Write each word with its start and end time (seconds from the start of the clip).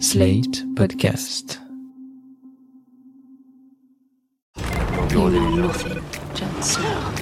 Slate 0.00 0.64
Podcast. 0.74 1.58
You 5.10 5.30
know 5.30 5.54
nothing, 5.56 6.02
Jon 6.34 6.62
Snow. 6.62 7.14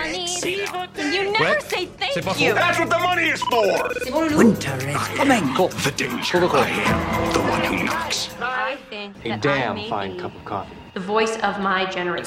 You 0.00 1.32
never 1.32 1.60
say 1.60 1.86
thank 1.86 2.40
you. 2.40 2.54
That's 2.54 2.78
what 2.78 2.88
the 2.88 2.98
money 2.98 3.24
is 3.28 3.42
for! 3.42 3.90
Winter 4.36 4.76
is 4.88 4.96
coming. 5.18 5.44
The 5.54 5.92
danger. 5.96 6.38
I 6.38 6.68
am 6.68 7.32
the 7.32 7.40
one 7.40 7.64
who 7.64 7.84
knocks. 7.84 8.30
I 8.40 8.76
think 8.88 9.16
A 9.24 9.36
damn 9.36 9.76
I 9.76 9.88
fine 9.88 10.18
cup 10.18 10.34
of 10.34 10.44
coffee. 10.44 10.74
the 10.94 11.00
voice 11.00 11.36
of 11.38 11.60
my 11.60 11.84
generation. 11.90 12.26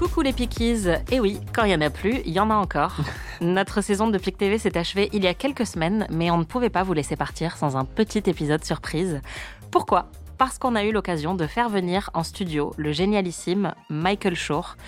Coucou 0.00 0.22
les 0.22 0.32
Pickies 0.32 0.86
Et 1.12 1.20
oui, 1.20 1.38
quand 1.52 1.64
il 1.64 1.68
n'y 1.68 1.74
en 1.74 1.82
a 1.82 1.90
plus, 1.90 2.22
il 2.24 2.32
y 2.32 2.40
en 2.40 2.48
a 2.48 2.54
encore. 2.54 2.96
Notre 3.42 3.82
saison 3.82 4.08
de 4.08 4.16
Pic 4.16 4.38
TV 4.38 4.56
s'est 4.56 4.78
achevée 4.78 5.10
il 5.12 5.22
y 5.22 5.26
a 5.26 5.34
quelques 5.34 5.66
semaines, 5.66 6.06
mais 6.10 6.30
on 6.30 6.38
ne 6.38 6.44
pouvait 6.44 6.70
pas 6.70 6.84
vous 6.84 6.94
laisser 6.94 7.16
partir 7.16 7.58
sans 7.58 7.76
un 7.76 7.84
petit 7.84 8.22
épisode 8.24 8.64
surprise. 8.64 9.20
Pourquoi? 9.70 10.08
Parce 10.38 10.56
qu'on 10.56 10.74
a 10.74 10.84
eu 10.84 10.92
l'occasion 10.92 11.34
de 11.34 11.46
faire 11.46 11.68
venir 11.68 12.08
en 12.14 12.22
studio 12.22 12.72
le 12.78 12.92
génialissime 12.92 13.74
Michael 13.90 14.36
Shore. 14.36 14.78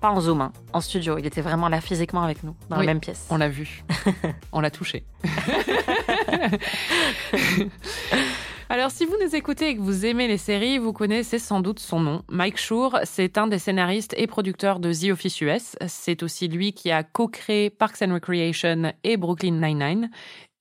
Pas 0.00 0.08
en 0.08 0.22
zoom, 0.22 0.40
hein, 0.40 0.52
en 0.72 0.80
studio. 0.80 1.18
Il 1.18 1.26
était 1.26 1.42
vraiment 1.42 1.68
là 1.68 1.82
physiquement 1.82 2.22
avec 2.22 2.42
nous, 2.42 2.56
dans 2.70 2.78
Oui, 2.78 2.86
la 2.86 2.94
même 2.94 3.00
pièce. 3.00 3.26
On 3.28 3.36
l'a 3.36 3.50
vu. 3.50 3.84
on 4.52 4.60
l'a 4.60 4.70
touché. 4.70 5.04
Alors, 8.72 8.90
si 8.90 9.04
vous 9.04 9.18
nous 9.22 9.36
écoutez 9.36 9.68
et 9.68 9.76
que 9.76 9.82
vous 9.82 10.06
aimez 10.06 10.26
les 10.28 10.38
séries, 10.38 10.78
vous 10.78 10.94
connaissez 10.94 11.38
sans 11.38 11.60
doute 11.60 11.78
son 11.78 12.00
nom. 12.00 12.22
Mike 12.30 12.56
Schur, 12.56 12.98
c'est 13.04 13.36
un 13.36 13.46
des 13.46 13.58
scénaristes 13.58 14.14
et 14.16 14.26
producteurs 14.26 14.80
de 14.80 14.94
The 14.94 15.12
Office 15.12 15.42
US. 15.42 15.76
C'est 15.88 16.22
aussi 16.22 16.48
lui 16.48 16.72
qui 16.72 16.90
a 16.90 17.02
co-créé 17.02 17.68
Parks 17.68 18.00
and 18.00 18.14
Recreation 18.14 18.94
et 19.04 19.18
Brooklyn 19.18 19.60
Nine-Nine. 19.60 20.10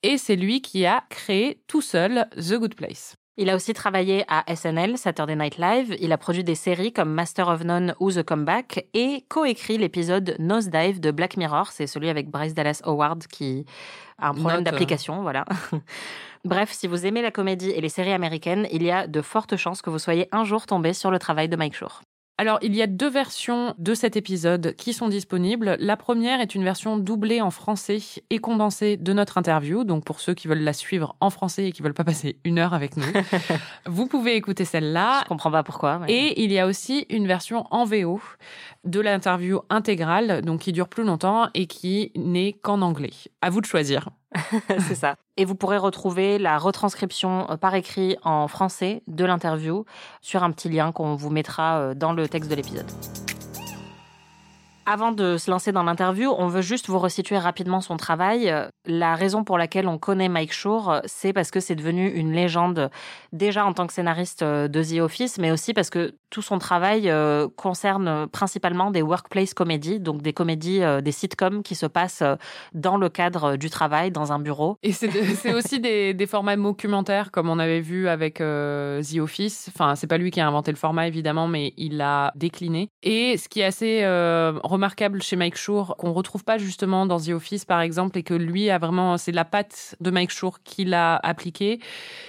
Et 0.04 0.18
c'est 0.18 0.36
lui 0.36 0.62
qui 0.62 0.86
a 0.86 1.06
créé 1.10 1.62
tout 1.68 1.82
seul 1.82 2.28
The 2.36 2.56
Good 2.56 2.76
Place. 2.76 3.16
Il 3.38 3.50
a 3.50 3.56
aussi 3.56 3.74
travaillé 3.74 4.26
à 4.28 4.44
SNL, 4.54 4.98
Saturday 4.98 5.38
Night 5.38 5.58
Live. 5.58 5.96
Il 6.02 6.12
a 6.12 6.18
produit 6.18 6.44
des 6.44 6.56
séries 6.56 6.92
comme 6.92 7.14
Master 7.14 7.48
of 7.48 7.64
None 7.64 7.96
ou 8.02 8.12
The 8.12 8.24
Comeback 8.24 8.88
et 8.94 9.24
coécrit 9.30 9.78
l'épisode 9.78 10.36
Nosedive 10.38 11.00
de 11.00 11.12
Black 11.12 11.38
Mirror. 11.38 11.68
C'est 11.72 11.88
celui 11.88 12.10
avec 12.10 12.30
Bryce 12.30 12.54
Dallas 12.54 12.82
Howard 12.84 13.28
qui 13.28 13.66
a 14.18 14.30
un 14.30 14.34
problème 14.34 14.64
d'application, 14.64 15.22
voilà. 15.22 15.46
Bref, 16.46 16.72
si 16.72 16.88
vous 16.88 17.06
aimez 17.06 17.22
la 17.22 17.32
comédie 17.32 17.70
et 17.70 17.80
les 17.80 17.90
séries 17.90 18.14
américaines, 18.14 18.68
il 18.72 18.84
y 18.84 18.92
a 18.92 19.08
de 19.08 19.22
fortes 19.22 19.56
chances 19.56 19.82
que 19.82 19.90
vous 19.90 20.00
soyez 20.00 20.28
un 20.32 20.44
jour 20.44 20.66
tombé 20.66 20.94
sur 20.94 21.10
le 21.10 21.18
travail 21.18 21.48
de 21.48 21.56
Mike 21.56 21.76
Shore. 21.76 22.02
Alors, 22.38 22.58
il 22.64 22.76
y 22.76 22.82
a 22.82 22.88
deux 22.88 23.10
versions 23.10 23.76
de 23.78 23.94
cet 23.94 24.16
épisode 24.16 24.74
qui 24.76 24.94
sont 24.94 25.10
disponibles. 25.10 25.78
La 25.80 25.96
première 25.96 26.42
est 26.42 26.56
une 26.56 26.64
version 26.64 26.98
doublée 26.98 27.40
en 27.40 27.52
français 27.52 28.00
et 28.32 28.40
condensée 28.40 28.98
de 28.98 29.14
notre 29.14 29.38
interview. 29.38 29.84
Donc, 29.84 30.04
pour 30.06 30.20
ceux 30.20 30.34
qui 30.34 30.48
veulent 30.48 30.64
la 30.64 30.74
suivre 30.74 31.16
en 31.20 31.30
français 31.30 31.68
et 31.68 31.72
qui 31.72 31.84
veulent 31.84 31.94
pas 31.94 32.04
passer 32.04 32.40
une 32.44 32.58
heure 32.58 32.74
avec 32.74 32.98
nous, 32.98 33.06
vous 33.86 34.08
pouvez 34.08 34.36
écouter 34.36 34.66
celle-là. 34.66 35.20
Je 35.24 35.28
comprends 35.28 35.52
pas 35.52 35.62
pourquoi. 35.62 36.02
Et 36.08 36.44
il 36.44 36.52
y 36.52 36.58
a 36.58 36.66
aussi 36.66 37.06
une 37.10 37.28
version 37.28 37.68
en 37.70 37.86
VO 37.86 38.20
de 38.86 39.00
l'interview 39.00 39.60
intégrale, 39.70 40.42
donc 40.42 40.62
qui 40.62 40.72
dure 40.72 40.88
plus 40.88 41.04
longtemps 41.04 41.50
et 41.54 41.68
qui 41.68 42.12
n'est 42.16 42.54
qu'en 42.54 42.82
anglais. 42.82 43.12
À 43.42 43.52
vous 43.52 43.62
de 43.62 43.68
choisir. 43.68 44.10
c'est 44.80 44.96
ça. 44.96 45.16
Et 45.42 45.46
vous 45.46 45.56
pourrez 45.56 45.80
retrouver 45.80 46.38
la 46.38 46.60
retranscription 46.60 47.50
euh, 47.50 47.58
par 47.58 47.74
écrit 47.74 48.16
en 48.24 48.48
français 48.48 49.02
de 49.08 49.26
l'interview 49.26 49.86
sur 50.22 50.44
un 50.44 50.52
petit 50.52 50.70
lien 50.70 50.92
qu'on 50.92 51.16
vous 51.16 51.32
mettra 51.32 51.80
euh, 51.80 51.94
dans 51.96 52.14
le 52.14 52.30
texte 52.30 52.52
de 52.52 52.54
l'épisode. 52.54 52.86
Avant 54.94 55.14
de 55.14 55.38
se 55.38 55.50
lancer 55.50 55.72
dans 55.72 55.84
l'interview, 55.84 56.36
on 56.38 56.50
veut 56.50 56.62
juste 56.62 56.90
vous 56.90 57.00
resituer 57.00 57.38
rapidement 57.38 57.80
son 57.80 57.96
travail. 57.96 58.54
La 58.86 59.16
raison 59.16 59.46
pour 59.46 59.58
laquelle 59.58 59.88
on 59.88 59.98
connaît 59.98 60.28
Mike 60.28 60.52
Shore, 60.52 61.00
c'est 61.06 61.32
parce 61.32 61.50
que 61.50 61.62
c'est 61.62 61.76
devenu 61.76 62.10
une 62.10 62.34
légende 62.34 62.90
déjà 63.32 63.66
en 63.66 63.72
tant 63.72 63.88
que 63.88 63.94
scénariste 63.94 64.42
euh, 64.42 64.68
de 64.68 64.84
The 64.84 65.00
Office, 65.00 65.38
mais 65.38 65.50
aussi 65.50 65.74
parce 65.74 65.90
que 65.90 66.16
tout 66.30 66.42
son 66.42 66.60
travail 66.60 67.10
euh, 67.10 67.48
concerne 67.56 68.28
principalement 68.28 68.92
des 68.92 69.02
workplace 69.02 69.54
comédies, 69.54 70.02
donc 70.02 70.22
des 70.22 70.34
comédies, 70.34 70.84
euh, 70.84 71.00
des 71.00 71.14
sitcoms 71.14 71.64
qui 71.64 71.76
se 71.76 71.86
passent 71.86 72.24
dans 72.74 72.98
le 72.98 73.08
cadre 73.08 73.56
du 73.56 73.70
travail, 73.70 74.12
dans 74.12 74.34
un 74.34 74.40
bureau. 74.40 74.76
Et 74.84 74.92
c'est 74.92 75.54
aussi 75.54 75.80
des, 75.80 76.28
formats 76.28 76.58
documentaires, 76.58 77.32
comme 77.32 77.48
on 77.48 77.60
avait 77.60 77.80
vu 77.80 78.10
avec 78.10 78.40
The 78.40 79.20
Office. 79.20 79.70
Enfin, 79.74 79.96
c'est 79.96 80.08
pas 80.08 80.18
lui 80.18 80.32
qui 80.32 80.42
a 80.42 80.48
inventé 80.48 80.72
le 80.72 80.78
format, 80.78 81.08
évidemment, 81.08 81.48
mais 81.48 81.74
il 81.78 81.96
l'a 81.96 82.34
décliné. 82.36 82.90
Et 83.04 83.38
ce 83.38 83.48
qui 83.48 83.62
est 83.62 83.66
assez 83.66 84.02
remarquable 84.06 84.81
chez 85.22 85.36
Mike 85.36 85.58
Shore, 85.58 85.96
qu'on 85.98 86.14
retrouve 86.14 86.44
pas 86.44 86.58
justement 86.58 87.06
dans 87.06 87.20
The 87.20 87.30
Office, 87.30 87.66
par 87.66 87.82
exemple, 87.82 88.18
et 88.18 88.24
que 88.24 88.34
lui 88.34 88.70
a 88.70 88.78
vraiment, 88.78 89.18
c'est 89.18 89.32
la 89.32 89.46
patte 89.46 89.96
de 90.00 90.12
Mike 90.12 90.32
Shore 90.32 90.62
qu'il 90.64 90.94
a 90.94 91.16
appliqué. 91.18 91.80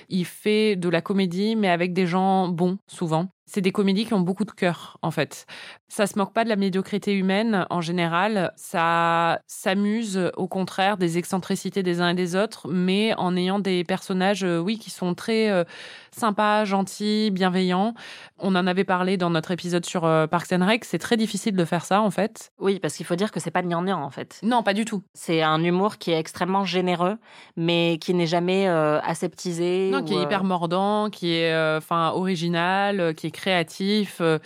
Il 0.08 0.24
fait 0.24 0.76
de 0.76 0.88
la 0.88 1.00
comédie, 1.00 1.56
mais 1.56 1.68
avec 1.68 1.92
des 1.92 2.06
gens 2.06 2.48
bons, 2.48 2.78
souvent. 2.86 3.28
C'est 3.54 3.60
des 3.60 3.70
comédies 3.70 4.06
qui 4.06 4.14
ont 4.14 4.20
beaucoup 4.20 4.46
de 4.46 4.50
cœur, 4.50 4.96
en 5.02 5.10
fait. 5.10 5.44
Ça 5.88 6.06
se 6.06 6.18
moque 6.18 6.32
pas 6.32 6.42
de 6.42 6.48
la 6.48 6.56
médiocrité 6.56 7.12
humaine 7.12 7.66
en 7.68 7.82
général. 7.82 8.50
Ça 8.56 9.40
s'amuse, 9.46 10.30
au 10.38 10.48
contraire, 10.48 10.96
des 10.96 11.18
excentricités 11.18 11.82
des 11.82 12.00
uns 12.00 12.08
et 12.08 12.14
des 12.14 12.34
autres, 12.34 12.66
mais 12.70 13.12
en 13.18 13.36
ayant 13.36 13.58
des 13.58 13.84
personnages, 13.84 14.42
euh, 14.42 14.58
oui, 14.58 14.78
qui 14.78 14.88
sont 14.88 15.12
très 15.12 15.50
euh, 15.50 15.64
sympas, 16.12 16.64
gentils, 16.64 17.30
bienveillants. 17.30 17.92
On 18.38 18.54
en 18.54 18.66
avait 18.66 18.84
parlé 18.84 19.18
dans 19.18 19.28
notre 19.28 19.50
épisode 19.50 19.84
sur 19.84 20.06
euh, 20.06 20.26
Parks 20.26 20.50
and 20.52 20.64
Rec. 20.66 20.86
C'est 20.86 20.98
très 20.98 21.18
difficile 21.18 21.54
de 21.54 21.64
faire 21.66 21.84
ça, 21.84 22.00
en 22.00 22.10
fait. 22.10 22.52
Oui, 22.58 22.80
parce 22.80 22.94
qu'il 22.94 23.04
faut 23.04 23.16
dire 23.16 23.30
que 23.30 23.38
c'est 23.38 23.50
pas 23.50 23.60
gnangnan 23.60 24.02
en 24.02 24.08
fait. 24.08 24.40
Non, 24.42 24.62
pas 24.62 24.72
du 24.72 24.86
tout. 24.86 25.02
C'est 25.12 25.42
un 25.42 25.62
humour 25.62 25.98
qui 25.98 26.10
est 26.10 26.18
extrêmement 26.18 26.64
généreux, 26.64 27.18
mais 27.58 27.98
qui 28.00 28.14
n'est 28.14 28.26
jamais 28.26 28.66
euh, 28.66 28.98
aseptisé. 29.02 29.90
Non, 29.92 29.98
ou, 29.98 30.04
qui 30.04 30.14
est 30.14 30.22
hyper 30.22 30.42
mordant, 30.42 31.10
qui 31.10 31.34
est 31.34 31.54
enfin 31.76 32.12
original, 32.14 33.14
qui 33.14 33.26
est 33.26 33.41
créatif. 33.42 34.18
euh, 34.20 34.38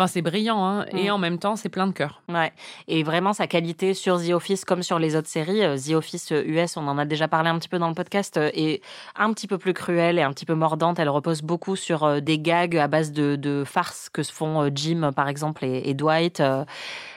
Enfin, 0.00 0.06
c'est 0.06 0.22
brillant, 0.22 0.64
hein, 0.64 0.86
et 0.92 1.08
Mm. 1.08 1.12
en 1.14 1.18
même 1.18 1.38
temps, 1.40 1.56
c'est 1.56 1.68
plein 1.68 1.88
de 1.88 1.92
cœur. 1.92 2.22
Ouais. 2.28 2.52
Et 2.86 3.02
vraiment, 3.02 3.32
sa 3.32 3.48
qualité 3.48 3.94
sur 3.94 4.22
The 4.24 4.30
Office, 4.30 4.64
comme 4.64 4.84
sur 4.84 5.00
les 5.00 5.16
autres 5.16 5.26
séries, 5.26 5.64
euh, 5.64 5.76
The 5.76 5.94
Office 5.94 6.30
euh, 6.30 6.44
US, 6.46 6.76
on 6.76 6.86
en 6.86 6.98
a 6.98 7.04
déjà 7.04 7.26
parlé 7.26 7.48
un 7.50 7.58
petit 7.58 7.68
peu 7.68 7.80
dans 7.80 7.88
le 7.88 7.94
podcast, 7.96 8.36
euh, 8.36 8.48
est 8.54 8.80
un 9.16 9.32
petit 9.32 9.48
peu 9.48 9.58
plus 9.58 9.74
cruelle 9.74 10.16
et 10.20 10.22
un 10.22 10.32
petit 10.32 10.46
peu 10.46 10.54
mordante. 10.54 11.00
Elle 11.00 11.08
repose 11.08 11.42
beaucoup 11.42 11.74
sur 11.74 12.04
euh, 12.04 12.20
des 12.20 12.38
gags 12.38 12.76
à 12.76 12.86
base 12.86 13.10
de, 13.10 13.34
de 13.34 13.64
farces 13.66 14.08
que 14.08 14.22
se 14.22 14.32
font 14.32 14.62
euh, 14.62 14.70
Jim, 14.72 15.10
par 15.16 15.28
exemple, 15.28 15.64
et, 15.64 15.82
et 15.90 15.94
Dwight, 15.94 16.38
euh, 16.38 16.64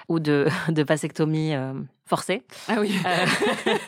ou 0.10 0.20
de, 0.20 0.48
de 0.70 0.82
vasectomie 0.82 1.54
euh, 1.54 1.74
forcée. 2.12 2.44
Ah 2.68 2.76
oui. 2.80 2.94
Euh, 3.06 3.26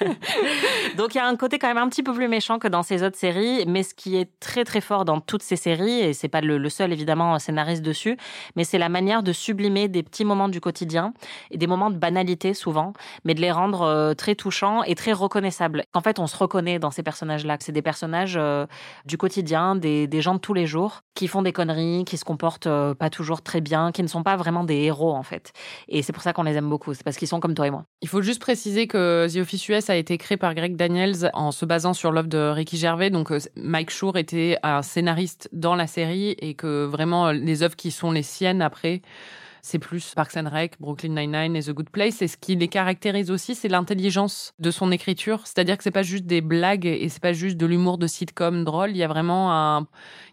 Donc 0.98 1.14
il 1.14 1.18
y 1.18 1.22
a 1.22 1.28
un 1.28 1.36
côté 1.36 1.60
quand 1.60 1.68
même 1.68 1.78
un 1.78 1.90
petit 1.90 2.04
peu 2.04 2.14
plus 2.14 2.30
méchant 2.30 2.58
que 2.58 2.70
dans 2.70 2.82
ces 2.82 3.04
autres 3.04 3.18
séries, 3.18 3.66
mais 3.68 3.84
ce 3.84 3.94
qui 3.94 4.16
est 4.16 4.30
très 4.40 4.64
très 4.64 4.80
fort 4.80 5.04
dans 5.04 5.20
toutes 5.20 5.44
ces 5.44 5.58
séries, 5.58 6.00
et 6.00 6.14
c'est 6.14 6.30
pas 6.30 6.40
le, 6.40 6.58
le 6.58 6.70
seul 6.70 6.94
évidemment 6.94 7.38
scénariste 7.38 7.82
dessus, 7.82 8.16
mais 8.56 8.64
c'est 8.64 8.78
la 8.78 8.88
manière 8.88 9.24
de 9.24 9.34
sublimer 9.34 9.90
des 9.90 10.04
petits 10.04 10.24
moments 10.24 10.48
du 10.48 10.62
quotidien 10.62 11.14
et 11.52 11.58
des 11.58 11.68
moments 11.68 11.92
de 11.92 11.98
banalité 11.98 12.54
souvent, 12.54 12.94
mais 13.26 13.34
de 13.34 13.42
les 13.42 13.52
rendre 13.52 13.82
euh, 13.82 14.14
très 14.14 14.36
touchants 14.36 14.84
et 14.84 14.96
très 14.96 15.12
reconnaissables. 15.12 15.84
En 15.94 16.00
fait, 16.00 16.18
on 16.20 16.28
se 16.28 16.38
reconnaît 16.38 16.80
dans 16.80 16.92
ces 16.92 17.04
personnages-là. 17.04 17.58
C'est 17.60 17.74
des 17.74 17.82
personnages 17.82 18.38
euh, 18.38 18.66
du 19.06 19.18
quotidien, 19.18 19.76
des, 19.76 20.08
des 20.08 20.22
gens 20.22 20.36
de 20.36 20.40
tous 20.40 20.54
les 20.54 20.66
jours, 20.66 21.02
qui 21.14 21.28
font 21.28 21.42
des 21.42 21.52
conneries, 21.52 22.06
qui 22.06 22.18
se 22.18 22.24
comportent 22.24 22.68
euh, 22.68 22.94
pas 22.94 23.10
toujours 23.10 23.42
très 23.42 23.60
bien, 23.60 23.92
qui 23.92 24.02
ne 24.02 24.08
sont 24.08 24.24
pas 24.24 24.38
vraiment 24.38 24.64
des 24.64 24.76
héros 24.76 25.14
en 25.14 25.24
fait. 25.24 25.52
Et 25.90 26.02
c'est 26.02 26.14
pour 26.14 26.24
ça 26.24 26.32
qu'on 26.32 26.44
les 26.44 26.56
aime 26.56 26.70
beaucoup. 26.70 26.94
C'est 26.94 27.04
parce 27.04 27.18
qu'ils 27.18 27.28
sont 27.28 27.42
comme 27.42 27.54
toi 27.54 27.68
et 27.68 27.72
moi. 27.72 27.84
Il 28.02 28.08
faut 28.14 28.22
juste 28.22 28.42
préciser 28.42 28.86
que 28.86 29.28
The 29.28 29.38
Office 29.38 29.68
US 29.70 29.90
a 29.90 29.96
été 29.96 30.20
créé 30.20 30.38
par 30.38 30.54
Greg 30.54 30.76
Daniels 30.76 31.32
en 31.34 31.52
se 31.52 31.66
basant 31.66 31.94
sur 31.94 32.12
l'œuvre 32.12 32.28
de 32.28 32.38
Ricky 32.38 32.78
Gervais. 32.78 33.10
Donc 33.10 33.32
euh, 33.32 33.40
Mike 33.56 33.90
Shore 33.90 34.20
était 34.20 34.56
un 34.62 34.84
scénariste 34.84 35.50
dans 35.52 35.74
la 35.74 35.88
série 35.88 36.36
et 36.38 36.54
que 36.54 36.86
vraiment 36.86 37.30
euh, 37.30 37.34
les 37.34 37.64
œuvres 37.64 37.76
qui 37.76 37.90
sont 37.90 38.12
les 38.12 38.22
siennes 38.22 38.62
après, 38.62 39.02
c'est 39.64 39.80
plus 39.80 40.14
Parks 40.14 40.38
and 40.38 40.50
Rec, 40.52 40.74
Brooklyn 40.80 41.16
Nine-Nine 41.16 41.56
et 41.56 41.64
The 41.64 41.72
Good 41.72 41.90
Place. 41.90 42.22
Et 42.22 42.28
ce 42.28 42.38
qui 42.38 42.56
les 42.56 42.68
caractérise 42.68 43.32
aussi, 43.32 43.56
c'est 43.56 43.70
l'intelligence 43.70 44.54
de 44.60 44.70
son 44.70 44.92
écriture. 44.92 45.48
C'est-à-dire 45.48 45.78
que 45.78 45.84
c'est 45.84 45.90
pas 45.90 46.04
juste 46.04 46.26
des 46.26 46.42
blagues 46.42 46.86
et 46.86 47.10
c'est 47.10 47.22
pas 47.22 47.34
juste 47.34 47.58
de 47.58 47.66
l'humour 47.66 47.98
de 47.98 48.06
sitcom 48.06 48.64
drôle. 48.64 48.92
Il 48.92 48.98
y 48.98 49.04
a 49.04 49.08
vraiment 49.08 49.54
un, 49.54 49.88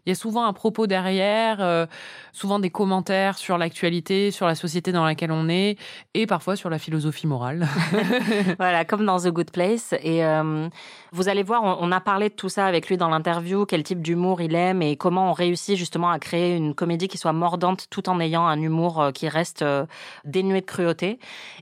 il 0.06 0.10
y 0.10 0.12
a 0.12 0.14
souvent 0.14 0.44
un 0.44 0.52
propos 0.52 0.86
derrière, 0.86 1.60
euh, 1.60 1.86
souvent 2.32 2.58
des 2.58 2.70
commentaires 2.70 3.38
sur 3.38 3.58
l'actualité, 3.58 4.30
sur 4.30 4.46
la 4.46 4.54
société 4.54 4.92
dans 4.92 5.04
laquelle 5.04 5.32
on 5.32 5.48
est 5.48 5.76
et 6.14 6.26
parfois 6.26 6.56
sur 6.56 6.70
la 6.70 6.78
philosophie 6.78 7.26
morale. 7.26 7.66
voilà, 8.58 8.84
comme 8.84 9.04
dans 9.04 9.18
The 9.18 9.28
Good 9.28 9.50
Place. 9.50 9.94
Et 10.02 10.24
euh, 10.24 10.68
vous 11.12 11.28
allez 11.28 11.42
voir, 11.42 11.62
on, 11.62 11.88
on 11.88 11.92
a 11.92 12.00
parlé 12.00 12.28
de 12.28 12.34
tout 12.34 12.48
ça 12.48 12.66
avec 12.66 12.88
lui 12.88 12.96
dans 12.96 13.08
l'interview, 13.08 13.66
quel 13.66 13.82
type 13.82 14.02
d'humour 14.02 14.40
il 14.40 14.54
aime 14.54 14.82
et 14.82 14.96
comment 14.96 15.30
on 15.30 15.32
réussit 15.32 15.76
justement 15.76 16.10
à 16.10 16.18
créer 16.18 16.56
une 16.56 16.74
comédie 16.74 17.08
qui 17.08 17.18
soit 17.18 17.32
mordante 17.32 17.86
tout 17.90 18.08
en 18.08 18.20
ayant 18.20 18.46
un 18.46 18.60
humour 18.60 19.00
euh, 19.00 19.10
qui 19.10 19.28
reste 19.28 19.62
euh, 19.62 19.86
dénué 20.24 20.60
de 20.60 20.66
cruauté. 20.66 21.18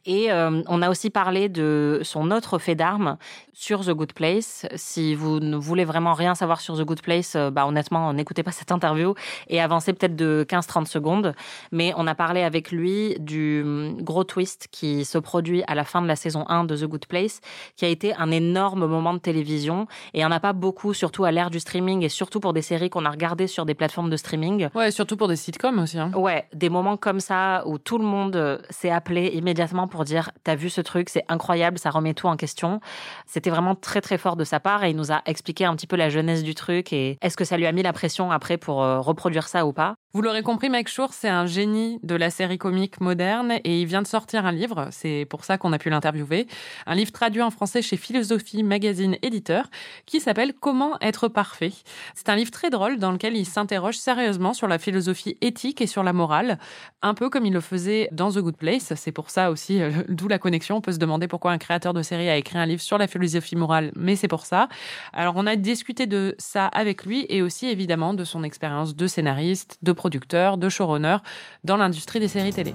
Et 0.06 0.28
on 0.32 0.82
a 0.82 0.88
aussi 0.88 1.10
parlé 1.10 1.48
de 1.48 2.00
son 2.02 2.30
autre 2.30 2.58
fait 2.58 2.74
d'armes 2.74 3.18
sur 3.52 3.84
The 3.84 3.90
Good 3.90 4.12
Place. 4.14 4.66
Si 4.74 5.14
vous 5.14 5.38
ne 5.38 5.56
voulez 5.56 5.84
vraiment 5.84 6.14
rien 6.14 6.34
savoir 6.34 6.60
sur 6.60 6.78
The 6.78 6.82
Good 6.82 7.02
Place, 7.02 7.36
bah 7.52 7.66
honnêtement, 7.66 8.12
n'écoutez 8.28 8.42
pas 8.42 8.52
cette 8.52 8.72
interview 8.72 9.14
et 9.48 9.60
avancez 9.60 9.94
peut-être 9.94 10.14
de 10.14 10.44
15-30 10.48 10.86
secondes. 10.86 11.34
Mais 11.72 11.94
on 11.96 12.06
a 12.06 12.14
parlé 12.14 12.42
avec 12.42 12.70
lui 12.70 13.16
du 13.20 13.62
hum, 13.62 14.02
gros 14.02 14.24
twist 14.24 14.68
qui 14.70 15.06
se 15.06 15.16
produit 15.16 15.62
à 15.66 15.74
la 15.74 15.84
fin 15.84 16.02
de 16.02 16.06
la 16.06 16.16
saison 16.16 16.44
1 16.48 16.64
de 16.64 16.76
The 16.76 16.84
Good 16.84 17.06
Place, 17.06 17.40
qui 17.76 17.86
a 17.86 17.88
été 17.88 18.14
un 18.16 18.30
énorme 18.30 18.86
moment 18.86 19.14
de 19.14 19.18
télévision. 19.18 19.86
Et 20.12 20.18
il 20.18 20.20
n'y 20.20 20.26
en 20.26 20.30
a 20.30 20.40
pas 20.40 20.52
beaucoup, 20.52 20.92
surtout 20.92 21.24
à 21.24 21.30
l'ère 21.30 21.50
du 21.50 21.60
streaming 21.60 22.02
et 22.02 22.10
surtout 22.10 22.40
pour 22.40 22.52
des 22.52 22.60
séries 22.60 22.90
qu'on 22.90 23.06
a 23.06 23.10
regardées 23.10 23.46
sur 23.46 23.64
des 23.64 23.74
plateformes 23.74 24.10
de 24.10 24.16
streaming. 24.16 24.68
Ouais, 24.74 24.90
surtout 24.90 25.16
pour 25.16 25.28
des 25.28 25.36
sitcoms 25.36 25.78
aussi. 25.78 25.98
Hein. 25.98 26.12
Ouais, 26.14 26.46
des 26.52 26.68
moments 26.68 26.98
comme 26.98 27.20
ça 27.20 27.62
où 27.66 27.78
tout 27.78 27.98
le 27.98 28.04
monde 28.04 28.36
euh, 28.36 28.58
s'est 28.68 28.90
appelé 28.90 29.28
immédiatement 29.28 29.88
pour 29.88 30.04
dire 30.04 30.30
T'as 30.44 30.54
vu 30.54 30.68
ce 30.68 30.82
truc, 30.82 31.08
c'est 31.08 31.24
incroyable, 31.28 31.78
ça 31.78 31.90
remet 31.90 32.12
tout 32.12 32.26
en 32.26 32.36
question. 32.36 32.80
C'était 33.26 33.50
vraiment 33.50 33.74
très 33.74 34.02
très 34.02 34.18
fort 34.18 34.36
de 34.36 34.44
sa 34.44 34.60
part 34.60 34.84
et 34.84 34.90
il 34.90 34.96
nous 34.96 35.12
a 35.12 35.22
expliqué 35.24 35.64
un 35.64 35.74
petit 35.74 35.86
peu 35.86 35.96
la 35.96 36.10
jeunesse 36.10 36.42
du 36.42 36.54
truc 36.54 36.92
et 36.92 37.18
est-ce 37.22 37.36
que 37.36 37.44
ça 37.44 37.56
lui 37.56 37.66
a 37.66 37.72
mis 37.72 37.82
la 37.82 37.92
pression 37.92 38.17
après 38.30 38.58
pour 38.58 38.82
euh, 38.82 39.00
reproduire 39.00 39.48
ça 39.48 39.66
ou 39.66 39.72
pas. 39.72 39.94
Vous 40.14 40.22
l'aurez 40.22 40.42
compris, 40.42 40.70
Mike 40.70 40.88
Schur, 40.88 41.12
c'est 41.12 41.28
un 41.28 41.44
génie 41.44 42.00
de 42.02 42.14
la 42.14 42.30
série 42.30 42.56
comique 42.56 43.00
moderne 43.00 43.58
et 43.62 43.82
il 43.82 43.86
vient 43.86 44.00
de 44.00 44.06
sortir 44.06 44.46
un 44.46 44.52
livre, 44.52 44.88
c'est 44.90 45.26
pour 45.28 45.44
ça 45.44 45.58
qu'on 45.58 45.72
a 45.74 45.78
pu 45.78 45.90
l'interviewer, 45.90 46.46
un 46.86 46.94
livre 46.94 47.12
traduit 47.12 47.42
en 47.42 47.50
français 47.50 47.82
chez 47.82 47.98
Philosophie 47.98 48.62
Magazine 48.62 49.16
Éditeur 49.20 49.68
qui 50.06 50.20
s'appelle 50.20 50.54
Comment 50.54 50.98
être 51.02 51.28
parfait. 51.28 51.72
C'est 52.14 52.30
un 52.30 52.36
livre 52.36 52.50
très 52.50 52.70
drôle 52.70 52.98
dans 52.98 53.12
lequel 53.12 53.36
il 53.36 53.44
s'interroge 53.44 53.98
sérieusement 53.98 54.54
sur 54.54 54.66
la 54.66 54.78
philosophie 54.78 55.36
éthique 55.42 55.82
et 55.82 55.86
sur 55.86 56.02
la 56.02 56.14
morale, 56.14 56.58
un 57.02 57.12
peu 57.12 57.28
comme 57.28 57.44
il 57.44 57.52
le 57.52 57.60
faisait 57.60 58.08
dans 58.10 58.32
The 58.32 58.38
Good 58.38 58.56
Place. 58.56 58.94
C'est 58.96 59.12
pour 59.12 59.28
ça 59.28 59.50
aussi, 59.50 59.82
euh, 59.82 59.90
d'où 60.08 60.26
la 60.26 60.38
connexion. 60.38 60.76
On 60.76 60.80
peut 60.80 60.92
se 60.92 60.98
demander 60.98 61.28
pourquoi 61.28 61.52
un 61.52 61.58
créateur 61.58 61.92
de 61.92 62.02
série 62.02 62.30
a 62.30 62.36
écrit 62.36 62.58
un 62.58 62.66
livre 62.66 62.82
sur 62.82 62.96
la 62.96 63.06
philosophie 63.08 63.56
morale, 63.56 63.92
mais 63.94 64.16
c'est 64.16 64.26
pour 64.26 64.46
ça. 64.46 64.68
Alors 65.12 65.34
on 65.36 65.46
a 65.46 65.56
discuté 65.56 66.06
de 66.06 66.34
ça 66.38 66.66
avec 66.66 67.04
lui 67.04 67.26
et 67.28 67.42
aussi 67.42 67.66
évidemment 67.66 68.07
de 68.14 68.24
son 68.24 68.42
expérience 68.42 68.94
de 68.94 69.06
scénariste, 69.06 69.78
de 69.82 69.92
producteur, 69.92 70.56
de 70.56 70.68
showrunner 70.68 71.18
dans 71.64 71.76
l'industrie 71.76 72.20
des 72.20 72.28
séries 72.28 72.52
télé. 72.52 72.74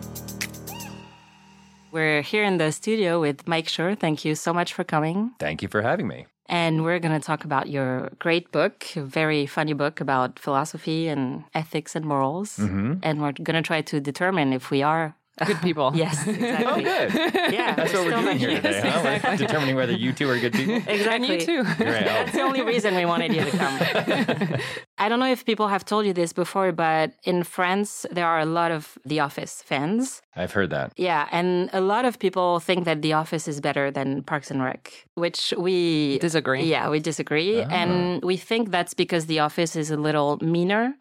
We're 1.91 2.21
here 2.23 2.43
in 2.43 2.57
the 2.57 2.71
studio 2.71 3.21
with 3.21 3.47
Mike 3.47 3.67
Schur. 3.67 3.95
Thank 3.95 4.25
you 4.25 4.35
so 4.35 4.51
much 4.51 4.73
for 4.73 4.83
coming. 4.83 5.31
Thank 5.39 5.61
you 5.61 5.69
for 5.69 5.81
having 5.83 6.07
me. 6.07 6.25
And 6.49 6.83
we're 6.83 6.99
going 6.99 7.19
to 7.19 7.25
talk 7.25 7.45
about 7.45 7.69
your 7.69 8.09
great 8.19 8.51
book, 8.51 8.85
a 8.95 9.01
very 9.01 9.45
funny 9.45 9.73
book 9.73 10.01
about 10.01 10.39
philosophy 10.39 11.07
and 11.07 11.43
ethics 11.53 11.95
and 11.95 12.05
morals. 12.05 12.57
Mm-hmm. 12.57 12.95
And 13.01 13.21
we're 13.21 13.31
going 13.31 13.55
to 13.55 13.61
try 13.61 13.81
to 13.81 13.99
determine 13.99 14.53
if 14.53 14.69
we 14.69 14.81
are 14.83 15.15
Good 15.45 15.61
people. 15.61 15.91
yes, 15.95 16.27
exactly. 16.27 16.65
Oh, 16.67 16.75
good. 16.75 17.13
Yeah, 17.53 17.73
That's 17.73 17.91
what 17.93 18.05
we're 18.05 18.21
doing 18.21 18.37
here 18.37 18.51
not- 18.51 18.61
today, 18.61 18.81
huh? 18.89 19.19
We're 19.31 19.37
determining 19.37 19.75
whether 19.75 19.91
you 19.93 20.13
two 20.13 20.29
are 20.29 20.37
good 20.39 20.53
people. 20.53 20.75
Exactly. 20.87 21.13
And 21.13 21.25
you 21.41 21.45
too. 21.45 21.63
Right. 21.63 22.05
That's 22.05 22.33
the 22.33 22.41
only 22.41 22.61
reason 22.61 22.95
we 22.95 23.05
wanted 23.05 23.33
you 23.33 23.43
to 23.43 23.51
come. 23.57 23.79
I 24.99 25.09
don't 25.09 25.19
know 25.19 25.31
if 25.31 25.43
people 25.43 25.67
have 25.69 25.83
told 25.85 26.05
you 26.05 26.13
this 26.13 26.33
before, 26.33 26.71
but 26.71 27.13
in 27.23 27.43
France, 27.43 28.05
there 28.11 28.27
are 28.27 28.39
a 28.39 28.45
lot 28.45 28.71
of 28.71 28.97
The 29.05 29.19
Office 29.21 29.63
fans. 29.65 30.21
I've 30.35 30.51
heard 30.51 30.69
that. 30.69 30.93
Yeah, 30.97 31.27
and 31.31 31.69
a 31.73 31.81
lot 31.81 32.05
of 32.05 32.19
people 32.19 32.59
think 32.59 32.85
that 32.85 33.01
The 33.01 33.13
Office 33.13 33.47
is 33.47 33.59
better 33.59 33.89
than 33.91 34.23
Parks 34.23 34.51
and 34.51 34.63
Rec, 34.63 34.91
which 35.15 35.53
we 35.57 36.19
Disagree. 36.19 36.63
Yeah, 36.63 36.89
we 36.89 36.99
disagree, 36.99 37.61
and 37.61 38.23
we 38.23 38.37
think 38.37 38.69
that's 38.71 38.93
because 38.93 39.25
The 39.25 39.39
Office 39.39 39.75
is 39.75 39.89
a 39.91 39.97
little 39.97 40.37
meaner 40.41 40.95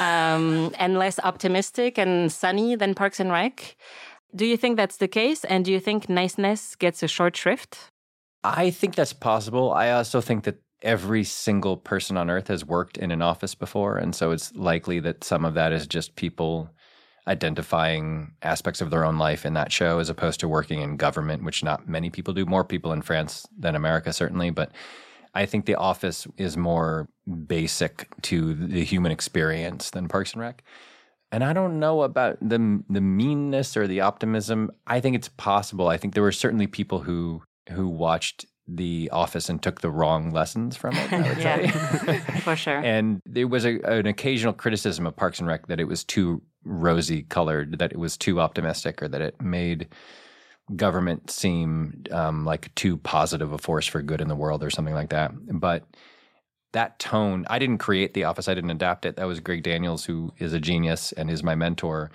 um, 0.00 0.72
and 0.78 0.98
less 0.98 1.18
optimistic 1.20 1.98
and 1.98 2.30
sunny 2.32 2.74
than 2.76 2.94
Parks 2.94 3.20
and 3.20 3.30
Rec. 3.30 3.75
Do 4.34 4.44
you 4.44 4.56
think 4.56 4.76
that's 4.76 4.96
the 4.96 5.08
case? 5.08 5.44
And 5.44 5.64
do 5.64 5.72
you 5.72 5.80
think 5.80 6.08
niceness 6.08 6.76
gets 6.76 7.02
a 7.02 7.08
short 7.08 7.36
shrift? 7.36 7.90
I 8.44 8.70
think 8.70 8.94
that's 8.94 9.12
possible. 9.12 9.72
I 9.72 9.90
also 9.90 10.20
think 10.20 10.44
that 10.44 10.56
every 10.82 11.24
single 11.24 11.76
person 11.76 12.16
on 12.16 12.30
earth 12.30 12.48
has 12.48 12.64
worked 12.64 12.98
in 12.98 13.10
an 13.10 13.22
office 13.22 13.54
before. 13.54 13.96
And 13.96 14.14
so 14.14 14.30
it's 14.30 14.54
likely 14.54 15.00
that 15.00 15.24
some 15.24 15.44
of 15.44 15.54
that 15.54 15.72
is 15.72 15.86
just 15.86 16.16
people 16.16 16.70
identifying 17.26 18.32
aspects 18.42 18.80
of 18.80 18.90
their 18.90 19.04
own 19.04 19.18
life 19.18 19.44
in 19.44 19.54
that 19.54 19.72
show 19.72 19.98
as 19.98 20.08
opposed 20.08 20.38
to 20.40 20.48
working 20.48 20.80
in 20.80 20.96
government, 20.96 21.42
which 21.42 21.64
not 21.64 21.88
many 21.88 22.10
people 22.10 22.32
do. 22.32 22.46
More 22.46 22.64
people 22.64 22.92
in 22.92 23.02
France 23.02 23.46
than 23.58 23.74
America, 23.74 24.12
certainly. 24.12 24.50
But 24.50 24.70
I 25.34 25.44
think 25.44 25.66
The 25.66 25.74
Office 25.74 26.26
is 26.36 26.56
more 26.56 27.08
basic 27.46 28.08
to 28.22 28.54
the 28.54 28.84
human 28.84 29.12
experience 29.12 29.90
than 29.90 30.08
Parks 30.08 30.34
and 30.34 30.42
Rec. 30.42 30.62
And 31.32 31.42
I 31.42 31.52
don't 31.52 31.78
know 31.78 32.02
about 32.02 32.38
the 32.40 32.82
the 32.88 33.00
meanness 33.00 33.76
or 33.76 33.86
the 33.86 34.00
optimism. 34.00 34.70
I 34.86 35.00
think 35.00 35.16
it's 35.16 35.28
possible. 35.28 35.88
I 35.88 35.96
think 35.96 36.14
there 36.14 36.22
were 36.22 36.32
certainly 36.32 36.66
people 36.66 37.00
who 37.00 37.42
who 37.70 37.88
watched 37.88 38.46
The 38.68 39.10
Office 39.12 39.48
and 39.48 39.62
took 39.62 39.80
the 39.80 39.90
wrong 39.90 40.30
lessons 40.30 40.76
from 40.76 40.94
it. 40.96 41.10
Say. 41.42 42.20
for 42.40 42.54
sure. 42.54 42.78
And 42.78 43.20
there 43.26 43.48
was 43.48 43.64
a, 43.64 43.80
an 43.80 44.06
occasional 44.06 44.52
criticism 44.52 45.06
of 45.06 45.16
Parks 45.16 45.40
and 45.40 45.48
Rec 45.48 45.66
that 45.66 45.80
it 45.80 45.88
was 45.88 46.04
too 46.04 46.42
rosy 46.64 47.22
colored, 47.24 47.78
that 47.78 47.92
it 47.92 47.98
was 47.98 48.16
too 48.16 48.40
optimistic, 48.40 49.02
or 49.02 49.08
that 49.08 49.20
it 49.20 49.40
made 49.40 49.88
government 50.74 51.30
seem 51.30 52.04
um, 52.10 52.44
like 52.44 52.74
too 52.74 52.96
positive 52.98 53.52
a 53.52 53.58
force 53.58 53.86
for 53.86 54.02
good 54.02 54.20
in 54.20 54.28
the 54.28 54.34
world 54.34 54.64
or 54.64 54.70
something 54.70 54.94
like 54.94 55.10
that. 55.10 55.32
But 55.60 55.84
that 56.72 56.98
tone, 56.98 57.46
I 57.48 57.58
didn't 57.58 57.78
create 57.78 58.14
The 58.14 58.24
Office, 58.24 58.48
I 58.48 58.54
didn't 58.54 58.70
adapt 58.70 59.06
it. 59.06 59.16
That 59.16 59.26
was 59.26 59.40
Greg 59.40 59.62
Daniels, 59.62 60.04
who 60.04 60.32
is 60.38 60.52
a 60.52 60.60
genius 60.60 61.12
and 61.12 61.30
is 61.30 61.42
my 61.42 61.54
mentor. 61.54 62.10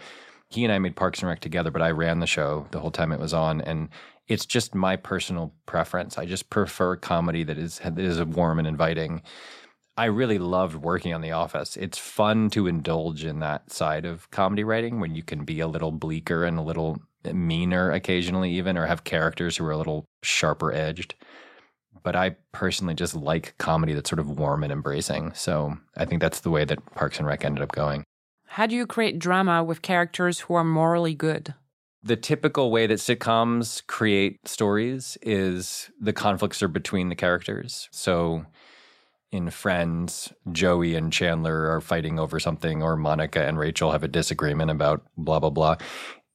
He 0.50 0.64
and 0.64 0.74
I 0.74 0.80
made 0.80 0.96
Parks 0.96 1.20
and 1.20 1.30
Rec 1.30 1.40
together, 1.40 1.72
but 1.72 1.82
I 1.82 1.92
ran 1.92 2.20
the 2.20 2.28
show 2.28 2.68
the 2.72 2.80
whole 2.80 2.92
time 2.92 3.12
it 3.12 3.20
was 3.20 3.34
on. 3.34 3.62
And 3.62 3.90
it's 4.28 4.46
just 4.46 4.76
my 4.76 4.96
personal 4.96 5.54
preference. 5.66 6.18
I 6.18 6.26
just 6.26 6.50
prefer 6.50 6.96
comedy 6.96 7.44
that 7.44 7.58
is 7.58 7.80
that 7.80 7.98
is 7.98 8.22
warm 8.24 8.60
and 8.60 8.68
inviting. 8.68 9.22
I 9.98 10.06
really 10.06 10.40
loved 10.40 10.76
working 10.76 11.14
on 11.14 11.22
The 11.22 11.32
Office. 11.32 11.76
It's 11.76 11.98
fun 11.98 12.50
to 12.52 12.68
indulge 12.68 13.26
in 13.26 13.40
that 13.40 13.72
side 13.72 14.06
of 14.06 14.30
comedy 14.32 14.64
writing 14.64 15.00
when 15.00 15.16
you 15.16 15.24
can 15.24 15.44
be 15.44 15.60
a 15.60 15.68
little 15.68 15.92
bleaker 15.92 16.46
and 16.46 16.58
a 16.58 16.62
little 16.62 17.02
meaner 17.34 17.92
occasionally, 17.92 18.52
even, 18.54 18.78
or 18.78 18.86
have 18.86 19.04
characters 19.04 19.58
who 19.58 19.66
are 19.66 19.72
a 19.72 19.78
little 19.78 20.06
sharper 20.24 20.72
edged. 20.72 21.16
But 22.04 22.16
I 22.16 22.36
personally 22.52 22.94
just 22.94 23.16
like 23.16 23.56
comedy 23.58 23.94
that's 23.94 24.10
sort 24.10 24.20
of 24.20 24.40
warm 24.40 24.64
and 24.64 24.72
embracing. 24.72 25.34
So 25.34 25.78
I 25.96 26.06
think 26.06 26.22
that's 26.22 26.42
the 26.42 26.50
way 26.50 26.66
that 26.66 26.84
Parks 26.96 27.20
and 27.20 27.28
Rec 27.28 27.46
ended 27.46 27.64
up 27.64 27.72
going. 27.72 28.04
How 28.48 28.66
do 28.66 28.76
you 28.76 28.86
create 28.86 29.20
drama 29.20 29.64
with 29.64 29.82
characters 29.82 30.42
who 30.42 30.56
are 30.56 30.64
morally 30.64 31.16
good? 31.16 31.54
The 32.04 32.18
typical 32.18 32.72
way 32.72 32.88
that 32.88 32.96
sitcoms 32.96 33.86
create 33.86 34.48
stories 34.48 35.18
is 35.22 35.92
the 36.00 36.14
conflicts 36.14 36.64
are 36.64 36.68
between 36.68 37.10
the 37.10 37.16
characters. 37.16 37.88
So 37.92 38.46
in 39.32 39.50
Friends, 39.50 40.34
Joey 40.52 40.96
and 40.96 41.14
Chandler 41.14 41.70
are 41.70 41.80
fighting 41.80 42.20
over 42.20 42.40
something, 42.40 42.84
or 42.84 42.98
Monica 42.98 43.46
and 43.46 43.58
Rachel 43.58 43.92
have 43.92 44.04
a 44.04 44.08
disagreement 44.08 44.70
about 44.70 45.06
blah, 45.16 45.40
blah, 45.40 45.50
blah. 45.50 45.78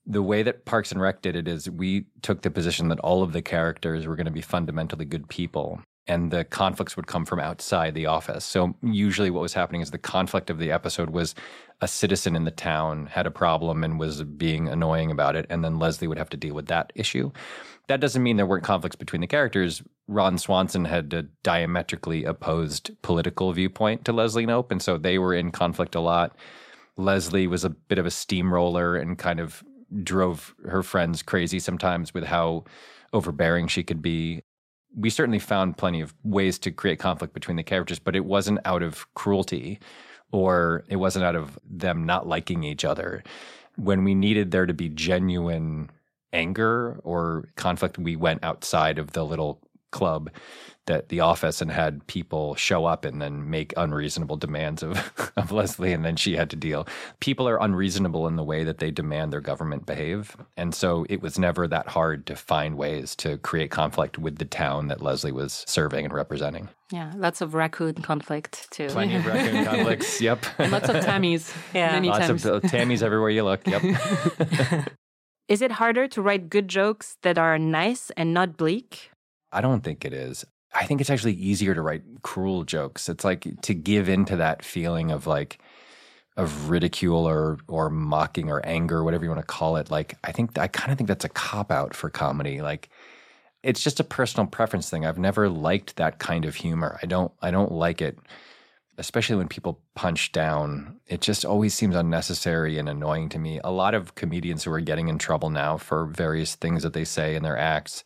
The 0.06 0.22
way 0.22 0.42
that 0.44 0.64
Parks 0.64 0.92
and 0.92 1.00
Rec 1.00 1.22
did 1.22 1.34
it 1.34 1.48
is 1.48 1.68
we 1.68 2.06
took 2.22 2.42
the 2.42 2.50
position 2.50 2.88
that 2.88 3.00
all 3.00 3.22
of 3.22 3.32
the 3.32 3.42
characters 3.42 4.06
were 4.06 4.16
going 4.16 4.26
to 4.26 4.32
be 4.32 4.40
fundamentally 4.40 5.04
good 5.04 5.28
people. 5.28 5.80
And 6.08 6.30
the 6.30 6.44
conflicts 6.44 6.96
would 6.96 7.08
come 7.08 7.24
from 7.24 7.40
outside 7.40 7.94
the 7.94 8.06
office. 8.06 8.44
So, 8.44 8.76
usually, 8.80 9.30
what 9.30 9.42
was 9.42 9.54
happening 9.54 9.80
is 9.80 9.90
the 9.90 9.98
conflict 9.98 10.50
of 10.50 10.58
the 10.58 10.70
episode 10.70 11.10
was 11.10 11.34
a 11.80 11.88
citizen 11.88 12.36
in 12.36 12.44
the 12.44 12.52
town 12.52 13.06
had 13.06 13.26
a 13.26 13.30
problem 13.30 13.82
and 13.82 13.98
was 13.98 14.22
being 14.22 14.68
annoying 14.68 15.10
about 15.10 15.34
it. 15.34 15.46
And 15.50 15.64
then 15.64 15.80
Leslie 15.80 16.06
would 16.06 16.18
have 16.18 16.30
to 16.30 16.36
deal 16.36 16.54
with 16.54 16.66
that 16.66 16.92
issue. 16.94 17.32
That 17.88 18.00
doesn't 18.00 18.22
mean 18.22 18.36
there 18.36 18.46
weren't 18.46 18.64
conflicts 18.64 18.96
between 18.96 19.20
the 19.20 19.26
characters. 19.26 19.82
Ron 20.08 20.38
Swanson 20.38 20.84
had 20.84 21.12
a 21.12 21.24
diametrically 21.42 22.24
opposed 22.24 22.90
political 23.02 23.52
viewpoint 23.52 24.04
to 24.04 24.12
Leslie 24.12 24.46
Knope. 24.46 24.70
And 24.70 24.80
so 24.80 24.98
they 24.98 25.18
were 25.18 25.34
in 25.34 25.50
conflict 25.50 25.94
a 25.94 26.00
lot. 26.00 26.36
Leslie 26.96 27.46
was 27.46 27.64
a 27.64 27.70
bit 27.70 27.98
of 27.98 28.06
a 28.06 28.10
steamroller 28.10 28.96
and 28.96 29.18
kind 29.18 29.38
of 29.38 29.62
drove 30.02 30.54
her 30.66 30.82
friends 30.82 31.22
crazy 31.22 31.58
sometimes 31.58 32.12
with 32.12 32.24
how 32.24 32.64
overbearing 33.12 33.68
she 33.68 33.82
could 33.82 34.02
be. 34.02 34.42
We 34.96 35.10
certainly 35.10 35.38
found 35.38 35.76
plenty 35.76 36.00
of 36.00 36.14
ways 36.24 36.58
to 36.60 36.70
create 36.70 36.98
conflict 36.98 37.34
between 37.34 37.56
the 37.56 37.62
characters, 37.62 37.98
but 37.98 38.16
it 38.16 38.24
wasn't 38.24 38.60
out 38.64 38.82
of 38.82 39.12
cruelty 39.14 39.78
or 40.32 40.84
it 40.88 40.96
wasn't 40.96 41.24
out 41.24 41.36
of 41.36 41.58
them 41.68 42.04
not 42.04 42.26
liking 42.26 42.64
each 42.64 42.84
other. 42.84 43.22
When 43.76 44.04
we 44.04 44.14
needed 44.14 44.50
there 44.50 44.66
to 44.66 44.74
be 44.74 44.88
genuine 44.88 45.90
anger 46.32 46.98
or 47.04 47.48
conflict, 47.56 47.98
we 47.98 48.16
went 48.16 48.42
outside 48.42 48.98
of 48.98 49.12
the 49.12 49.24
little 49.24 49.60
club 49.92 50.30
that 50.86 51.08
the 51.08 51.20
office 51.20 51.60
and 51.60 51.70
had 51.70 52.06
people 52.06 52.54
show 52.54 52.84
up 52.84 53.04
and 53.04 53.20
then 53.20 53.50
make 53.50 53.72
unreasonable 53.76 54.36
demands 54.36 54.82
of, 54.82 55.32
of 55.36 55.52
Leslie 55.52 55.92
and 55.92 56.04
then 56.04 56.16
she 56.16 56.36
had 56.36 56.50
to 56.50 56.56
deal. 56.56 56.86
People 57.20 57.48
are 57.48 57.60
unreasonable 57.60 58.26
in 58.26 58.36
the 58.36 58.44
way 58.44 58.64
that 58.64 58.78
they 58.78 58.90
demand 58.90 59.32
their 59.32 59.40
government 59.40 59.86
behave. 59.86 60.36
And 60.56 60.74
so 60.74 61.04
it 61.08 61.20
was 61.22 61.38
never 61.38 61.68
that 61.68 61.88
hard 61.88 62.26
to 62.26 62.36
find 62.36 62.76
ways 62.76 63.14
to 63.16 63.38
create 63.38 63.70
conflict 63.70 64.18
with 64.18 64.38
the 64.38 64.44
town 64.44 64.88
that 64.88 65.02
Leslie 65.02 65.32
was 65.32 65.64
serving 65.66 66.04
and 66.04 66.14
representing. 66.14 66.68
Yeah, 66.92 67.12
lots 67.16 67.40
of 67.40 67.54
raccoon 67.54 67.94
conflict 67.94 68.68
too. 68.70 68.86
Plenty 68.88 69.16
of 69.16 69.26
raccoon 69.26 69.64
conflicts. 69.70 70.20
Yep. 70.20 70.46
And 70.58 70.70
lots 70.70 70.88
of 70.88 70.96
Tammys. 70.96 71.52
Yeah. 71.74 71.92
Many 71.92 72.08
Lots 72.08 72.26
times. 72.26 72.46
of 72.46 72.62
Tammys 72.62 73.02
everywhere 73.02 73.30
you 73.30 73.42
look. 73.42 73.66
Yep. 73.66 73.82
Is 75.48 75.62
it 75.62 75.72
harder 75.72 76.08
to 76.08 76.22
write 76.22 76.50
good 76.50 76.68
jokes 76.68 77.18
that 77.22 77.38
are 77.38 77.58
nice 77.58 78.10
and 78.16 78.34
not 78.34 78.56
bleak? 78.56 79.10
I 79.52 79.60
don't 79.60 79.82
think 79.82 80.04
it 80.04 80.12
is. 80.12 80.44
I 80.76 80.84
think 80.86 81.00
it's 81.00 81.10
actually 81.10 81.34
easier 81.34 81.74
to 81.74 81.82
write 81.82 82.02
cruel 82.22 82.64
jokes. 82.64 83.08
It's 83.08 83.24
like 83.24 83.46
to 83.62 83.74
give 83.74 84.08
into 84.08 84.36
that 84.36 84.64
feeling 84.64 85.10
of 85.10 85.26
like 85.26 85.58
of 86.36 86.68
ridicule 86.68 87.26
or 87.26 87.58
or 87.66 87.88
mocking 87.88 88.50
or 88.50 88.64
anger, 88.64 89.02
whatever 89.02 89.24
you 89.24 89.30
want 89.30 89.40
to 89.40 89.46
call 89.46 89.76
it. 89.76 89.90
Like 89.90 90.16
I 90.22 90.32
think 90.32 90.58
I 90.58 90.68
kind 90.68 90.92
of 90.92 90.98
think 90.98 91.08
that's 91.08 91.24
a 91.24 91.30
cop 91.30 91.70
out 91.72 91.94
for 91.94 92.10
comedy. 92.10 92.60
Like 92.60 92.90
it's 93.62 93.82
just 93.82 94.00
a 94.00 94.04
personal 94.04 94.46
preference 94.46 94.90
thing. 94.90 95.06
I've 95.06 95.18
never 95.18 95.48
liked 95.48 95.96
that 95.96 96.18
kind 96.18 96.44
of 96.44 96.54
humor. 96.54 96.98
I 97.02 97.06
don't 97.06 97.32
I 97.40 97.50
don't 97.50 97.72
like 97.72 98.02
it 98.02 98.18
especially 98.98 99.36
when 99.36 99.48
people 99.48 99.80
punch 99.94 100.32
down. 100.32 100.96
It 101.06 101.20
just 101.20 101.44
always 101.44 101.74
seems 101.74 101.94
unnecessary 101.94 102.78
and 102.78 102.88
annoying 102.88 103.28
to 103.30 103.38
me. 103.38 103.60
A 103.62 103.70
lot 103.70 103.94
of 103.94 104.14
comedians 104.14 104.64
who 104.64 104.72
are 104.72 104.80
getting 104.80 105.08
in 105.08 105.18
trouble 105.18 105.50
now 105.50 105.76
for 105.76 106.06
various 106.06 106.54
things 106.54 106.82
that 106.82 106.94
they 106.94 107.04
say 107.04 107.34
in 107.34 107.42
their 107.42 107.58
acts 107.58 108.04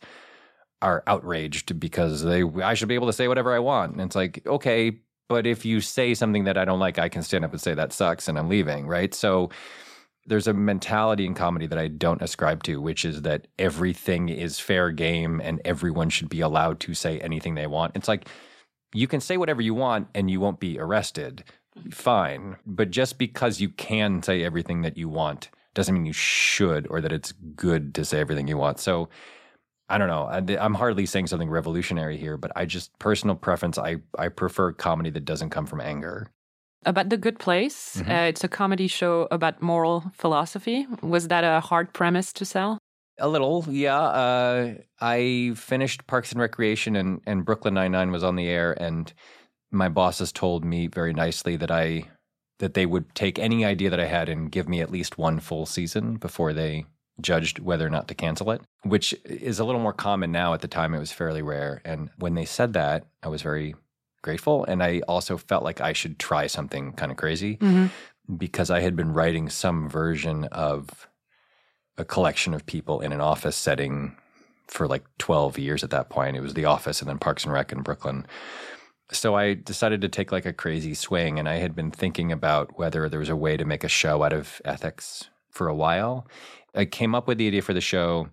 are 0.81 1.03
outraged 1.07 1.79
because 1.79 2.23
they 2.23 2.43
I 2.43 2.73
should 2.73 2.87
be 2.87 2.95
able 2.95 3.07
to 3.07 3.13
say 3.13 3.27
whatever 3.27 3.53
I 3.53 3.59
want. 3.59 3.93
And 3.93 4.01
it's 4.01 4.15
like, 4.15 4.45
okay, 4.45 4.99
but 5.29 5.47
if 5.47 5.65
you 5.65 5.79
say 5.81 6.13
something 6.13 6.43
that 6.45 6.57
I 6.57 6.65
don't 6.65 6.79
like, 6.79 6.99
I 6.99 7.09
can 7.09 7.23
stand 7.23 7.45
up 7.45 7.51
and 7.51 7.61
say 7.61 7.73
that 7.73 7.93
sucks 7.93 8.27
and 8.27 8.37
I'm 8.37 8.49
leaving, 8.49 8.87
right? 8.87 9.13
So 9.13 9.49
there's 10.25 10.47
a 10.47 10.53
mentality 10.53 11.25
in 11.25 11.33
comedy 11.33 11.67
that 11.67 11.79
I 11.79 11.87
don't 11.87 12.21
ascribe 12.21 12.63
to, 12.63 12.81
which 12.81 13.05
is 13.05 13.21
that 13.23 13.47
everything 13.57 14.29
is 14.29 14.59
fair 14.59 14.91
game 14.91 15.41
and 15.41 15.61
everyone 15.65 16.09
should 16.09 16.29
be 16.29 16.41
allowed 16.41 16.79
to 16.81 16.93
say 16.93 17.19
anything 17.19 17.55
they 17.55 17.67
want. 17.67 17.95
It's 17.95 18.07
like 18.07 18.27
you 18.93 19.07
can 19.07 19.21
say 19.21 19.37
whatever 19.37 19.61
you 19.61 19.73
want 19.73 20.09
and 20.13 20.29
you 20.29 20.39
won't 20.39 20.59
be 20.59 20.77
arrested. 20.77 21.43
Fine. 21.91 22.57
But 22.65 22.91
just 22.91 23.17
because 23.17 23.61
you 23.61 23.69
can 23.69 24.21
say 24.21 24.43
everything 24.43 24.81
that 24.81 24.97
you 24.97 25.09
want 25.09 25.49
doesn't 25.73 25.93
mean 25.95 26.05
you 26.05 26.13
should 26.13 26.87
or 26.89 27.01
that 27.01 27.13
it's 27.13 27.31
good 27.31 27.95
to 27.95 28.03
say 28.03 28.19
everything 28.19 28.47
you 28.47 28.57
want. 28.57 28.79
So 28.79 29.09
I 29.93 29.97
don't 29.97 30.07
know. 30.07 30.23
I, 30.23 30.63
I'm 30.65 30.73
hardly 30.73 31.05
saying 31.05 31.27
something 31.27 31.49
revolutionary 31.49 32.17
here, 32.17 32.37
but 32.37 32.51
I 32.55 32.65
just 32.65 32.97
personal 32.99 33.35
preference. 33.35 33.77
I 33.77 33.97
I 34.17 34.29
prefer 34.29 34.71
comedy 34.71 35.09
that 35.11 35.25
doesn't 35.25 35.49
come 35.51 35.65
from 35.65 35.81
anger. 35.81 36.27
About 36.85 37.09
The 37.09 37.17
Good 37.17 37.37
Place, 37.37 37.97
Mm-hmm. 37.97 38.11
uh, 38.11 38.23
it's 38.31 38.43
a 38.43 38.47
comedy 38.47 38.87
show 38.87 39.27
about 39.29 39.61
moral 39.61 40.11
philosophy. 40.13 40.87
Was 41.03 41.27
that 41.27 41.43
a 41.43 41.59
hard 41.59 41.93
premise 41.93 42.33
to 42.33 42.45
sell? 42.45 42.79
A 43.19 43.27
little, 43.27 43.65
yeah. 43.69 43.99
Uh, 44.01 44.73
I 44.99 45.53
finished 45.55 46.07
Parks 46.07 46.31
and 46.31 46.41
Recreation, 46.41 46.95
and 46.95 47.21
and 47.27 47.45
Brooklyn 47.45 47.75
Nine 47.75 47.91
Nine 47.91 48.11
was 48.11 48.23
on 48.23 48.35
the 48.35 48.47
air, 48.47 48.73
and 48.81 49.13
my 49.71 49.89
bosses 49.89 50.31
told 50.31 50.65
me 50.65 50.87
very 50.87 51.13
nicely 51.13 51.55
that 51.57 51.69
I 51.69 52.05
that 52.59 52.73
they 52.73 52.85
would 52.85 53.13
take 53.15 53.37
any 53.39 53.63
idea 53.65 53.89
that 53.89 53.99
I 53.99 54.05
had 54.07 54.29
and 54.29 54.51
give 54.51 54.67
me 54.69 54.81
at 54.81 54.91
least 54.91 55.17
one 55.17 55.39
full 55.39 55.65
season 55.65 56.15
before 56.17 56.53
they 56.53 56.85
judged 57.21 57.59
whether 57.59 57.85
or 57.85 57.89
not 57.89 58.07
to 58.07 58.15
cancel 58.15 58.51
it, 58.51 58.61
which 58.83 59.13
is 59.25 59.59
a 59.59 59.65
little 59.65 59.81
more 59.81 59.93
common 59.93 60.31
now. 60.31 60.53
At 60.53 60.61
the 60.61 60.67
time, 60.67 60.93
it 60.93 60.99
was 60.99 61.11
fairly 61.11 61.41
rare, 61.41 61.81
and 61.85 62.09
when 62.17 62.35
they 62.35 62.45
said 62.45 62.73
that, 62.73 63.05
I 63.23 63.27
was 63.27 63.41
very 63.41 63.75
grateful, 64.21 64.63
and 64.65 64.83
I 64.83 65.01
also 65.07 65.37
felt 65.37 65.63
like 65.63 65.81
I 65.81 65.93
should 65.93 66.19
try 66.19 66.47
something 66.47 66.93
kind 66.93 67.11
of 67.11 67.17
crazy 67.17 67.57
mm-hmm. 67.57 68.35
because 68.35 68.69
I 68.69 68.81
had 68.81 68.95
been 68.95 69.13
writing 69.13 69.49
some 69.49 69.89
version 69.89 70.45
of 70.45 71.07
a 71.97 72.05
collection 72.05 72.53
of 72.53 72.65
people 72.65 73.01
in 73.01 73.11
an 73.11 73.21
office 73.21 73.55
setting 73.55 74.15
for 74.67 74.87
like 74.87 75.03
12 75.17 75.59
years 75.59 75.83
at 75.83 75.89
that 75.89 76.09
point. 76.09 76.37
It 76.37 76.41
was 76.41 76.53
The 76.53 76.65
Office 76.65 77.01
and 77.01 77.09
then 77.09 77.19
Parks 77.19 77.43
and 77.43 77.53
Rec 77.53 77.71
in 77.71 77.81
Brooklyn. 77.81 78.25
So 79.11 79.35
I 79.35 79.53
decided 79.53 79.99
to 80.01 80.09
take 80.09 80.31
like 80.31 80.45
a 80.45 80.53
crazy 80.53 80.93
swing 80.93 81.37
and 81.37 81.49
I 81.49 81.55
had 81.55 81.75
been 81.75 81.91
thinking 81.91 82.31
about 82.31 82.77
whether 82.77 83.09
there 83.09 83.19
was 83.19 83.29
a 83.29 83.35
way 83.35 83.57
to 83.57 83.65
make 83.65 83.83
a 83.83 83.89
show 83.89 84.23
out 84.23 84.31
of 84.31 84.61
ethics 84.63 85.29
for 85.49 85.67
a 85.67 85.75
while. 85.75 86.25
I 86.73 86.85
came 86.85 87.15
up 87.15 87.27
with 87.27 87.37
the 87.37 87.47
idea 87.47 87.61
for 87.61 87.73
the 87.73 87.81
show 87.81 88.29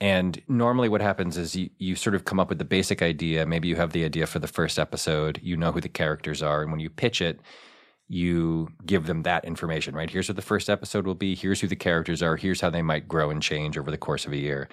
and 0.00 0.40
normally 0.46 0.88
what 0.88 1.00
happens 1.00 1.36
is 1.36 1.56
you, 1.56 1.70
you 1.78 1.96
sort 1.96 2.14
of 2.14 2.24
come 2.24 2.38
up 2.38 2.48
with 2.48 2.58
the 2.58 2.64
basic 2.64 3.02
idea. 3.02 3.46
Maybe 3.46 3.68
you 3.68 3.76
have 3.76 3.92
the 3.92 4.04
idea 4.04 4.26
for 4.26 4.38
the 4.38 4.46
first 4.46 4.78
episode, 4.78 5.40
you 5.42 5.56
know 5.56 5.72
who 5.72 5.80
the 5.80 5.88
characters 5.88 6.42
are, 6.42 6.62
and 6.62 6.70
when 6.70 6.80
you 6.80 6.88
pitch 6.88 7.20
it, 7.20 7.40
you 8.08 8.68
give 8.86 9.06
them 9.06 9.22
that 9.24 9.44
information, 9.44 9.94
right? 9.94 10.08
Here's 10.08 10.28
what 10.28 10.36
the 10.36 10.42
first 10.42 10.70
episode 10.70 11.06
will 11.06 11.16
be. 11.16 11.34
Here's 11.34 11.60
who 11.60 11.66
the 11.66 11.76
characters 11.76 12.22
are. 12.22 12.36
Here's 12.36 12.60
how 12.60 12.70
they 12.70 12.80
might 12.80 13.08
grow 13.08 13.28
and 13.30 13.42
change 13.42 13.76
over 13.76 13.90
the 13.90 13.98
course 13.98 14.24
of 14.24 14.32
a 14.32 14.38
year. 14.38 14.68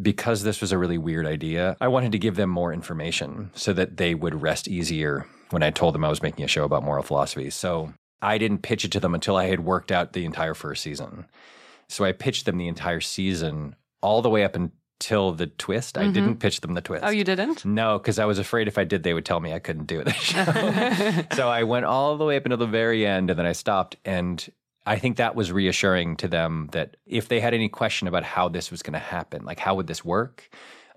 Because 0.00 0.42
this 0.42 0.60
was 0.60 0.70
a 0.70 0.78
really 0.78 0.98
weird 0.98 1.26
idea, 1.26 1.76
I 1.80 1.88
wanted 1.88 2.12
to 2.12 2.18
give 2.18 2.36
them 2.36 2.50
more 2.50 2.72
information 2.72 3.50
so 3.54 3.72
that 3.72 3.96
they 3.96 4.14
would 4.14 4.42
rest 4.42 4.68
easier 4.68 5.26
when 5.50 5.62
I 5.62 5.70
told 5.70 5.94
them 5.94 6.04
I 6.04 6.08
was 6.08 6.22
making 6.22 6.44
a 6.44 6.48
show 6.48 6.64
about 6.64 6.84
moral 6.84 7.02
philosophy. 7.02 7.50
So 7.50 7.92
I 8.20 8.38
didn't 8.38 8.62
pitch 8.62 8.84
it 8.84 8.92
to 8.92 9.00
them 9.00 9.14
until 9.14 9.36
I 9.36 9.46
had 9.46 9.60
worked 9.60 9.90
out 9.90 10.12
the 10.12 10.24
entire 10.24 10.54
first 10.54 10.82
season. 10.82 11.26
So 11.92 12.04
I 12.04 12.12
pitched 12.12 12.46
them 12.46 12.56
the 12.56 12.68
entire 12.68 13.00
season 13.00 13.76
all 14.00 14.22
the 14.22 14.30
way 14.30 14.44
up 14.44 14.56
until 14.56 15.32
the 15.32 15.46
twist. 15.46 15.98
I 15.98 16.06
didn't 16.06 16.30
mm-hmm. 16.30 16.38
pitch 16.38 16.62
them 16.62 16.72
the 16.72 16.80
twist. 16.80 17.04
Oh, 17.04 17.10
you 17.10 17.22
didn't? 17.22 17.66
No, 17.66 17.98
because 17.98 18.18
I 18.18 18.24
was 18.24 18.38
afraid 18.38 18.66
if 18.66 18.78
I 18.78 18.84
did, 18.84 19.02
they 19.02 19.12
would 19.12 19.26
tell 19.26 19.40
me 19.40 19.52
I 19.52 19.58
couldn't 19.58 19.88
do 19.88 20.02
the 20.02 20.12
show. 20.14 20.44
so 21.36 21.50
I 21.50 21.64
went 21.64 21.84
all 21.84 22.16
the 22.16 22.24
way 22.24 22.36
up 22.36 22.46
until 22.46 22.56
the 22.56 22.66
very 22.66 23.06
end 23.06 23.28
and 23.28 23.38
then 23.38 23.44
I 23.44 23.52
stopped. 23.52 23.96
And 24.06 24.50
I 24.86 24.98
think 24.98 25.18
that 25.18 25.34
was 25.34 25.52
reassuring 25.52 26.16
to 26.16 26.28
them 26.28 26.70
that 26.72 26.96
if 27.04 27.28
they 27.28 27.40
had 27.40 27.52
any 27.52 27.68
question 27.68 28.08
about 28.08 28.24
how 28.24 28.48
this 28.48 28.70
was 28.70 28.82
going 28.82 28.94
to 28.94 28.98
happen, 28.98 29.44
like 29.44 29.58
how 29.58 29.74
would 29.74 29.86
this 29.86 30.02
work, 30.02 30.48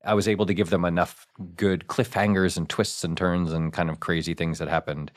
I 0.05 0.13
was 0.13 0.29
able 0.29 0.45
to 0.45 0.53
give 0.53 0.69
them 0.69 0.85
enough 0.85 1.27
good 1.57 1.87
cliffhangers 1.87 2.55
and 2.55 2.69
twists 2.69 3.03
and 3.03 3.17
turns 3.17 3.51
and 3.51 3.73
kind 3.73 3.89
of 3.89 3.99
crazy 3.99 4.33
things 4.33 4.59
that 4.59 4.69
happened 4.69 5.11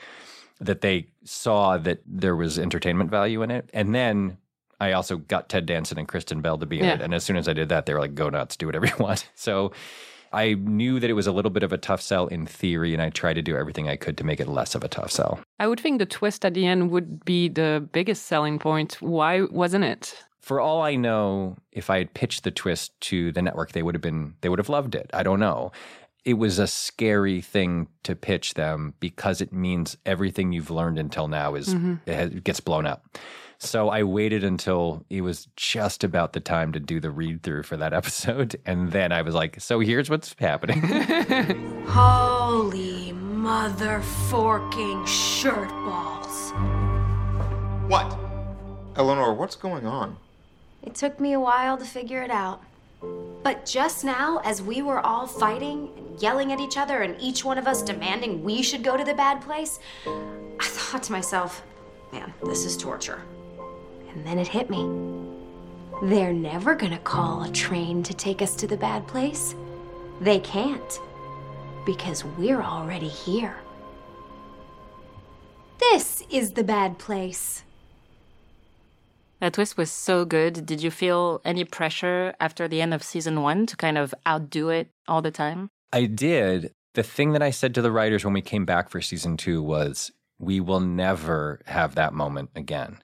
that 0.59 0.81
they 0.81 1.07
saw 1.23 1.77
that 1.77 2.01
there 2.05 2.35
was 2.35 2.59
entertainment 2.59 3.09
value 3.09 3.41
in 3.43 3.49
it. 3.49 3.69
And 3.73 3.95
then 3.95 4.37
I 4.79 4.93
also 4.93 5.17
got 5.17 5.49
Ted 5.49 5.65
Danson 5.65 5.99
and 5.99 6.07
Kristen 6.07 6.41
Bell 6.41 6.57
to 6.57 6.65
be 6.65 6.79
in 6.79 6.85
Yeah. 6.85 6.93
it. 6.95 7.01
And 7.01 7.13
as 7.13 7.23
soon 7.23 7.37
as 7.37 7.47
I 7.47 7.53
did 7.53 7.69
that, 7.69 7.85
they 7.85 7.93
were 7.93 7.99
like, 7.99 8.15
go 8.15 8.29
nuts, 8.29 8.55
do 8.55 8.65
whatever 8.65 8.85
you 8.87 8.93
want. 8.99 9.29
So 9.35 9.71
I 10.31 10.53
knew 10.53 10.99
that 10.99 11.09
it 11.09 11.13
was 11.13 11.27
a 11.27 11.31
little 11.31 11.51
bit 11.51 11.63
of 11.63 11.73
a 11.73 11.77
tough 11.77 12.01
sell 12.01 12.27
in 12.27 12.45
theory, 12.45 12.93
and 12.93 13.01
I 13.01 13.09
tried 13.09 13.33
to 13.33 13.41
do 13.41 13.57
everything 13.57 13.89
I 13.89 13.95
could 13.95 14.17
to 14.17 14.23
make 14.23 14.39
it 14.39 14.47
less 14.47 14.75
of 14.75 14.83
a 14.83 14.87
tough 14.87 15.11
sell. 15.11 15.39
I 15.59 15.67
would 15.67 15.79
think 15.79 15.99
the 15.99 16.05
twist 16.05 16.45
at 16.45 16.53
the 16.53 16.65
end 16.65 16.91
would 16.91 17.25
be 17.25 17.49
the 17.49 17.87
biggest 17.91 18.25
selling 18.25 18.59
point. 18.59 18.97
Why 19.01 19.41
wasn't 19.41 19.85
it? 19.85 20.23
For 20.39 20.59
all 20.59 20.81
I 20.81 20.95
know, 20.95 21.57
if 21.71 21.89
I 21.89 21.99
had 21.99 22.13
pitched 22.13 22.43
the 22.43 22.51
twist 22.51 22.99
to 23.01 23.31
the 23.31 23.41
network, 23.41 23.71
they 23.71 23.83
would 23.83 23.95
have 23.95 24.01
been 24.01 24.35
they 24.41 24.49
would 24.49 24.59
have 24.59 24.69
loved 24.69 24.95
it. 24.95 25.09
I 25.13 25.23
don't 25.23 25.39
know. 25.39 25.71
It 26.25 26.33
was 26.35 26.59
a 26.59 26.67
scary 26.67 27.41
thing 27.41 27.87
to 28.03 28.15
pitch 28.15 28.53
them 28.53 28.93
because 28.99 29.41
it 29.41 29.53
means 29.53 29.97
everything 30.05 30.51
you've 30.51 30.69
learned 30.69 30.99
until 30.99 31.27
now 31.27 31.55
is 31.55 31.73
mm-hmm. 31.73 31.95
it, 32.05 32.13
has, 32.15 32.31
it 32.31 32.43
gets 32.43 32.59
blown 32.59 32.85
up. 32.85 33.17
So 33.61 33.89
I 33.89 34.03
waited 34.03 34.45
until 34.45 35.05
it 35.09 35.19
was 35.19 35.49
just 35.57 36.05
about 36.05 36.31
the 36.31 36.39
time 36.39 36.71
to 36.71 36.79
do 36.79 37.01
the 37.01 37.11
read 37.11 37.43
through 37.43 37.63
for 37.63 37.75
that 37.77 37.93
episode, 38.01 38.59
and 38.65 38.91
then 38.91 39.11
I 39.11 39.21
was 39.21 39.35
like, 39.35 39.59
"So 39.59 39.79
here's 39.81 40.09
what's 40.09 40.33
happening." 40.39 40.81
Holy 41.87 43.11
mother 43.11 44.01
forking 44.29 45.05
shirt 45.05 45.69
balls. 45.69 46.51
What? 47.87 48.17
Eleanor, 48.95 49.33
what's 49.33 49.55
going 49.55 49.85
on? 49.85 50.17
It 50.83 50.95
took 50.95 51.19
me 51.19 51.33
a 51.33 51.39
while 51.39 51.77
to 51.77 51.85
figure 51.85 52.21
it 52.21 52.31
out. 52.31 52.61
But 53.43 53.65
just 53.65 54.03
now, 54.05 54.39
as 54.43 54.61
we 54.61 54.81
were 54.81 54.99
all 54.99 55.27
fighting 55.27 55.89
and 55.97 56.21
yelling 56.21 56.51
at 56.53 56.59
each 56.59 56.77
other, 56.77 57.01
and 57.01 57.19
each 57.19 57.43
one 57.43 57.57
of 57.57 57.67
us 57.67 57.81
demanding 57.81 58.43
we 58.43 58.61
should 58.61 58.83
go 58.83 58.95
to 58.95 59.03
the 59.03 59.13
bad 59.13 59.41
place, 59.41 59.79
I 60.05 60.65
thought 60.65 61.03
to 61.03 61.11
myself, 61.11 61.61
man, 62.11 62.33
this 62.43 62.65
is 62.65 62.77
torture. 62.77 63.21
And 64.19 64.27
then 64.27 64.37
it 64.37 64.49
hit 64.49 64.69
me. 64.69 64.83
They're 66.03 66.33
never 66.33 66.75
gonna 66.75 66.99
call 66.99 67.43
a 67.43 67.51
train 67.51 68.03
to 68.03 68.13
take 68.13 68.41
us 68.41 68.53
to 68.57 68.67
the 68.67 68.75
bad 68.75 69.07
place. 69.07 69.55
They 70.19 70.39
can't. 70.41 70.99
Because 71.85 72.25
we're 72.25 72.61
already 72.61 73.07
here. 73.07 73.55
This 75.79 76.21
is 76.29 76.51
the 76.51 76.65
bad 76.65 76.97
place. 76.99 77.63
That 79.39 79.53
twist 79.53 79.77
was 79.77 79.89
so 79.89 80.25
good. 80.25 80.65
Did 80.65 80.83
you 80.83 80.91
feel 80.91 81.39
any 81.45 81.63
pressure 81.63 82.33
after 82.41 82.67
the 82.67 82.81
end 82.81 82.93
of 82.93 83.01
season 83.01 83.41
one 83.41 83.65
to 83.67 83.77
kind 83.77 83.97
of 83.97 84.13
outdo 84.27 84.67
it 84.67 84.89
all 85.07 85.21
the 85.21 85.31
time? 85.31 85.69
I 85.93 86.07
did. 86.07 86.73
The 86.93 87.03
thing 87.03 87.31
that 87.31 87.41
I 87.41 87.51
said 87.51 87.73
to 87.75 87.81
the 87.81 87.91
writers 87.91 88.25
when 88.25 88.33
we 88.33 88.41
came 88.41 88.65
back 88.65 88.89
for 88.89 88.99
season 88.99 89.37
two 89.37 89.63
was, 89.63 90.11
we 90.39 90.59
will 90.59 90.81
never 90.81 91.61
have 91.67 91.95
that 91.95 92.13
moment 92.13 92.49
again. 92.55 92.99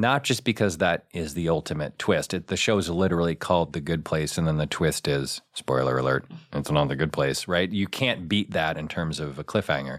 Not 0.00 0.22
just 0.22 0.44
because 0.44 0.78
that 0.78 1.06
is 1.12 1.34
the 1.34 1.48
ultimate 1.48 1.98
twist. 1.98 2.32
It, 2.32 2.46
the 2.46 2.56
show 2.56 2.78
is 2.78 2.88
literally 2.88 3.34
called 3.34 3.72
The 3.72 3.80
Good 3.80 4.04
Place, 4.04 4.38
and 4.38 4.46
then 4.46 4.56
the 4.56 4.66
twist 4.66 5.08
is 5.08 5.40
spoiler 5.54 5.98
alert, 5.98 6.24
it's 6.52 6.70
not 6.70 6.86
The 6.86 6.94
Good 6.94 7.12
Place, 7.12 7.48
right? 7.48 7.70
You 7.70 7.88
can't 7.88 8.28
beat 8.28 8.52
that 8.52 8.78
in 8.78 8.86
terms 8.86 9.18
of 9.18 9.40
a 9.40 9.44
cliffhanger. 9.44 9.98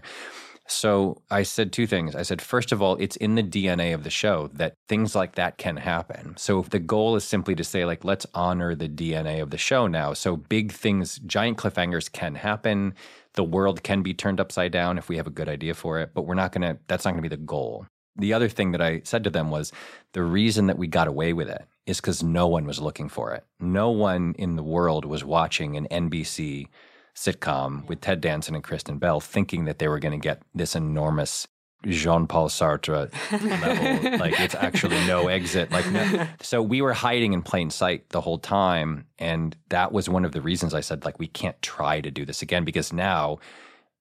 So 0.66 1.20
I 1.30 1.42
said 1.42 1.72
two 1.72 1.86
things. 1.86 2.14
I 2.14 2.22
said, 2.22 2.40
first 2.40 2.72
of 2.72 2.80
all, 2.80 2.96
it's 2.96 3.16
in 3.16 3.34
the 3.34 3.42
DNA 3.42 3.92
of 3.92 4.04
the 4.04 4.10
show 4.10 4.48
that 4.54 4.74
things 4.88 5.14
like 5.14 5.34
that 5.34 5.58
can 5.58 5.76
happen. 5.76 6.34
So 6.38 6.60
if 6.60 6.70
the 6.70 6.78
goal 6.78 7.16
is 7.16 7.24
simply 7.24 7.54
to 7.56 7.64
say, 7.64 7.84
like, 7.84 8.02
let's 8.02 8.24
honor 8.34 8.74
the 8.74 8.88
DNA 8.88 9.42
of 9.42 9.50
the 9.50 9.58
show 9.58 9.86
now. 9.86 10.14
So 10.14 10.36
big 10.36 10.72
things, 10.72 11.18
giant 11.26 11.58
cliffhangers 11.58 12.10
can 12.10 12.36
happen. 12.36 12.94
The 13.34 13.44
world 13.44 13.82
can 13.82 14.02
be 14.02 14.14
turned 14.14 14.40
upside 14.40 14.72
down 14.72 14.96
if 14.96 15.08
we 15.10 15.18
have 15.18 15.26
a 15.26 15.30
good 15.30 15.48
idea 15.48 15.74
for 15.74 15.98
it, 15.98 16.12
but 16.14 16.22
we're 16.22 16.34
not 16.34 16.52
going 16.52 16.62
to, 16.62 16.80
that's 16.86 17.04
not 17.04 17.10
going 17.10 17.22
to 17.22 17.28
be 17.28 17.36
the 17.36 17.42
goal. 17.42 17.86
The 18.20 18.32
other 18.32 18.48
thing 18.48 18.72
that 18.72 18.82
I 18.82 19.00
said 19.04 19.24
to 19.24 19.30
them 19.30 19.50
was 19.50 19.72
the 20.12 20.22
reason 20.22 20.66
that 20.66 20.78
we 20.78 20.86
got 20.86 21.08
away 21.08 21.32
with 21.32 21.48
it 21.48 21.66
is 21.86 22.00
because 22.00 22.22
no 22.22 22.46
one 22.46 22.66
was 22.66 22.80
looking 22.80 23.08
for 23.08 23.32
it. 23.32 23.44
No 23.58 23.90
one 23.90 24.34
in 24.38 24.56
the 24.56 24.62
world 24.62 25.04
was 25.04 25.24
watching 25.24 25.76
an 25.76 25.88
NBC 25.90 26.68
sitcom 27.14 27.86
with 27.88 28.00
Ted 28.00 28.20
Danson 28.20 28.54
and 28.54 28.64
Kristen 28.64 28.98
Bell, 28.98 29.20
thinking 29.20 29.64
that 29.64 29.78
they 29.78 29.88
were 29.88 29.98
going 29.98 30.18
to 30.18 30.22
get 30.22 30.42
this 30.54 30.74
enormous 30.76 31.48
Jean 31.86 32.26
Paul 32.26 32.48
Sartre 32.48 33.10
level. 33.32 34.18
like 34.18 34.38
it's 34.38 34.54
actually 34.54 35.04
no 35.06 35.28
exit. 35.28 35.70
Like 35.70 35.90
no. 35.90 36.26
so, 36.42 36.62
we 36.62 36.82
were 36.82 36.92
hiding 36.92 37.32
in 37.32 37.42
plain 37.42 37.70
sight 37.70 38.08
the 38.10 38.20
whole 38.20 38.38
time, 38.38 39.06
and 39.18 39.56
that 39.70 39.92
was 39.92 40.08
one 40.08 40.24
of 40.24 40.32
the 40.32 40.42
reasons 40.42 40.74
I 40.74 40.80
said 40.80 41.04
like 41.04 41.18
we 41.18 41.26
can't 41.26 41.60
try 41.62 42.00
to 42.00 42.10
do 42.10 42.24
this 42.24 42.42
again 42.42 42.64
because 42.64 42.92
now 42.92 43.38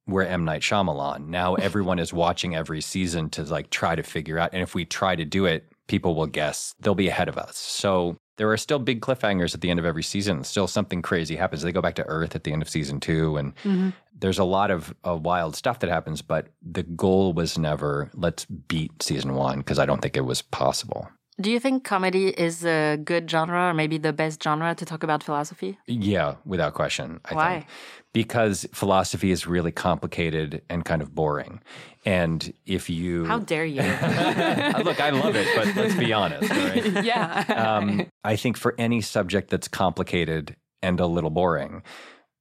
we're 0.10 0.24
M 0.24 0.46
Night 0.46 0.62
Shyamalan. 0.62 1.28
Now 1.28 1.56
everyone 1.56 2.00
is 2.00 2.14
watching 2.14 2.56
every 2.56 2.82
season 2.82 3.30
to 3.32 3.44
like 3.44 3.70
try 3.70 3.96
to 3.96 4.04
figure 4.04 4.40
out, 4.40 4.52
and 4.54 4.62
if 4.62 4.76
we 4.76 4.86
try 4.86 5.16
to 5.16 5.26
do 5.26 5.46
it, 5.46 5.70
people 5.88 6.16
will 6.16 6.28
guess 6.28 6.76
they'll 6.80 6.96
be 6.96 7.08
ahead 7.08 7.28
of 7.28 7.38
us. 7.38 7.58
So 7.58 8.18
there 8.38 8.50
are 8.50 8.58
still 8.58 8.80
big 8.80 9.02
cliffhangers 9.02 9.54
at 9.54 9.60
the 9.60 9.70
end 9.70 9.80
of 9.80 9.86
every 9.86 10.04
season. 10.04 10.46
Still 10.46 10.68
something 10.68 11.02
crazy 11.02 11.36
happens. 11.36 11.62
They 11.62 11.74
go 11.74 11.82
back 11.82 11.96
to 11.96 12.06
Earth 12.08 12.36
at 12.36 12.46
the 12.46 12.54
end 12.54 12.62
of 12.62 12.70
season 12.70 13.02
two, 13.02 13.36
and 13.36 13.54
mm-hmm. 13.58 13.90
there's 14.18 14.40
a 14.40 14.46
lot 14.46 14.72
of 14.72 14.94
uh, 15.06 15.18
wild 15.18 15.58
stuff 15.58 15.80
that 15.80 15.90
happens. 15.90 16.22
But 16.22 16.48
the 16.62 16.84
goal 16.84 17.34
was 17.34 17.58
never 17.58 18.10
let's 18.14 18.46
beat 18.46 19.04
season 19.04 19.34
one 19.36 19.58
because 19.58 19.78
I 19.78 19.86
don't 19.86 20.02
think 20.02 20.16
it 20.16 20.26
was 20.26 20.42
possible. 20.42 21.10
Do 21.42 21.50
you 21.50 21.60
think 21.60 21.86
comedy 21.86 22.30
is 22.30 22.66
a 22.66 22.98
good 22.98 23.30
genre 23.30 23.70
or 23.70 23.74
maybe 23.74 23.98
the 23.98 24.12
best 24.12 24.44
genre 24.44 24.76
to 24.76 24.86
talk 24.86 25.04
about 25.04 25.24
philosophy? 25.24 25.78
Yeah, 25.88 26.36
without 26.46 26.74
question. 26.74 27.22
I 27.26 27.34
Why? 27.34 27.52
Think. 27.52 27.66
Because 28.12 28.68
philosophy 28.74 29.32
is 29.32 29.48
really 29.48 29.72
complicated 29.72 30.62
and 30.70 30.84
kind 30.84 31.02
of 31.02 31.16
boring. 31.16 31.62
And 32.06 32.54
if 32.66 32.90
you. 32.90 33.26
How 33.26 33.40
dare 33.40 33.66
you? 33.66 33.82
Look, 34.84 35.00
I 35.00 35.12
love 35.12 35.36
it, 35.36 35.48
but 35.56 35.76
let's 35.76 35.96
be 35.96 36.12
honest. 36.12 36.50
Right? 36.50 36.86
yeah. 37.06 37.78
um, 37.78 38.08
I 38.24 38.36
think 38.36 38.58
for 38.58 38.76
any 38.78 39.00
subject 39.00 39.50
that's 39.50 39.68
complicated 39.68 40.58
and 40.82 41.00
a 41.00 41.08
little 41.08 41.30
boring, 41.30 41.84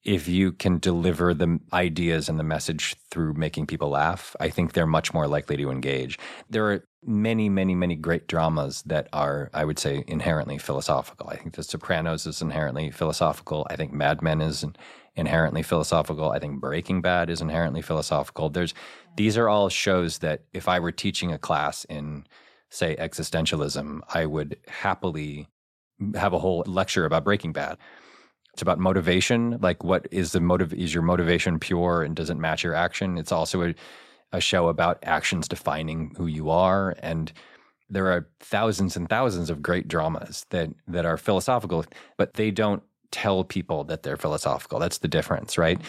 if 0.05 0.29
you 0.29 0.53
can 0.53 0.79
deliver 0.79 1.35
the 1.35 1.59
ideas 1.73 2.29
and 2.29 2.39
the 2.39 2.45
message 2.45 2.95
through 3.11 3.35
making 3.35 3.67
people 3.67 3.91
laugh, 3.91 4.35
I 4.41 4.49
think 4.49 4.73
they're 4.73 4.87
much 4.87 5.13
more 5.13 5.27
likely 5.27 5.57
to 5.57 5.71
engage. 5.71 6.19
There 6.49 6.71
are 6.71 6.85
many, 7.05 7.49
many, 7.49 7.75
many 7.75 7.97
great 7.97 8.27
dramas 8.27 8.83
that 8.87 9.09
are, 9.13 9.51
I 9.53 9.65
would 9.65 9.79
say, 9.79 10.05
inherently 10.07 10.59
philosophical. 10.59 11.29
I 11.29 11.37
think 11.37 11.55
The 11.55 11.63
Sopranos 11.63 12.27
is 12.27 12.41
inherently 12.41 12.91
philosophical. 12.91 13.67
I 13.71 13.77
think 13.77 13.93
Mad 13.93 14.23
Men 14.23 14.41
is 14.41 14.65
inherently 15.17 15.63
philosophical. 15.63 16.31
I 16.31 16.39
think 16.39 16.61
Breaking 16.61 17.03
Bad 17.03 17.29
is 17.29 17.41
inherently 17.41 17.83
philosophical. 17.83 18.51
There's 18.51 18.75
these 19.17 19.37
are 19.37 19.49
all 19.49 19.69
shows 19.69 20.19
that 20.19 20.43
if 20.53 20.69
I 20.69 20.79
were 20.79 20.93
teaching 20.93 21.33
a 21.33 21.39
class 21.39 21.85
in, 21.85 22.27
say, 22.71 22.95
existentialism, 22.97 24.01
I 24.15 24.27
would 24.27 24.57
happily 24.69 25.49
have 26.15 26.33
a 26.33 26.39
whole 26.39 26.63
lecture 26.67 27.05
about 27.05 27.25
Breaking 27.25 27.53
Bad. 27.53 27.79
It's 28.59 28.63
about 28.63 28.81
motivation. 28.81 29.57
Like, 29.61 29.85
what 29.85 30.09
is 30.11 30.33
the 30.33 30.41
motive? 30.41 30.75
Is 30.75 30.93
your 30.93 31.05
motivation 31.05 31.61
pure 31.61 32.03
and 32.03 32.17
doesn't 32.17 32.41
match 32.41 32.65
your 32.65 32.75
action? 32.75 33.17
It's 33.17 33.31
also 33.31 33.63
a 33.63 33.75
a 34.33 34.41
show 34.41 34.67
about 34.67 34.99
actions 35.05 35.47
defining 35.47 36.13
who 36.17 36.27
you 36.27 36.51
are 36.51 36.95
and 36.99 37.33
there 37.89 38.09
are 38.09 38.29
thousands 38.41 38.95
and 38.97 39.09
thousands 39.09 39.49
of 39.49 39.63
great 39.63 39.89
dramas 39.89 40.45
that 40.51 40.69
that 40.87 41.07
are 41.07 41.17
philosophical 41.17 41.85
but 42.19 42.35
they 42.35 42.51
don't 42.51 42.83
tell 43.11 43.43
people 43.43 43.85
that 43.85 44.03
they're 44.03 44.19
philosophical 44.19 44.79
that's 44.79 44.99
the 44.99 45.09
difference 45.09 45.57
right 45.57 45.81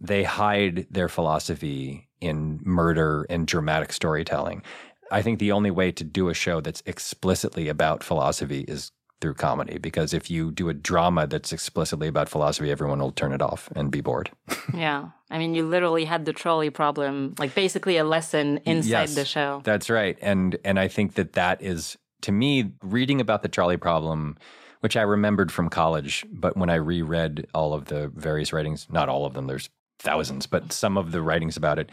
they 0.00 0.22
hide 0.22 0.86
their 0.90 1.08
philosophy 1.08 2.06
in 2.20 2.60
murder 2.62 3.26
and 3.30 3.46
dramatic 3.46 3.90
storytelling 3.90 4.62
i 5.10 5.22
think 5.22 5.38
the 5.38 5.52
only 5.52 5.70
way 5.70 5.90
to 5.90 6.04
do 6.04 6.28
a 6.28 6.34
show 6.34 6.60
that's 6.60 6.82
explicitly 6.84 7.68
about 7.68 8.04
philosophy 8.04 8.66
is 8.68 8.92
through 9.20 9.34
comedy 9.34 9.78
because 9.78 10.14
if 10.14 10.30
you 10.30 10.50
do 10.50 10.68
a 10.68 10.74
drama 10.74 11.26
that's 11.26 11.52
explicitly 11.52 12.08
about 12.08 12.28
philosophy, 12.28 12.70
everyone 12.70 13.00
will 13.00 13.12
turn 13.12 13.32
it 13.32 13.42
off 13.42 13.68
and 13.74 13.90
be 13.90 14.00
bored. 14.00 14.30
yeah. 14.74 15.08
I 15.30 15.38
mean, 15.38 15.54
you 15.54 15.66
literally 15.66 16.04
had 16.04 16.24
the 16.24 16.32
trolley 16.32 16.70
problem, 16.70 17.34
like 17.38 17.54
basically 17.54 17.96
a 17.96 18.04
lesson 18.04 18.60
inside 18.64 18.90
yes, 18.90 19.14
the 19.14 19.24
show. 19.24 19.60
That's 19.64 19.90
right. 19.90 20.16
And 20.20 20.56
and 20.64 20.78
I 20.78 20.88
think 20.88 21.14
that 21.14 21.34
that 21.34 21.62
is 21.62 21.98
to 22.22 22.32
me 22.32 22.72
reading 22.82 23.20
about 23.20 23.42
the 23.42 23.48
trolley 23.48 23.76
problem 23.76 24.36
which 24.80 24.96
I 24.96 25.02
remembered 25.02 25.50
from 25.50 25.68
college, 25.68 26.24
but 26.30 26.56
when 26.56 26.70
I 26.70 26.76
reread 26.76 27.46
all 27.54 27.74
of 27.74 27.86
the 27.86 28.08
various 28.14 28.52
writings, 28.52 28.86
not 28.90 29.08
all 29.08 29.26
of 29.26 29.34
them, 29.34 29.46
there's 29.46 29.70
thousands, 29.98 30.46
but 30.46 30.72
some 30.72 30.96
of 30.96 31.10
the 31.12 31.22
writings 31.22 31.56
about 31.56 31.78
it, 31.78 31.90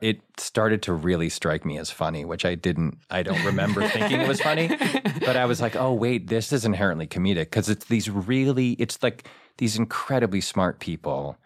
it 0.00 0.20
started 0.36 0.82
to 0.82 0.92
really 0.92 1.28
strike 1.28 1.64
me 1.64 1.78
as 1.78 1.90
funny, 1.90 2.24
which 2.24 2.44
I 2.44 2.54
didn't, 2.54 2.98
I 3.10 3.22
don't 3.22 3.42
remember 3.44 3.88
thinking 3.88 4.20
it 4.20 4.28
was 4.28 4.40
funny. 4.40 4.70
But 5.20 5.36
I 5.36 5.46
was 5.46 5.60
like, 5.60 5.74
oh, 5.74 5.92
wait, 5.92 6.28
this 6.28 6.52
is 6.52 6.64
inherently 6.64 7.08
comedic 7.08 7.46
because 7.46 7.68
it's 7.68 7.86
these 7.86 8.08
really, 8.08 8.72
it's 8.72 9.02
like 9.02 9.26
these 9.58 9.76
incredibly 9.76 10.40
smart 10.40 10.78
people 10.78 11.36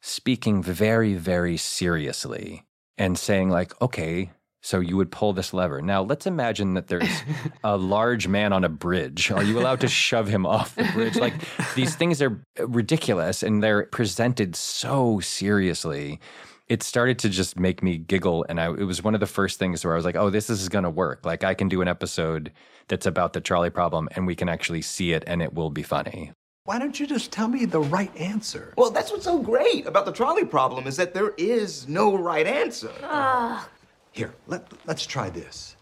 speaking 0.00 0.62
very, 0.62 1.14
very 1.14 1.56
seriously 1.56 2.64
and 2.96 3.18
saying, 3.18 3.50
like, 3.50 3.80
okay, 3.82 4.30
so 4.60 4.78
you 4.80 4.96
would 4.96 5.10
pull 5.10 5.32
this 5.32 5.52
lever. 5.52 5.82
Now, 5.82 6.02
let's 6.02 6.26
imagine 6.26 6.74
that 6.74 6.86
there's 6.86 7.22
a 7.64 7.76
large 7.76 8.28
man 8.28 8.52
on 8.52 8.62
a 8.62 8.68
bridge. 8.68 9.30
Are 9.32 9.42
you 9.42 9.58
allowed 9.58 9.80
to 9.80 9.88
shove 9.88 10.28
him 10.28 10.46
off 10.46 10.74
the 10.76 10.84
bridge? 10.92 11.16
Like, 11.16 11.34
these 11.74 11.96
things 11.96 12.22
are 12.22 12.40
ridiculous 12.60 13.42
and 13.42 13.62
they're 13.62 13.86
presented 13.86 14.54
so 14.54 15.18
seriously 15.20 16.20
it 16.68 16.82
started 16.82 17.18
to 17.20 17.28
just 17.28 17.58
make 17.58 17.82
me 17.82 17.96
giggle. 17.96 18.44
And 18.48 18.60
I, 18.60 18.66
it 18.66 18.84
was 18.84 19.02
one 19.02 19.14
of 19.14 19.20
the 19.20 19.26
first 19.26 19.58
things 19.58 19.84
where 19.84 19.94
I 19.94 19.96
was 19.96 20.04
like, 20.04 20.16
oh, 20.16 20.30
this 20.30 20.50
is 20.50 20.68
going 20.68 20.84
to 20.84 20.90
work. 20.90 21.24
Like, 21.24 21.44
I 21.44 21.54
can 21.54 21.68
do 21.68 21.80
an 21.80 21.88
episode 21.88 22.52
that's 22.88 23.06
about 23.06 23.32
the 23.32 23.40
trolley 23.40 23.70
problem 23.70 24.08
and 24.12 24.26
we 24.26 24.34
can 24.34 24.48
actually 24.48 24.82
see 24.82 25.12
it 25.12 25.24
and 25.26 25.42
it 25.42 25.54
will 25.54 25.70
be 25.70 25.82
funny. 25.82 26.32
Why 26.64 26.80
don't 26.80 26.98
you 26.98 27.06
just 27.06 27.30
tell 27.30 27.46
me 27.46 27.64
the 27.64 27.80
right 27.80 28.14
answer? 28.16 28.74
Well, 28.76 28.90
that's 28.90 29.12
what's 29.12 29.24
so 29.24 29.38
great 29.38 29.86
about 29.86 30.04
the 30.04 30.12
trolley 30.12 30.44
problem 30.44 30.88
is 30.88 30.96
that 30.96 31.14
there 31.14 31.32
is 31.38 31.86
no 31.86 32.16
right 32.16 32.46
answer. 32.46 32.90
Ah. 33.04 33.68
Here, 34.10 34.34
let, 34.48 34.66
let's 34.86 35.06
try 35.06 35.30
this. 35.30 35.76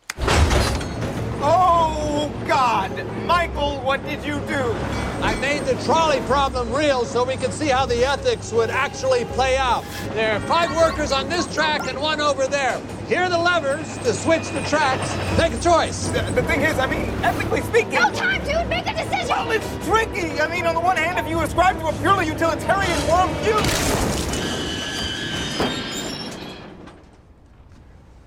Oh, 1.46 2.32
God! 2.48 2.90
Michael, 3.26 3.78
what 3.80 4.02
did 4.06 4.24
you 4.24 4.40
do? 4.46 4.72
I 5.20 5.36
made 5.40 5.64
the 5.64 5.74
trolley 5.84 6.20
problem 6.22 6.72
real 6.72 7.04
so 7.04 7.22
we 7.22 7.36
could 7.36 7.52
see 7.52 7.68
how 7.68 7.84
the 7.84 8.02
ethics 8.02 8.50
would 8.50 8.70
actually 8.70 9.26
play 9.26 9.58
out. 9.58 9.84
There 10.14 10.34
are 10.34 10.40
five 10.40 10.74
workers 10.74 11.12
on 11.12 11.28
this 11.28 11.52
track 11.54 11.86
and 11.86 12.00
one 12.00 12.22
over 12.22 12.46
there. 12.46 12.80
Here 13.08 13.20
are 13.20 13.28
the 13.28 13.36
levers 13.36 13.98
to 13.98 14.14
switch 14.14 14.48
the 14.50 14.62
tracks. 14.62 15.14
Make 15.38 15.52
a 15.52 15.60
choice. 15.60 16.08
The, 16.08 16.22
the 16.32 16.42
thing 16.44 16.62
is, 16.62 16.78
I 16.78 16.86
mean, 16.86 17.10
ethically 17.22 17.60
speaking... 17.60 17.92
No 17.92 18.10
time, 18.10 18.42
dude! 18.44 18.66
Make 18.66 18.86
a 18.86 18.94
decision! 18.94 19.28
Well, 19.28 19.50
it's 19.50 19.86
tricky! 19.86 20.40
I 20.40 20.48
mean, 20.48 20.64
on 20.66 20.74
the 20.74 20.80
one 20.80 20.96
hand, 20.96 21.18
if 21.18 21.28
you 21.28 21.40
ascribe 21.40 21.78
to 21.80 21.88
a 21.88 21.92
purely 21.94 22.26
utilitarian 22.26 22.98
worldview... 23.00 23.60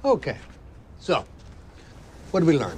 Okay. 0.06 0.38
So, 1.00 1.26
what 2.30 2.42
did 2.42 2.48
we 2.48 2.60
learn? 2.60 2.78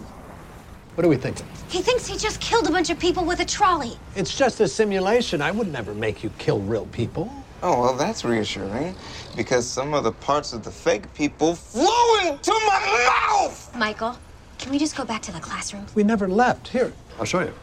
What 1.00 1.06
are 1.06 1.10
we 1.10 1.16
thinking? 1.16 1.48
He 1.70 1.82
thinks 1.82 2.06
he 2.06 2.18
just 2.18 2.42
killed 2.42 2.68
a 2.68 2.72
bunch 2.72 2.90
of 2.90 3.00
people 3.00 3.24
with 3.24 3.40
a 3.40 3.46
trolley. 3.46 3.98
It's 4.18 4.36
just 4.36 4.60
a 4.60 4.68
simulation. 4.68 5.42
I 5.42 5.50
would 5.50 5.72
never 5.72 5.94
make 5.94 6.26
you 6.26 6.30
kill 6.40 6.60
real 6.60 6.88
people. 6.88 7.32
Oh, 7.64 7.80
well, 7.80 7.96
that's 7.96 8.26
reassuring. 8.26 8.94
Because 9.34 9.66
some 9.66 9.94
of 9.94 10.04
the 10.04 10.12
parts 10.12 10.52
of 10.52 10.62
the 10.62 10.72
fake 10.72 11.06
people 11.14 11.56
flew 11.56 12.20
into 12.28 12.52
my 12.68 13.08
mouth! 13.30 13.74
Michael, 13.78 14.18
can 14.58 14.74
we 14.74 14.78
just 14.78 14.98
go 14.98 15.06
back 15.06 15.22
to 15.22 15.32
the 15.32 15.40
classroom? 15.40 15.86
We 15.96 16.04
never 16.04 16.28
left. 16.28 16.68
Here, 16.68 16.92
I'll 17.18 17.24
show 17.24 17.40
you. 17.40 17.54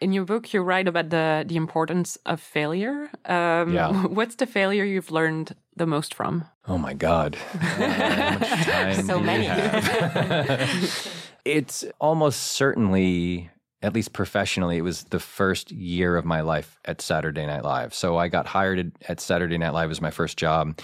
In 0.00 0.12
your 0.12 0.24
book, 0.24 0.54
you 0.54 0.60
write 0.60 0.86
about 0.86 1.10
the, 1.10 1.44
the 1.48 1.56
importance 1.56 2.16
of 2.26 2.40
failure. 2.40 3.10
Um, 3.24 3.74
Yeah. 3.74 3.90
What's 4.06 4.36
the 4.36 4.46
failure 4.46 4.84
you've 4.84 5.10
learned 5.10 5.56
the 5.78 5.86
most 5.86 6.14
from? 6.14 6.44
Oh 6.66 6.78
my 6.78 6.92
God. 6.94 7.36
Uh, 7.54 7.58
how 7.58 8.38
much 8.38 8.48
time 8.66 9.06
So 9.06 9.18
do 9.18 9.24
many. 9.24 9.44
have? 9.46 11.08
it's 11.44 11.84
almost 12.00 12.42
certainly, 12.42 13.50
at 13.82 13.94
least 13.94 14.12
professionally, 14.12 14.78
it 14.78 14.82
was 14.82 15.04
the 15.04 15.18
first 15.20 15.70
year 15.72 16.16
of 16.16 16.24
my 16.24 16.40
life 16.40 16.78
at 16.84 17.00
Saturday 17.00 17.46
Night 17.46 17.64
Live. 17.64 17.94
So 17.94 18.16
I 18.18 18.28
got 18.28 18.46
hired 18.46 18.92
at 19.08 19.20
Saturday 19.20 19.58
Night 19.58 19.72
Live 19.72 19.90
as 19.90 20.00
my 20.00 20.10
first 20.10 20.36
job, 20.36 20.78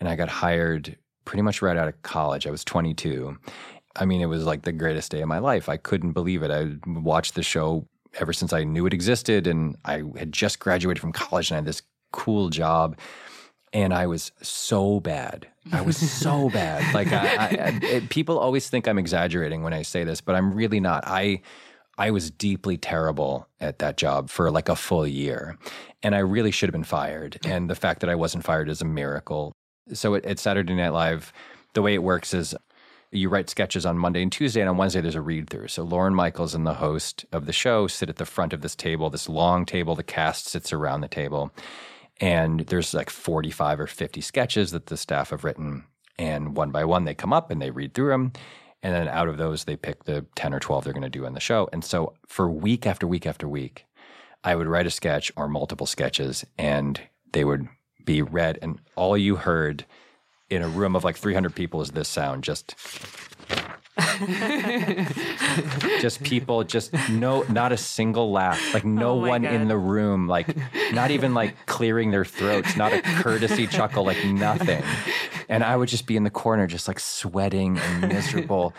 and 0.00 0.08
I 0.08 0.16
got 0.16 0.28
hired 0.28 0.96
pretty 1.24 1.42
much 1.42 1.62
right 1.62 1.76
out 1.76 1.88
of 1.88 2.02
college. 2.02 2.46
I 2.46 2.50
was 2.50 2.64
22. 2.64 3.36
I 3.94 4.04
mean, 4.06 4.20
it 4.22 4.26
was 4.26 4.44
like 4.44 4.62
the 4.62 4.72
greatest 4.72 5.10
day 5.12 5.20
of 5.20 5.28
my 5.28 5.38
life. 5.38 5.68
I 5.68 5.76
couldn't 5.76 6.12
believe 6.12 6.42
it. 6.42 6.50
I 6.50 6.72
watched 6.86 7.34
the 7.34 7.42
show 7.42 7.86
ever 8.18 8.32
since 8.32 8.52
I 8.52 8.64
knew 8.64 8.86
it 8.86 8.94
existed, 8.94 9.46
and 9.46 9.76
I 9.84 10.02
had 10.18 10.32
just 10.32 10.58
graduated 10.58 11.00
from 11.00 11.12
college 11.12 11.50
and 11.50 11.56
I 11.56 11.58
had 11.58 11.66
this 11.66 11.82
cool 12.12 12.48
job. 12.50 12.98
And 13.72 13.94
I 13.94 14.06
was 14.06 14.32
so 14.42 15.00
bad. 15.00 15.48
I 15.72 15.80
was 15.80 15.96
so 15.96 16.50
bad. 16.52 16.94
Like 16.94 17.12
I, 17.12 17.36
I, 17.36 17.78
it, 17.82 18.08
people 18.10 18.38
always 18.38 18.68
think 18.68 18.86
I'm 18.86 18.98
exaggerating 18.98 19.62
when 19.62 19.72
I 19.72 19.82
say 19.82 20.04
this, 20.04 20.20
but 20.20 20.34
I'm 20.34 20.54
really 20.54 20.80
not. 20.80 21.04
I 21.06 21.40
I 21.98 22.10
was 22.10 22.30
deeply 22.30 22.76
terrible 22.76 23.48
at 23.60 23.78
that 23.78 23.96
job 23.96 24.30
for 24.30 24.50
like 24.50 24.68
a 24.68 24.76
full 24.76 25.06
year, 25.06 25.58
and 26.02 26.14
I 26.14 26.18
really 26.18 26.50
should 26.50 26.68
have 26.68 26.72
been 26.72 26.84
fired. 26.84 27.38
And 27.44 27.68
the 27.68 27.74
fact 27.74 28.00
that 28.00 28.10
I 28.10 28.14
wasn't 28.14 28.44
fired 28.44 28.68
is 28.68 28.80
a 28.80 28.86
miracle. 28.86 29.52
So 29.92 30.14
at, 30.14 30.24
at 30.24 30.38
Saturday 30.38 30.74
Night 30.74 30.92
Live, 30.92 31.32
the 31.74 31.82
way 31.82 31.94
it 31.94 32.02
works 32.02 32.34
is 32.34 32.54
you 33.10 33.28
write 33.28 33.50
sketches 33.50 33.84
on 33.84 33.98
Monday 33.98 34.22
and 34.22 34.32
Tuesday, 34.32 34.60
and 34.60 34.70
on 34.70 34.78
Wednesday 34.78 35.02
there's 35.02 35.14
a 35.14 35.20
read 35.20 35.50
through. 35.50 35.68
So 35.68 35.82
Lorne 35.82 36.14
Michaels 36.14 36.54
and 36.54 36.66
the 36.66 36.74
host 36.74 37.26
of 37.30 37.44
the 37.46 37.52
show 37.52 37.86
sit 37.86 38.08
at 38.08 38.16
the 38.16 38.24
front 38.24 38.52
of 38.52 38.62
this 38.62 38.74
table, 38.74 39.10
this 39.10 39.28
long 39.28 39.66
table. 39.66 39.94
The 39.94 40.02
cast 40.02 40.46
sits 40.46 40.72
around 40.72 41.02
the 41.02 41.08
table, 41.08 41.52
and 42.22 42.60
there's 42.60 42.94
like 42.94 43.10
45 43.10 43.80
or 43.80 43.86
50 43.88 44.20
sketches 44.20 44.70
that 44.70 44.86
the 44.86 44.96
staff 44.96 45.30
have 45.30 45.42
written. 45.42 45.84
And 46.18 46.56
one 46.56 46.70
by 46.70 46.84
one, 46.84 47.04
they 47.04 47.16
come 47.16 47.32
up 47.32 47.50
and 47.50 47.60
they 47.60 47.72
read 47.72 47.94
through 47.94 48.10
them. 48.10 48.32
And 48.80 48.94
then 48.94 49.08
out 49.08 49.28
of 49.28 49.38
those, 49.38 49.64
they 49.64 49.74
pick 49.74 50.04
the 50.04 50.24
10 50.36 50.54
or 50.54 50.60
12 50.60 50.84
they're 50.84 50.92
going 50.92 51.02
to 51.02 51.10
do 51.10 51.24
in 51.24 51.34
the 51.34 51.40
show. 51.40 51.68
And 51.72 51.84
so 51.84 52.14
for 52.28 52.48
week 52.48 52.86
after 52.86 53.08
week 53.08 53.26
after 53.26 53.48
week, 53.48 53.86
I 54.44 54.54
would 54.54 54.68
write 54.68 54.86
a 54.86 54.90
sketch 54.90 55.32
or 55.36 55.48
multiple 55.48 55.86
sketches, 55.86 56.44
and 56.56 57.00
they 57.32 57.44
would 57.44 57.68
be 58.04 58.22
read. 58.22 58.56
And 58.62 58.80
all 58.94 59.16
you 59.16 59.36
heard 59.36 59.84
in 60.48 60.62
a 60.62 60.68
room 60.68 60.94
of 60.94 61.02
like 61.02 61.16
300 61.16 61.54
people 61.56 61.80
is 61.80 61.90
this 61.90 62.08
sound 62.08 62.44
just 62.44 62.76
just 66.00 66.22
people 66.22 66.64
just 66.64 66.92
no 67.10 67.42
not 67.44 67.72
a 67.72 67.76
single 67.76 68.30
laugh 68.30 68.74
like 68.74 68.84
no 68.84 69.12
Oh 69.12 69.28
one 69.28 69.44
in 69.44 69.68
the 69.68 69.76
room 69.76 70.26
like 70.26 70.56
not 70.92 71.10
even 71.10 71.34
like 71.34 71.54
clearing 71.66 72.10
their 72.10 72.24
throats 72.24 72.76
not 72.76 72.92
a 72.92 73.02
courtesy 73.02 73.66
chuckle 73.66 74.04
like 74.04 74.24
nothing 74.24 74.82
and 75.48 75.64
i 75.64 75.76
would 75.76 75.88
just 75.88 76.06
be 76.06 76.16
in 76.16 76.24
the 76.24 76.30
corner 76.30 76.66
just 76.66 76.88
like 76.88 77.00
sweating 77.00 77.78
and 77.78 78.08
miserable 78.08 78.74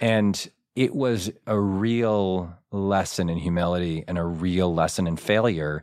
and 0.00 0.50
it 0.74 0.94
was 0.94 1.30
a 1.46 1.58
real 1.58 2.52
lesson 2.72 3.28
in 3.28 3.38
humility 3.38 4.04
and 4.08 4.18
a 4.18 4.24
real 4.24 4.74
lesson 4.74 5.06
in 5.06 5.16
failure 5.16 5.82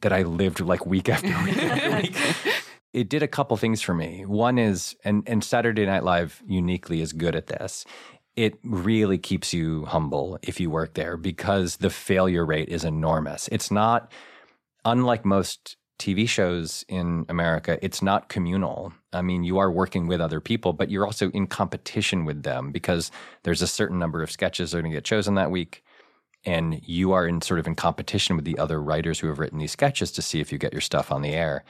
that 0.00 0.12
i 0.12 0.22
lived 0.22 0.60
like 0.60 0.86
week 0.86 1.08
after 1.08 1.28
week 1.44 1.58
after 1.58 1.96
week 1.96 2.16
it 2.96 3.10
did 3.10 3.22
a 3.22 3.28
couple 3.28 3.54
things 3.58 3.82
for 3.82 3.92
me. 3.92 4.24
One 4.24 4.58
is, 4.58 4.96
and, 5.04 5.22
and 5.26 5.44
Saturday 5.44 5.84
Night 5.84 6.02
Live 6.02 6.42
uniquely 6.46 7.02
is 7.02 7.12
good 7.12 7.36
at 7.36 7.46
this. 7.46 7.84
It 8.36 8.58
really 8.62 9.18
keeps 9.18 9.54
you 9.54 9.86
humble 9.86 10.38
if 10.42 10.60
you 10.60 10.70
work 10.70 10.94
there 10.94 11.16
because 11.16 11.76
the 11.76 11.90
failure 11.90 12.44
rate 12.44 12.68
is 12.68 12.84
enormous. 12.84 13.48
It's 13.50 13.70
not, 13.70 14.12
unlike 14.84 15.24
most 15.24 15.76
TV 15.98 16.28
shows 16.28 16.84
in 16.88 17.24
America, 17.30 17.78
it's 17.80 18.02
not 18.02 18.28
communal. 18.28 18.92
I 19.14 19.22
mean, 19.22 19.44
you 19.44 19.58
are 19.58 19.70
working 19.70 20.06
with 20.06 20.20
other 20.20 20.40
people, 20.40 20.74
but 20.74 20.90
you're 20.90 21.06
also 21.06 21.30
in 21.30 21.46
competition 21.46 22.26
with 22.26 22.42
them 22.42 22.70
because 22.70 23.10
there's 23.44 23.62
a 23.62 23.66
certain 23.66 23.98
number 23.98 24.22
of 24.22 24.30
sketches 24.30 24.70
that 24.70 24.78
are 24.78 24.82
going 24.82 24.92
to 24.92 24.96
get 24.96 25.04
chosen 25.04 25.34
that 25.36 25.50
week. 25.50 25.82
And 26.44 26.80
you 26.86 27.12
are 27.12 27.26
in 27.26 27.40
sort 27.40 27.58
of 27.58 27.66
in 27.66 27.74
competition 27.74 28.36
with 28.36 28.44
the 28.44 28.58
other 28.58 28.80
writers 28.80 29.18
who 29.18 29.28
have 29.28 29.38
written 29.38 29.58
these 29.58 29.72
sketches 29.72 30.12
to 30.12 30.22
see 30.22 30.40
if 30.40 30.52
you 30.52 30.58
get 30.58 30.72
your 30.72 30.82
stuff 30.82 31.10
on 31.10 31.22
the 31.22 31.32
air 31.32 31.64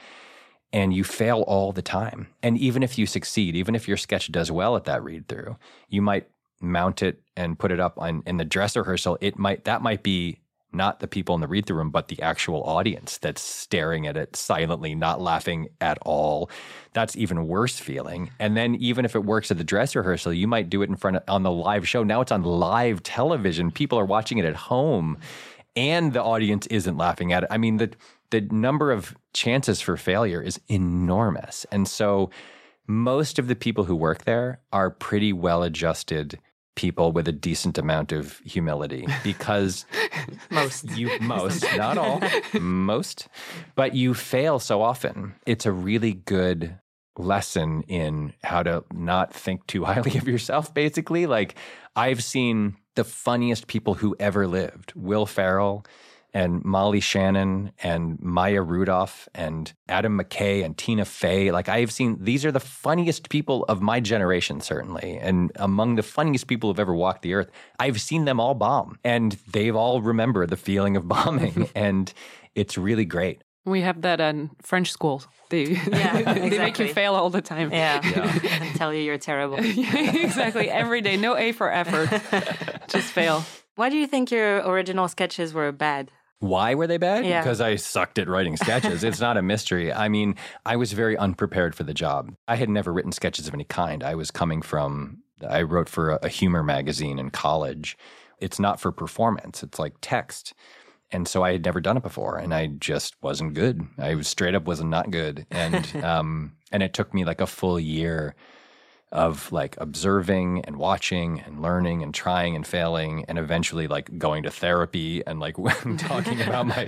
and 0.73 0.93
you 0.93 1.03
fail 1.03 1.43
all 1.47 1.71
the 1.71 1.81
time. 1.81 2.27
And 2.43 2.57
even 2.57 2.83
if 2.83 2.97
you 2.97 3.05
succeed, 3.05 3.55
even 3.55 3.73
if 3.73 3.87
your 3.87 3.97
sketch 3.97 4.31
does 4.31 4.51
well 4.51 4.75
at 4.75 4.83
that 4.83 5.03
read 5.03 5.27
through, 5.27 5.57
you 5.87 6.01
might 6.01 6.27
mount 6.59 7.01
it 7.03 7.21
and 7.35 7.57
put 7.59 7.71
it 7.71 7.79
up 7.79 7.99
on 7.99 8.23
in 8.25 8.37
the 8.37 8.45
dress 8.45 8.75
rehearsal. 8.75 9.17
It 9.21 9.37
might 9.37 9.65
that 9.65 9.81
might 9.81 10.03
be 10.03 10.39
not 10.73 10.99
the 10.99 11.07
people 11.07 11.33
in 11.33 11.41
the 11.41 11.47
read 11.47 11.65
through 11.65 11.77
room, 11.77 11.91
but 11.91 12.09
the 12.09 12.21
actual 12.21 12.61
audience 12.63 13.17
that's 13.17 13.41
staring 13.41 14.05
at 14.05 14.17
it 14.17 14.35
silently, 14.35 14.93
not 14.95 15.21
laughing 15.21 15.69
at 15.79 15.97
all. 16.01 16.49
That's 16.93 17.15
even 17.15 17.47
worse 17.47 17.79
feeling. 17.79 18.31
And 18.37 18.57
then 18.57 18.75
even 18.75 19.05
if 19.05 19.15
it 19.15 19.23
works 19.23 19.49
at 19.49 19.57
the 19.57 19.63
dress 19.63 19.95
rehearsal, 19.95 20.33
you 20.33 20.47
might 20.47 20.69
do 20.69 20.81
it 20.81 20.89
in 20.89 20.95
front 20.95 21.17
of 21.17 21.23
on 21.27 21.43
the 21.43 21.51
live 21.51 21.87
show. 21.87 22.03
Now 22.03 22.21
it's 22.21 22.31
on 22.31 22.43
live 22.43 23.01
television. 23.03 23.71
People 23.71 23.97
are 23.97 24.05
watching 24.05 24.37
it 24.37 24.45
at 24.45 24.55
home 24.55 25.17
and 25.75 26.11
the 26.11 26.23
audience 26.23 26.67
isn't 26.67 26.97
laughing 26.97 27.31
at 27.31 27.43
it. 27.43 27.49
I 27.51 27.57
mean, 27.57 27.77
the 27.77 27.91
the 28.29 28.41
number 28.41 28.91
of 28.91 29.15
chances 29.33 29.79
for 29.79 29.95
failure 29.95 30.41
is 30.41 30.59
enormous. 30.67 31.65
And 31.71 31.87
so 31.87 32.29
most 32.87 33.37
of 33.37 33.47
the 33.47 33.55
people 33.55 33.83
who 33.83 33.95
work 33.95 34.23
there 34.23 34.59
are 34.71 34.89
pretty 34.89 35.33
well 35.33 35.63
adjusted 35.63 36.39
people 36.75 37.11
with 37.11 37.27
a 37.27 37.31
decent 37.31 37.77
amount 37.77 38.11
of 38.11 38.37
humility 38.39 39.07
because 39.23 39.85
most. 40.51 40.85
you 40.95 41.09
most 41.19 41.65
not 41.75 41.97
all 41.97 42.21
most 42.59 43.27
but 43.75 43.93
you 43.95 44.13
fail 44.13 44.59
so 44.59 44.81
often. 44.81 45.35
It's 45.45 45.65
a 45.65 45.71
really 45.71 46.13
good 46.13 46.79
lesson 47.17 47.81
in 47.87 48.33
how 48.43 48.61
to 48.61 48.83
not 48.93 49.33
think 49.33 49.65
too 49.65 49.83
highly 49.85 50.17
of 50.17 50.27
yourself 50.27 50.73
basically. 50.73 51.25
Like 51.25 51.55
i've 51.95 52.23
seen 52.23 52.77
the 52.95 53.03
funniest 53.03 53.67
people 53.67 53.95
who 53.95 54.15
ever 54.19 54.47
lived. 54.47 54.93
Will 54.95 55.25
Ferrell 55.25 55.85
and 56.33 56.63
Molly 56.63 56.99
Shannon 56.99 57.71
and 57.81 58.19
Maya 58.21 58.61
Rudolph 58.61 59.27
and 59.33 59.73
Adam 59.87 60.19
McKay 60.19 60.63
and 60.63 60.77
Tina 60.77 61.05
Fey. 61.05 61.51
Like 61.51 61.69
I've 61.69 61.91
seen 61.91 62.17
these 62.19 62.45
are 62.45 62.51
the 62.51 62.59
funniest 62.59 63.29
people 63.29 63.65
of 63.67 63.81
my 63.81 63.99
generation, 63.99 64.61
certainly, 64.61 65.17
and 65.21 65.51
among 65.55 65.95
the 65.95 66.03
funniest 66.03 66.47
people 66.47 66.69
who've 66.69 66.79
ever 66.79 66.93
walked 66.93 67.21
the 67.21 67.33
earth. 67.33 67.49
I've 67.79 68.01
seen 68.01 68.25
them 68.25 68.39
all 68.39 68.53
bomb, 68.53 68.97
and 69.03 69.33
they've 69.51 69.75
all 69.75 70.01
remember 70.01 70.45
the 70.45 70.57
feeling 70.57 70.97
of 70.97 71.07
bombing, 71.07 71.69
and 71.75 72.13
it's 72.55 72.77
really 72.77 73.05
great. 73.05 73.41
We 73.65 73.81
have 73.81 74.01
that 74.03 74.21
in 74.21 74.51
French 74.61 74.91
school. 74.91 75.23
They, 75.49 75.63
Yeah, 75.65 76.33
they 76.33 76.57
make 76.57 76.79
you 76.79 76.87
fail 76.93 77.15
all 77.15 77.29
the 77.29 77.41
time. 77.41 77.71
Yeah. 77.71 78.01
and 78.01 78.75
tell 78.75 78.93
you 78.93 79.01
you're 79.01 79.17
terrible. 79.17 79.57
exactly. 79.59 80.69
Every 80.69 81.01
day. 81.01 81.17
No 81.17 81.35
A 81.35 81.51
for 81.51 81.69
effort. 81.69 82.09
Just 82.87 83.11
fail. 83.11 83.43
Why 83.75 83.89
do 83.89 83.97
you 83.97 84.07
think 84.07 84.31
your 84.31 84.67
original 84.67 85.07
sketches 85.09 85.53
were 85.53 85.71
bad? 85.73 86.11
Why 86.39 86.75
were 86.75 86.87
they 86.87 86.97
bad? 86.97 87.25
Yeah. 87.25 87.41
Because 87.41 87.61
I 87.61 87.75
sucked 87.75 88.19
at 88.19 88.29
writing 88.29 88.57
sketches. 88.57 89.03
it's 89.03 89.19
not 89.19 89.37
a 89.37 89.41
mystery. 89.41 89.91
I 89.91 90.07
mean, 90.07 90.35
I 90.65 90.75
was 90.75 90.93
very 90.93 91.17
unprepared 91.17 91.73
for 91.73 91.83
the 91.83 91.93
job. 91.93 92.33
I 92.47 92.55
had 92.55 92.69
never 92.69 92.93
written 92.93 93.11
sketches 93.11 93.47
of 93.47 93.53
any 93.53 93.63
kind. 93.63 94.03
I 94.03 94.15
was 94.15 94.29
coming 94.29 94.61
from, 94.61 95.23
I 95.47 95.63
wrote 95.63 95.89
for 95.89 96.11
a, 96.11 96.19
a 96.23 96.29
humor 96.29 96.63
magazine 96.63 97.17
in 97.17 97.31
college. 97.31 97.97
It's 98.39 98.59
not 98.59 98.79
for 98.79 98.91
performance, 98.91 99.63
it's 99.63 99.79
like 99.79 99.95
text. 100.01 100.53
And 101.09 101.27
so 101.27 101.43
I 101.43 101.53
had 101.53 101.65
never 101.65 101.79
done 101.79 101.97
it 101.97 102.03
before 102.03 102.37
and 102.37 102.53
I 102.53 102.67
just 102.67 103.15
wasn't 103.21 103.53
good. 103.53 103.81
I 103.97 104.13
was 104.13 104.27
straight 104.27 104.55
up 104.55 104.65
was 104.65 104.83
not 104.83 105.09
good. 105.09 105.47
And, 105.49 105.95
um, 106.03 106.57
and 106.71 106.83
it 106.83 106.93
took 106.93 107.13
me 107.13 107.25
like 107.25 107.41
a 107.41 107.47
full 107.47 107.79
year 107.79 108.35
of 109.11 109.49
like 109.53 109.75
observing 109.79 110.61
and 110.65 110.75
watching 110.75 111.39
and 111.39 111.61
learning 111.61 112.03
and 112.03 112.13
trying 112.13 112.55
and 112.55 112.67
failing 112.67 113.23
and 113.29 113.37
eventually 113.37 113.87
like 113.87 114.17
going 114.17 114.43
to 114.43 114.51
therapy 114.51 115.25
and 115.25 115.39
like 115.39 115.55
talking 115.97 116.41
about 116.41 116.67
my 116.67 116.85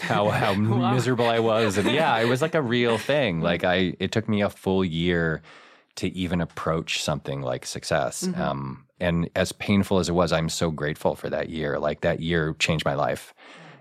how 0.00 0.30
how 0.30 0.54
miserable 0.54 1.26
I 1.26 1.40
was. 1.40 1.76
And 1.76 1.90
yeah 1.90 2.16
it 2.18 2.26
was 2.26 2.40
like 2.40 2.54
a 2.54 2.62
real 2.62 2.96
thing. 2.96 3.40
Like 3.40 3.64
I 3.64 3.94
it 3.98 4.12
took 4.12 4.28
me 4.28 4.40
a 4.40 4.48
full 4.48 4.84
year 4.84 5.42
to 5.96 6.08
even 6.16 6.40
approach 6.40 7.02
something 7.02 7.42
like 7.42 7.66
success. 7.66 8.24
Mm-hmm. 8.24 8.40
um 8.40 8.84
and 9.00 9.28
as 9.36 9.52
painful 9.52 9.98
as 9.98 10.08
it 10.08 10.12
was 10.12 10.32
I'm 10.32 10.48
so 10.48 10.70
grateful 10.70 11.14
for 11.14 11.28
that 11.28 11.50
year. 11.50 11.78
Like 11.78 12.00
that 12.00 12.20
year 12.20 12.56
changed 12.58 12.86
my 12.86 12.94
life. 12.94 13.34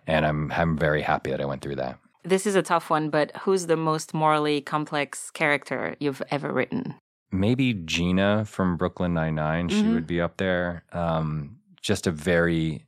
And 0.05 0.25
I'm 0.25 0.51
I'm 0.51 0.77
very 0.77 1.03
happy 1.03 1.31
that 1.31 1.39
I 1.39 1.45
went 1.45 1.61
through 1.61 1.77
that. 1.77 1.99
This 2.25 2.45
is 2.45 2.55
a 2.55 2.61
tough 2.61 2.89
one, 2.89 3.09
but 3.09 3.33
who's 3.37 3.67
the 3.67 3.77
most 3.77 4.13
morally 4.13 4.59
complex 4.59 5.31
character 5.31 5.95
you've 5.99 6.21
ever 6.29 6.51
written? 6.51 6.95
Maybe 7.31 7.73
Gina 7.73 8.45
from 8.45 8.77
Brooklyn 8.77 9.13
Nine 9.13 9.35
Nine. 9.35 9.69
She 9.69 9.83
Mhm. 9.83 9.93
would 9.93 10.07
be 10.07 10.21
up 10.21 10.37
there. 10.37 10.83
Um, 10.93 11.57
just 11.81 12.07
a 12.07 12.11
very, 12.11 12.85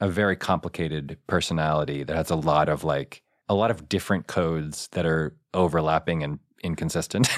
a 0.00 0.08
very 0.08 0.36
complicated 0.36 1.18
personality 1.26 2.02
that 2.04 2.16
has 2.16 2.30
a 2.30 2.36
lot 2.36 2.68
of 2.68 2.84
like 2.84 3.22
a 3.48 3.54
lot 3.54 3.70
of 3.70 3.88
different 3.88 4.26
codes 4.26 4.88
that 4.92 5.04
are 5.04 5.36
overlapping 5.52 6.22
and 6.22 6.38
inconsistent. 6.62 7.28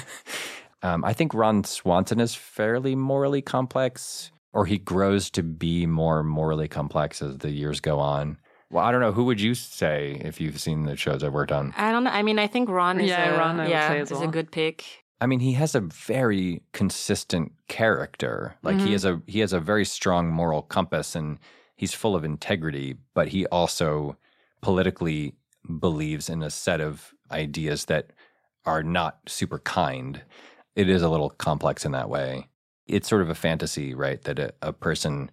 um, 0.81 1.03
I 1.03 1.13
think 1.13 1.33
Ron 1.33 1.63
Swanson 1.65 2.19
is 2.19 2.33
fairly 2.33 2.95
morally 2.95 3.41
complex, 3.41 4.31
or 4.53 4.65
he 4.65 4.77
grows 4.77 5.29
to 5.31 5.43
be 5.43 5.85
more 5.85 6.23
morally 6.23 6.67
complex 6.69 7.21
as 7.21 7.39
the 7.39 7.51
years 7.51 7.79
go 7.81 7.99
on. 7.99 8.37
Well, 8.69 8.83
I 8.85 8.91
don't 8.91 9.01
know. 9.01 9.11
Who 9.11 9.25
would 9.25 9.39
you 9.39 9.53
say 9.53 10.19
if 10.23 10.39
you've 10.41 10.59
seen 10.59 10.83
the 10.83 10.95
shows 10.97 11.23
I've 11.23 11.33
worked 11.33 11.51
on? 11.51 11.73
I 11.77 11.91
don't 11.91 12.03
know. 12.05 12.09
I 12.11 12.21
mean, 12.23 12.39
I 12.39 12.47
think 12.47 12.69
Ron 12.69 12.99
is 12.99 13.09
Yeah, 13.09 13.35
a, 13.35 13.37
Ron, 13.37 13.59
I 13.59 13.63
would 13.63 13.69
yeah, 13.71 13.87
say 13.89 13.99
as 13.99 14.11
is 14.11 14.21
a 14.21 14.27
good 14.27 14.51
pick. 14.51 14.83
I 15.19 15.25
mean, 15.25 15.39
he 15.39 15.53
has 15.53 15.73
a 15.73 15.81
very 15.81 16.61
consistent 16.73 17.51
character. 17.67 18.55
Like 18.61 18.81
he 18.81 18.91
Mhm. 18.91 18.93
has 18.93 19.05
a 19.05 19.21
he 19.27 19.39
has 19.39 19.53
a 19.53 19.59
very 19.59 19.85
strong 19.85 20.29
moral 20.29 20.61
compass, 20.61 21.15
and 21.15 21.39
he's 21.75 21.93
full 21.93 22.15
of 22.15 22.23
integrity. 22.23 22.95
But 23.13 23.29
he 23.29 23.47
also 23.47 24.17
politically 24.61 25.35
believes 25.79 26.29
in 26.29 26.43
a 26.43 26.49
set 26.51 26.81
of 26.81 27.13
ideas 27.31 27.85
that 27.85 28.11
are 28.65 28.83
not 28.83 29.19
super 29.27 29.59
kind. 29.59 30.23
It 30.75 30.89
is 30.89 31.01
a 31.01 31.09
little 31.09 31.31
complex 31.31 31.83
in 31.85 31.91
that 31.93 32.09
way. 32.09 32.47
It's 32.87 33.07
sort 33.09 33.21
of 33.21 33.29
a 33.29 33.35
fantasy, 33.35 33.93
right? 33.95 34.21
That 34.23 34.39
a, 34.39 34.53
a 34.61 34.73
person 34.73 35.31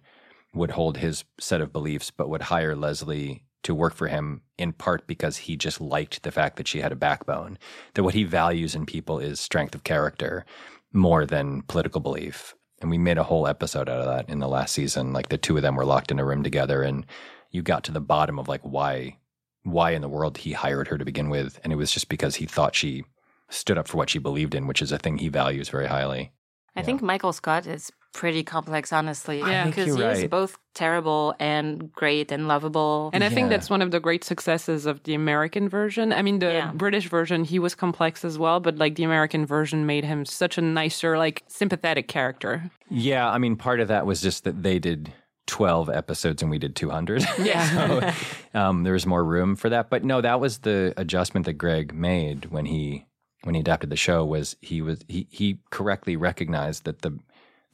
would 0.53 0.71
hold 0.71 0.97
his 0.97 1.25
set 1.39 1.61
of 1.61 1.73
beliefs, 1.73 2.11
but 2.11 2.29
would 2.29 2.43
hire 2.43 2.75
Leslie 2.75 3.44
to 3.65 3.75
work 3.75 3.95
for 3.95 4.07
him 4.07 4.41
in 4.57 4.71
part 4.71 5.07
because 5.07 5.37
he 5.37 5.57
just 5.57 5.81
liked 5.81 6.23
the 6.23 6.31
fact 6.31 6.55
that 6.55 6.67
she 6.67 6.81
had 6.81 6.91
a 6.91 6.95
backbone. 6.95 7.57
That 7.93 8.03
what 8.03 8.13
he 8.13 8.23
values 8.23 8.75
in 8.75 8.85
people 8.85 9.19
is 9.19 9.39
strength 9.39 9.75
of 9.75 9.83
character 9.83 10.45
more 10.93 11.25
than 11.25 11.63
political 11.63 11.99
belief. 11.99 12.55
And 12.81 12.89
we 12.89 12.97
made 12.97 13.17
a 13.17 13.23
whole 13.23 13.47
episode 13.47 13.89
out 13.89 14.01
of 14.01 14.05
that 14.05 14.29
in 14.29 14.39
the 14.39 14.47
last 14.47 14.73
season. 14.73 15.13
Like 15.13 15.29
the 15.29 15.37
two 15.37 15.55
of 15.57 15.63
them 15.63 15.75
were 15.75 15.85
locked 15.85 16.11
in 16.11 16.19
a 16.19 16.25
room 16.25 16.43
together 16.43 16.83
and 16.83 17.05
you 17.51 17.61
got 17.61 17.83
to 17.85 17.91
the 17.91 18.01
bottom 18.01 18.39
of 18.39 18.47
like 18.47 18.61
why 18.61 19.17
why 19.63 19.91
in 19.91 20.01
the 20.01 20.09
world 20.09 20.37
he 20.37 20.51
hired 20.51 20.87
her 20.87 20.97
to 20.97 21.05
begin 21.05 21.31
with. 21.31 21.59
And 21.63 21.73
it 21.73 21.77
was 21.77 21.91
just 21.91 22.07
because 22.07 22.35
he 22.35 22.45
thought 22.45 22.75
she 22.75 23.03
stood 23.49 23.79
up 23.79 23.87
for 23.87 23.97
what 23.97 24.11
she 24.11 24.19
believed 24.19 24.53
in, 24.53 24.67
which 24.67 24.81
is 24.81 24.91
a 24.91 24.99
thing 24.99 25.17
he 25.17 25.29
values 25.29 25.69
very 25.69 25.87
highly. 25.87 26.31
I 26.75 26.81
think 26.81 27.01
Michael 27.01 27.33
Scott 27.33 27.65
is 27.67 27.91
pretty 28.13 28.43
complex, 28.43 28.93
honestly. 28.93 29.41
I 29.43 29.63
think 29.63 29.75
because 29.75 29.97
you're 29.97 30.13
he's 30.13 30.29
both 30.29 30.57
terrible 30.73 31.35
and 31.39 31.91
great 31.91 32.31
and 32.31 32.47
lovable. 32.47 33.09
And 33.13 33.23
I 33.23 33.29
think 33.29 33.49
that's 33.49 33.69
one 33.69 33.81
of 33.81 33.91
the 33.91 33.99
great 33.99 34.23
successes 34.23 34.85
of 34.85 35.03
the 35.03 35.13
American 35.13 35.67
version. 35.67 36.13
I 36.13 36.21
mean, 36.21 36.39
the 36.39 36.51
Yeah. 36.53 36.71
British 36.73 37.09
version, 37.09 37.43
he 37.43 37.59
was 37.59 37.75
complex 37.75 38.23
as 38.23 38.37
well, 38.39 38.59
but 38.61 38.77
like 38.77 38.95
the 38.95 39.03
American 39.03 39.45
version 39.45 39.85
made 39.85 40.05
him 40.05 40.25
such 40.25 40.57
a 40.57 40.61
nicer, 40.61 41.17
like 41.17 41.43
sympathetic 41.47 42.07
character. 42.07 42.71
Yeah, 42.89 43.29
I 43.29 43.37
mean, 43.37 43.57
part 43.57 43.79
of 43.81 43.89
that 43.89 44.05
was 44.05 44.21
just 44.21 44.45
that 44.45 44.63
they 44.63 44.79
did 44.79 45.11
12 45.47 45.89
episodes 45.89 46.41
and 46.41 46.49
we 46.49 46.57
did 46.57 46.75
200. 46.75 47.23
Yeah. 47.39 48.13
so 48.51 48.59
um, 48.59 48.83
there 48.83 48.93
was 48.93 49.05
more 49.05 49.23
room 49.23 49.55
for 49.57 49.69
that. 49.69 49.89
But 49.89 50.03
no, 50.05 50.21
that 50.21 50.39
was 50.39 50.59
the 50.59 50.93
adjustment 50.97 51.45
that 51.47 51.53
Greg 51.53 51.93
made 51.93 52.45
when 52.45 52.65
he 52.65 53.05
when 53.45 53.53
he 53.53 53.61
adapted 53.61 53.91
the 53.91 53.95
show 53.95 54.25
was 54.25 54.55
he 54.59 54.81
was 54.81 55.05
he 55.07 55.27
he 55.29 55.59
correctly 55.69 56.15
recognized 56.15 56.83
that 56.85 57.03
the 57.03 57.17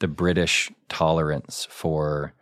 the 0.00 0.08
British 0.08 0.70
tolerance 0.88 1.66
for 1.70 2.34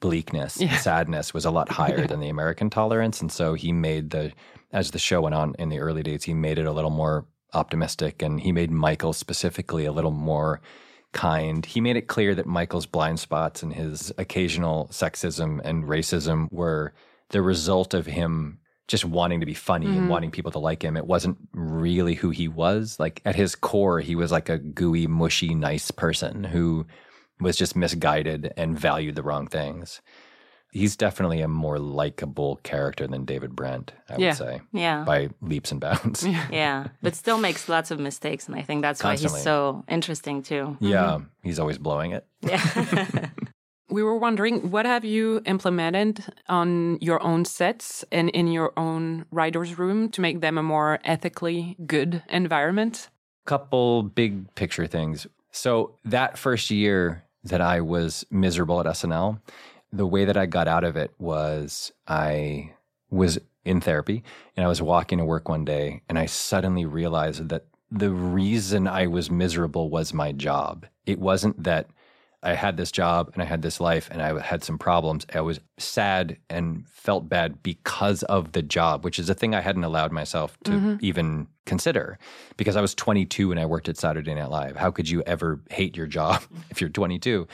bleakness 0.00 0.60
and 0.60 0.70
sadness 0.72 1.34
was 1.34 1.44
a 1.44 1.50
lot 1.50 1.68
higher 1.68 2.06
than 2.08 2.20
the 2.20 2.28
American 2.28 2.70
tolerance. 2.70 3.20
And 3.20 3.30
so 3.30 3.54
he 3.54 3.72
made 3.72 4.10
the 4.10 4.32
as 4.72 4.92
the 4.92 4.98
show 4.98 5.20
went 5.20 5.34
on 5.34 5.54
in 5.58 5.68
the 5.68 5.80
early 5.80 6.02
days, 6.02 6.24
he 6.24 6.32
made 6.32 6.58
it 6.58 6.66
a 6.66 6.72
little 6.72 6.90
more 6.90 7.26
optimistic 7.52 8.22
and 8.22 8.40
he 8.40 8.52
made 8.52 8.70
Michael 8.70 9.12
specifically 9.12 9.84
a 9.84 9.92
little 9.92 10.10
more 10.10 10.60
kind. 11.12 11.66
He 11.66 11.80
made 11.82 11.96
it 11.96 12.08
clear 12.08 12.34
that 12.34 12.46
Michael's 12.46 12.86
blind 12.86 13.20
spots 13.20 13.62
and 13.62 13.74
his 13.74 14.12
occasional 14.16 14.88
sexism 14.90 15.60
and 15.62 15.84
racism 15.84 16.50
were 16.50 16.94
the 17.30 17.42
result 17.42 17.92
of 17.92 18.06
him 18.06 18.60
just 18.88 19.04
wanting 19.04 19.40
to 19.40 19.46
be 19.46 19.54
funny 19.54 19.86
and 19.86 19.96
mm-hmm. 19.96 20.08
wanting 20.08 20.30
people 20.30 20.50
to 20.50 20.58
like 20.58 20.82
him. 20.82 20.96
It 20.96 21.06
wasn't 21.06 21.36
really 21.52 22.14
who 22.14 22.30
he 22.30 22.48
was. 22.48 22.98
Like 22.98 23.20
at 23.24 23.36
his 23.36 23.54
core, 23.54 24.00
he 24.00 24.16
was 24.16 24.32
like 24.32 24.48
a 24.48 24.58
gooey, 24.58 25.06
mushy, 25.06 25.54
nice 25.54 25.90
person 25.90 26.44
who 26.44 26.86
was 27.38 27.56
just 27.56 27.76
misguided 27.76 28.52
and 28.56 28.78
valued 28.78 29.14
the 29.14 29.22
wrong 29.22 29.46
things. 29.46 30.00
He's 30.70 30.96
definitely 30.96 31.40
a 31.40 31.48
more 31.48 31.78
likable 31.78 32.56
character 32.62 33.06
than 33.06 33.24
David 33.24 33.54
Brent, 33.54 33.92
I 34.08 34.16
Yeah. 34.16 34.28
would 34.28 34.36
say, 34.36 34.60
yeah. 34.72 35.04
by 35.04 35.30
leaps 35.40 35.70
and 35.70 35.80
bounds. 35.80 36.26
yeah. 36.50 36.88
But 37.00 37.14
still 37.14 37.38
makes 37.38 37.68
lots 37.68 37.90
of 37.90 37.98
mistakes. 37.98 38.48
And 38.48 38.56
I 38.56 38.62
think 38.62 38.82
that's 38.82 39.02
why 39.02 39.16
he's 39.16 39.42
so 39.42 39.84
interesting, 39.88 40.42
too. 40.42 40.76
Yeah, 40.80 41.04
mm-hmm. 41.04 41.24
he's 41.42 41.58
always 41.58 41.78
blowing 41.78 42.12
it. 42.12 42.26
Yeah. 42.42 42.60
We 43.90 44.02
were 44.02 44.16
wondering, 44.16 44.70
what 44.70 44.84
have 44.84 45.04
you 45.04 45.40
implemented 45.46 46.24
on 46.48 46.98
your 47.00 47.22
own 47.22 47.44
sets 47.44 48.04
and 48.12 48.28
in 48.30 48.48
your 48.48 48.72
own 48.76 49.24
writer's 49.30 49.78
room 49.78 50.10
to 50.10 50.20
make 50.20 50.40
them 50.40 50.58
a 50.58 50.62
more 50.62 50.98
ethically 51.04 51.76
good 51.86 52.22
environment? 52.28 53.08
couple 53.48 54.02
big 54.02 54.54
picture 54.54 54.86
things. 54.86 55.26
So 55.52 55.94
that 56.04 56.36
first 56.36 56.70
year 56.70 57.24
that 57.44 57.62
I 57.62 57.80
was 57.80 58.26
miserable 58.30 58.78
at 58.78 58.86
SNL, 58.86 59.40
the 59.90 60.06
way 60.06 60.26
that 60.26 60.36
I 60.36 60.44
got 60.44 60.68
out 60.68 60.84
of 60.84 60.98
it 60.98 61.14
was 61.18 61.90
I 62.06 62.74
was 63.10 63.38
in 63.64 63.80
therapy 63.80 64.22
and 64.54 64.66
I 64.66 64.68
was 64.68 64.82
walking 64.82 65.16
to 65.16 65.24
work 65.24 65.48
one 65.48 65.64
day 65.64 66.02
and 66.10 66.18
I 66.18 66.26
suddenly 66.26 66.84
realized 66.84 67.48
that 67.48 67.64
the 67.90 68.10
reason 68.10 68.86
I 68.86 69.06
was 69.06 69.30
miserable 69.30 69.88
was 69.88 70.12
my 70.12 70.32
job. 70.32 70.84
It 71.06 71.18
wasn't 71.18 71.64
that 71.64 71.88
I 72.42 72.54
had 72.54 72.76
this 72.76 72.92
job 72.92 73.30
and 73.32 73.42
I 73.42 73.46
had 73.46 73.62
this 73.62 73.80
life 73.80 74.08
and 74.12 74.22
I 74.22 74.40
had 74.40 74.62
some 74.62 74.78
problems. 74.78 75.26
I 75.34 75.40
was 75.40 75.58
sad 75.76 76.38
and 76.48 76.86
felt 76.88 77.28
bad 77.28 77.62
because 77.62 78.22
of 78.24 78.52
the 78.52 78.62
job, 78.62 79.04
which 79.04 79.18
is 79.18 79.28
a 79.28 79.34
thing 79.34 79.54
I 79.54 79.60
hadn't 79.60 79.84
allowed 79.84 80.12
myself 80.12 80.56
to 80.64 80.70
mm-hmm. 80.70 80.96
even 81.00 81.48
consider 81.66 82.18
because 82.56 82.76
I 82.76 82.80
was 82.80 82.94
22 82.94 83.50
and 83.50 83.58
I 83.58 83.66
worked 83.66 83.88
at 83.88 83.96
Saturday 83.96 84.34
Night 84.34 84.50
Live. 84.50 84.76
How 84.76 84.90
could 84.90 85.08
you 85.08 85.22
ever 85.22 85.60
hate 85.70 85.96
your 85.96 86.06
job 86.06 86.42
if 86.70 86.80
you're 86.80 86.90
22? 86.90 87.48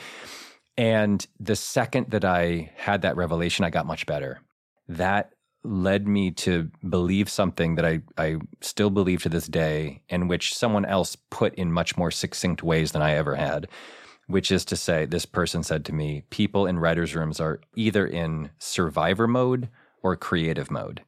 And 0.77 1.25
the 1.39 1.55
second 1.55 2.11
that 2.11 2.25
I 2.25 2.71
had 2.75 3.01
that 3.03 3.15
revelation, 3.15 3.65
I 3.65 3.69
got 3.71 3.85
much 3.85 4.05
better. 4.05 4.41
That 4.87 5.31
led 5.63 6.07
me 6.07 6.29
to 6.29 6.69
believe 6.87 7.27
something 7.29 7.75
that 7.75 7.85
I, 7.85 8.01
I 8.17 8.37
still 8.61 8.91
believe 8.91 9.23
to 9.23 9.29
this 9.29 9.47
day, 9.47 10.03
and 10.09 10.29
which 10.29 10.53
someone 10.53 10.85
else 10.85 11.17
put 11.31 11.55
in 11.55 11.71
much 11.71 11.97
more 11.97 12.11
succinct 12.11 12.61
ways 12.61 12.91
than 12.91 13.01
I 13.01 13.15
ever 13.15 13.35
had, 13.35 13.67
which 14.27 14.51
is 14.51 14.65
to 14.65 14.75
say, 14.75 15.05
this 15.05 15.25
person 15.25 15.63
said 15.63 15.85
to 15.85 15.93
me, 15.93 16.23
people 16.29 16.65
in 16.65 16.79
writers' 16.79 17.15
rooms 17.15 17.39
are 17.39 17.61
either 17.75 18.05
in 18.07 18.49
survivor 18.59 19.27
mode 19.27 19.69
or 20.01 20.15
creative 20.15 20.71
mode, 20.71 21.01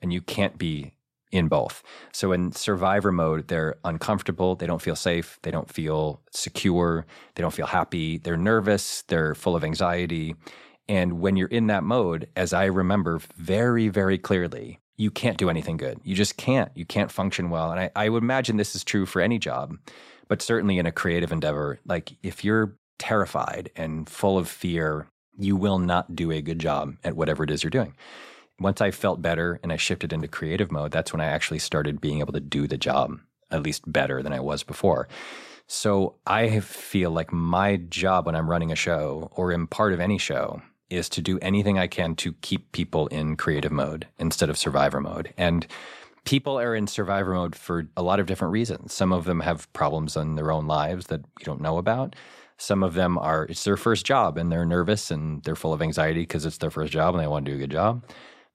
and 0.00 0.12
you 0.12 0.20
can't 0.20 0.58
be 0.58 0.94
in 1.32 1.48
both. 1.48 1.82
So 2.12 2.32
in 2.32 2.52
survivor 2.52 3.12
mode, 3.12 3.48
they're 3.48 3.76
uncomfortable, 3.84 4.56
they 4.56 4.66
don't 4.66 4.82
feel 4.82 4.96
safe, 4.96 5.38
they 5.42 5.50
don't 5.50 5.72
feel 5.72 6.20
secure, 6.32 7.06
they 7.34 7.42
don't 7.42 7.54
feel 7.54 7.66
happy, 7.66 8.18
they're 8.18 8.36
nervous, 8.36 9.02
they're 9.02 9.34
full 9.34 9.54
of 9.54 9.64
anxiety. 9.64 10.34
And 10.88 11.20
when 11.20 11.36
you're 11.36 11.48
in 11.48 11.68
that 11.68 11.84
mode, 11.84 12.28
as 12.34 12.52
I 12.52 12.64
remember 12.64 13.20
very, 13.36 13.88
very 13.88 14.18
clearly, 14.18 14.80
you 14.96 15.10
can't 15.10 15.38
do 15.38 15.48
anything 15.48 15.76
good. 15.76 16.00
You 16.04 16.14
just 16.14 16.36
can't. 16.36 16.70
You 16.74 16.84
can't 16.84 17.10
function 17.10 17.48
well. 17.48 17.70
And 17.70 17.80
I, 17.80 17.90
I 17.96 18.08
would 18.08 18.22
imagine 18.22 18.56
this 18.56 18.74
is 18.74 18.84
true 18.84 19.06
for 19.06 19.22
any 19.22 19.38
job, 19.38 19.78
but 20.30 20.40
certainly 20.40 20.78
in 20.78 20.86
a 20.86 20.92
creative 20.92 21.32
endeavor. 21.32 21.78
Like 21.84 22.12
if 22.22 22.42
you're 22.42 22.76
terrified 22.98 23.70
and 23.76 24.08
full 24.08 24.38
of 24.38 24.48
fear, 24.48 25.08
you 25.36 25.56
will 25.56 25.78
not 25.78 26.16
do 26.16 26.30
a 26.30 26.40
good 26.40 26.58
job 26.58 26.94
at 27.04 27.14
whatever 27.16 27.44
it 27.44 27.50
is 27.50 27.62
you're 27.62 27.70
doing 27.70 27.94
once 28.60 28.80
I 28.80 28.90
felt 28.90 29.22
better 29.22 29.58
and 29.62 29.72
I 29.72 29.76
shifted 29.76 30.12
into 30.12 30.28
creative 30.28 30.70
mode, 30.70 30.92
that's 30.92 31.12
when 31.12 31.20
I 31.20 31.26
actually 31.26 31.58
started 31.58 32.00
being 32.00 32.20
able 32.20 32.34
to 32.34 32.40
do 32.40 32.68
the 32.68 32.76
job 32.76 33.18
at 33.50 33.62
least 33.62 33.90
better 33.90 34.22
than 34.22 34.32
I 34.32 34.40
was 34.40 34.62
before. 34.62 35.08
So 35.66 36.16
I 36.26 36.60
feel 36.60 37.10
like 37.10 37.32
my 37.32 37.76
job 37.76 38.26
when 38.26 38.36
I'm 38.36 38.50
running 38.50 38.70
a 38.70 38.76
show 38.76 39.30
or 39.34 39.52
am 39.52 39.66
part 39.66 39.92
of 39.92 40.00
any 40.00 40.18
show 40.18 40.62
is 40.90 41.08
to 41.08 41.22
do 41.22 41.38
anything 41.40 41.78
I 41.78 41.86
can 41.86 42.14
to 42.16 42.32
keep 42.34 42.72
people 42.72 43.06
in 43.08 43.36
creative 43.36 43.72
mode 43.72 44.06
instead 44.18 44.50
of 44.50 44.58
survivor 44.58 45.00
mode. 45.00 45.32
And 45.36 45.66
people 46.24 46.58
are 46.58 46.74
in 46.74 46.86
survivor 46.86 47.34
mode 47.34 47.54
for 47.54 47.88
a 47.96 48.02
lot 48.02 48.20
of 48.20 48.26
different 48.26 48.52
reasons. 48.52 48.92
Some 48.92 49.12
of 49.12 49.24
them 49.24 49.40
have 49.40 49.72
problems 49.72 50.16
in 50.16 50.36
their 50.36 50.50
own 50.50 50.66
lives 50.66 51.06
that 51.06 51.20
you 51.38 51.44
don't 51.44 51.60
know 51.60 51.78
about. 51.78 52.16
Some 52.56 52.82
of 52.82 52.94
them 52.94 53.16
are, 53.18 53.44
it's 53.44 53.64
their 53.64 53.76
first 53.76 54.04
job 54.04 54.36
and 54.36 54.52
they're 54.52 54.66
nervous 54.66 55.10
and 55.10 55.42
they're 55.44 55.56
full 55.56 55.72
of 55.72 55.80
anxiety 55.80 56.20
because 56.20 56.44
it's 56.44 56.58
their 56.58 56.70
first 56.70 56.92
job 56.92 57.14
and 57.14 57.22
they 57.22 57.26
want 57.26 57.46
to 57.46 57.50
do 57.50 57.56
a 57.56 57.60
good 57.60 57.70
job 57.70 58.04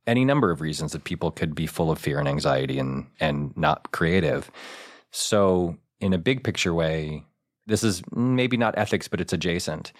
any 0.08 0.26
number 0.26 0.52
of 0.52 0.62
reasons 0.62 0.92
that 0.92 1.04
people 1.04 1.32
could 1.32 1.56
be 1.56 1.68
full 1.68 1.92
of 1.92 2.00
fear 2.00 2.20
and 2.20 2.28
anxiety 2.28 2.80
and 2.80 3.08
and 3.20 3.56
not 3.58 3.92
creative. 3.92 4.52
So, 5.12 5.78
in 6.00 6.14
a 6.14 6.18
big 6.18 6.44
picture 6.44 6.74
way, 6.74 7.26
this 7.68 7.84
is 7.84 8.02
maybe 8.12 8.58
not 8.58 8.78
ethics, 8.78 9.08
but 9.08 9.22
it's 9.22 9.34
adjacent. 9.34 9.92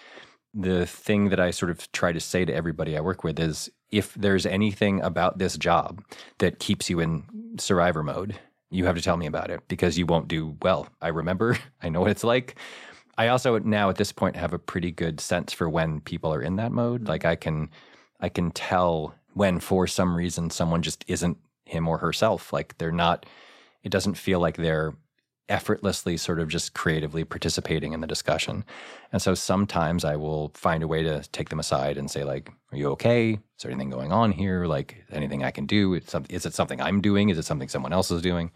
The 0.54 0.86
thing 0.86 1.30
that 1.30 1.40
I 1.40 1.50
sort 1.50 1.70
of 1.70 1.90
try 1.92 2.12
to 2.12 2.20
say 2.20 2.44
to 2.44 2.54
everybody 2.54 2.96
I 2.96 3.00
work 3.00 3.24
with 3.24 3.38
is 3.38 3.70
if 3.90 4.14
there's 4.14 4.46
anything 4.46 5.00
about 5.02 5.38
this 5.38 5.56
job 5.56 6.02
that 6.38 6.58
keeps 6.58 6.90
you 6.90 7.00
in 7.00 7.24
survivor 7.58 8.02
mode, 8.02 8.38
you 8.70 8.84
have 8.84 8.96
to 8.96 9.02
tell 9.02 9.16
me 9.16 9.26
about 9.26 9.50
it 9.50 9.66
because 9.68 9.96
you 9.96 10.06
won't 10.06 10.28
do 10.28 10.56
well. 10.62 10.88
I 11.00 11.08
remember, 11.08 11.58
I 11.82 11.88
know 11.88 12.00
what 12.00 12.10
it's 12.10 12.24
like. 12.24 12.56
I 13.18 13.28
also 13.28 13.58
now 13.58 13.88
at 13.88 13.96
this 13.96 14.12
point 14.12 14.36
have 14.36 14.52
a 14.52 14.58
pretty 14.58 14.90
good 14.90 15.20
sense 15.20 15.52
for 15.52 15.68
when 15.68 16.00
people 16.00 16.34
are 16.34 16.42
in 16.42 16.56
that 16.56 16.72
mode. 16.72 17.02
Mm-hmm. 17.02 17.10
Like 17.10 17.24
I 17.24 17.36
can 17.36 17.70
I 18.20 18.28
can 18.28 18.50
tell 18.50 19.14
when 19.34 19.60
for 19.60 19.86
some 19.86 20.16
reason 20.16 20.50
someone 20.50 20.82
just 20.82 21.04
isn't 21.08 21.38
him 21.66 21.88
or 21.88 21.98
herself. 21.98 22.52
Like 22.52 22.78
they're 22.78 22.92
not, 22.92 23.26
it 23.82 23.90
doesn't 23.90 24.14
feel 24.14 24.40
like 24.40 24.56
they're 24.56 24.94
effortlessly 25.48 26.16
sort 26.16 26.40
of 26.40 26.48
just 26.48 26.74
creatively 26.74 27.24
participating 27.24 27.92
in 27.92 28.00
the 28.00 28.06
discussion. 28.06 28.64
And 29.12 29.22
so 29.22 29.34
sometimes 29.34 30.04
I 30.04 30.16
will 30.16 30.50
find 30.54 30.82
a 30.82 30.88
way 30.88 31.02
to 31.02 31.22
take 31.30 31.50
them 31.50 31.60
aside 31.60 31.96
and 31.96 32.10
say, 32.10 32.24
like, 32.24 32.50
are 32.72 32.76
you 32.76 32.88
okay? 32.90 33.32
Is 33.32 33.62
there 33.62 33.70
anything 33.70 33.90
going 33.90 34.12
on 34.12 34.32
here? 34.32 34.66
Like 34.66 35.04
anything 35.10 35.44
I 35.44 35.50
can 35.50 35.66
do? 35.66 35.94
Is 35.94 36.46
it 36.46 36.54
something 36.54 36.80
I'm 36.80 37.00
doing? 37.00 37.28
Is 37.28 37.38
it 37.38 37.44
something 37.44 37.68
someone 37.68 37.92
else 37.92 38.10
is 38.10 38.22
doing? 38.22 38.50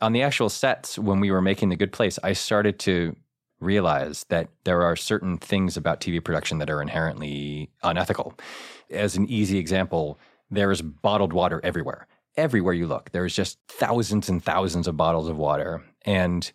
On 0.00 0.12
the 0.12 0.22
actual 0.22 0.48
sets, 0.48 0.98
when 0.98 1.20
we 1.20 1.30
were 1.30 1.42
making 1.42 1.68
The 1.68 1.76
Good 1.76 1.92
Place, 1.92 2.18
I 2.22 2.32
started 2.32 2.78
to 2.80 3.16
realize 3.60 4.24
that 4.28 4.48
there 4.64 4.82
are 4.82 4.94
certain 4.94 5.36
things 5.36 5.76
about 5.76 6.00
TV 6.00 6.24
production 6.24 6.58
that 6.58 6.70
are 6.70 6.80
inherently 6.80 7.70
unethical. 7.82 8.38
As 8.88 9.16
an 9.16 9.28
easy 9.28 9.58
example, 9.58 10.18
there 10.50 10.70
is 10.70 10.80
bottled 10.80 11.32
water 11.32 11.60
everywhere. 11.64 12.06
Everywhere 12.38 12.72
you 12.72 12.86
look, 12.86 13.10
there's 13.10 13.34
just 13.34 13.58
thousands 13.66 14.28
and 14.28 14.40
thousands 14.42 14.86
of 14.86 14.96
bottles 14.96 15.28
of 15.28 15.36
water. 15.36 15.82
And 16.02 16.50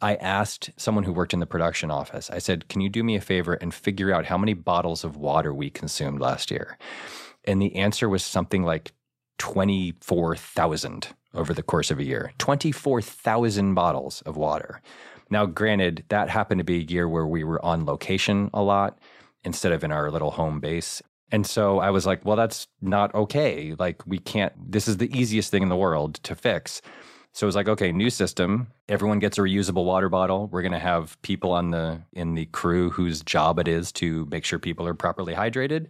I 0.00 0.16
asked 0.16 0.70
someone 0.76 1.04
who 1.04 1.12
worked 1.12 1.32
in 1.32 1.38
the 1.38 1.46
production 1.46 1.92
office, 1.92 2.28
I 2.28 2.38
said, 2.38 2.68
Can 2.68 2.80
you 2.80 2.88
do 2.88 3.04
me 3.04 3.14
a 3.14 3.20
favor 3.20 3.54
and 3.54 3.72
figure 3.72 4.12
out 4.12 4.26
how 4.26 4.36
many 4.36 4.52
bottles 4.52 5.04
of 5.04 5.16
water 5.16 5.54
we 5.54 5.70
consumed 5.70 6.20
last 6.20 6.50
year? 6.50 6.76
And 7.44 7.62
the 7.62 7.76
answer 7.76 8.08
was 8.08 8.24
something 8.24 8.64
like 8.64 8.90
24,000 9.38 11.06
over 11.34 11.54
the 11.54 11.62
course 11.62 11.92
of 11.92 12.00
a 12.00 12.04
year. 12.04 12.32
24,000 12.38 13.74
bottles 13.74 14.22
of 14.22 14.36
water. 14.36 14.82
Now, 15.30 15.46
granted, 15.46 16.02
that 16.08 16.30
happened 16.30 16.58
to 16.58 16.64
be 16.64 16.78
a 16.78 16.92
year 16.92 17.08
where 17.08 17.26
we 17.28 17.44
were 17.44 17.64
on 17.64 17.84
location 17.84 18.50
a 18.52 18.62
lot 18.62 18.98
instead 19.44 19.70
of 19.70 19.84
in 19.84 19.92
our 19.92 20.10
little 20.10 20.32
home 20.32 20.58
base. 20.58 21.00
And 21.30 21.46
so 21.46 21.78
I 21.78 21.90
was 21.90 22.06
like, 22.06 22.24
well, 22.24 22.36
that's 22.36 22.68
not 22.80 23.14
okay. 23.14 23.74
Like, 23.78 24.06
we 24.06 24.18
can't, 24.18 24.52
this 24.70 24.88
is 24.88 24.96
the 24.96 25.14
easiest 25.16 25.50
thing 25.50 25.62
in 25.62 25.68
the 25.68 25.76
world 25.76 26.14
to 26.24 26.34
fix. 26.34 26.80
So 27.32 27.44
it 27.44 27.48
was 27.48 27.56
like, 27.56 27.68
okay, 27.68 27.92
new 27.92 28.10
system. 28.10 28.68
Everyone 28.88 29.18
gets 29.18 29.38
a 29.38 29.42
reusable 29.42 29.84
water 29.84 30.08
bottle. 30.08 30.48
We're 30.48 30.62
going 30.62 30.72
to 30.72 30.78
have 30.78 31.20
people 31.22 31.52
on 31.52 31.70
the 31.70 32.02
in 32.12 32.34
the 32.34 32.46
crew 32.46 32.90
whose 32.90 33.22
job 33.22 33.58
it 33.58 33.68
is 33.68 33.92
to 33.92 34.26
make 34.30 34.44
sure 34.44 34.58
people 34.58 34.86
are 34.86 34.94
properly 34.94 35.34
hydrated. 35.34 35.86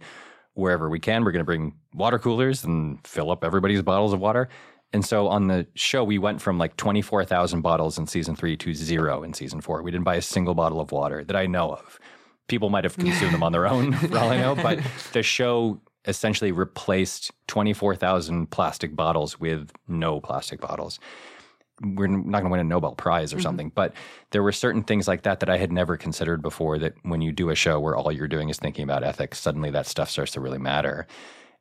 Wherever 0.53 0.89
we 0.89 0.99
can, 0.99 1.23
we're 1.23 1.31
going 1.31 1.39
to 1.39 1.45
bring 1.45 1.73
water 1.93 2.19
coolers 2.19 2.63
and 2.63 2.99
fill 3.07 3.31
up 3.31 3.43
everybody's 3.43 3.81
bottles 3.81 4.13
of 4.13 4.19
water. 4.19 4.49
And 4.91 5.05
so 5.05 5.27
on 5.27 5.47
the 5.47 5.67
show, 5.75 6.03
we 6.03 6.17
went 6.17 6.41
from 6.41 6.57
like 6.57 6.75
24,000 6.77 7.61
bottles 7.61 7.97
in 7.97 8.07
season 8.07 8.35
three 8.35 8.57
to 8.57 8.73
zero 8.73 9.23
in 9.23 9.33
season 9.33 9.61
four. 9.61 9.81
We 9.81 9.91
didn't 9.91 10.05
buy 10.05 10.15
a 10.15 10.21
single 10.21 10.55
bottle 10.55 10.81
of 10.81 10.91
water 10.91 11.23
that 11.23 11.35
I 11.35 11.45
know 11.45 11.71
of. 11.71 11.99
People 12.49 12.69
might 12.69 12.83
have 12.83 12.97
consumed 12.97 13.33
them 13.33 13.43
on 13.43 13.53
their 13.53 13.67
own, 13.67 13.93
for 13.93 14.17
all 14.17 14.29
I 14.29 14.37
know, 14.37 14.55
but 14.55 14.79
the 15.13 15.23
show 15.23 15.79
essentially 16.05 16.51
replaced 16.51 17.31
24,000 17.47 18.49
plastic 18.51 18.95
bottles 18.95 19.39
with 19.39 19.71
no 19.87 20.19
plastic 20.19 20.59
bottles. 20.59 20.99
We're 21.81 22.07
not 22.07 22.39
going 22.39 22.45
to 22.45 22.49
win 22.49 22.59
a 22.59 22.65
Nobel 22.65 22.95
Prize 22.95 23.31
or 23.31 23.37
mm-hmm. 23.37 23.43
something, 23.43 23.71
but 23.73 23.93
there 24.31 24.43
were 24.43 24.51
certain 24.51 24.83
things 24.83 25.07
like 25.07 25.23
that 25.23 25.39
that 25.39 25.49
I 25.49 25.57
had 25.57 25.71
never 25.71 25.95
considered 25.95 26.41
before. 26.41 26.77
That 26.77 26.95
when 27.03 27.21
you 27.21 27.31
do 27.31 27.49
a 27.49 27.55
show 27.55 27.79
where 27.79 27.95
all 27.95 28.11
you're 28.11 28.27
doing 28.27 28.49
is 28.49 28.57
thinking 28.57 28.83
about 28.83 29.03
ethics, 29.03 29.39
suddenly 29.39 29.71
that 29.71 29.87
stuff 29.87 30.09
starts 30.09 30.33
to 30.33 30.41
really 30.41 30.57
matter. 30.57 31.07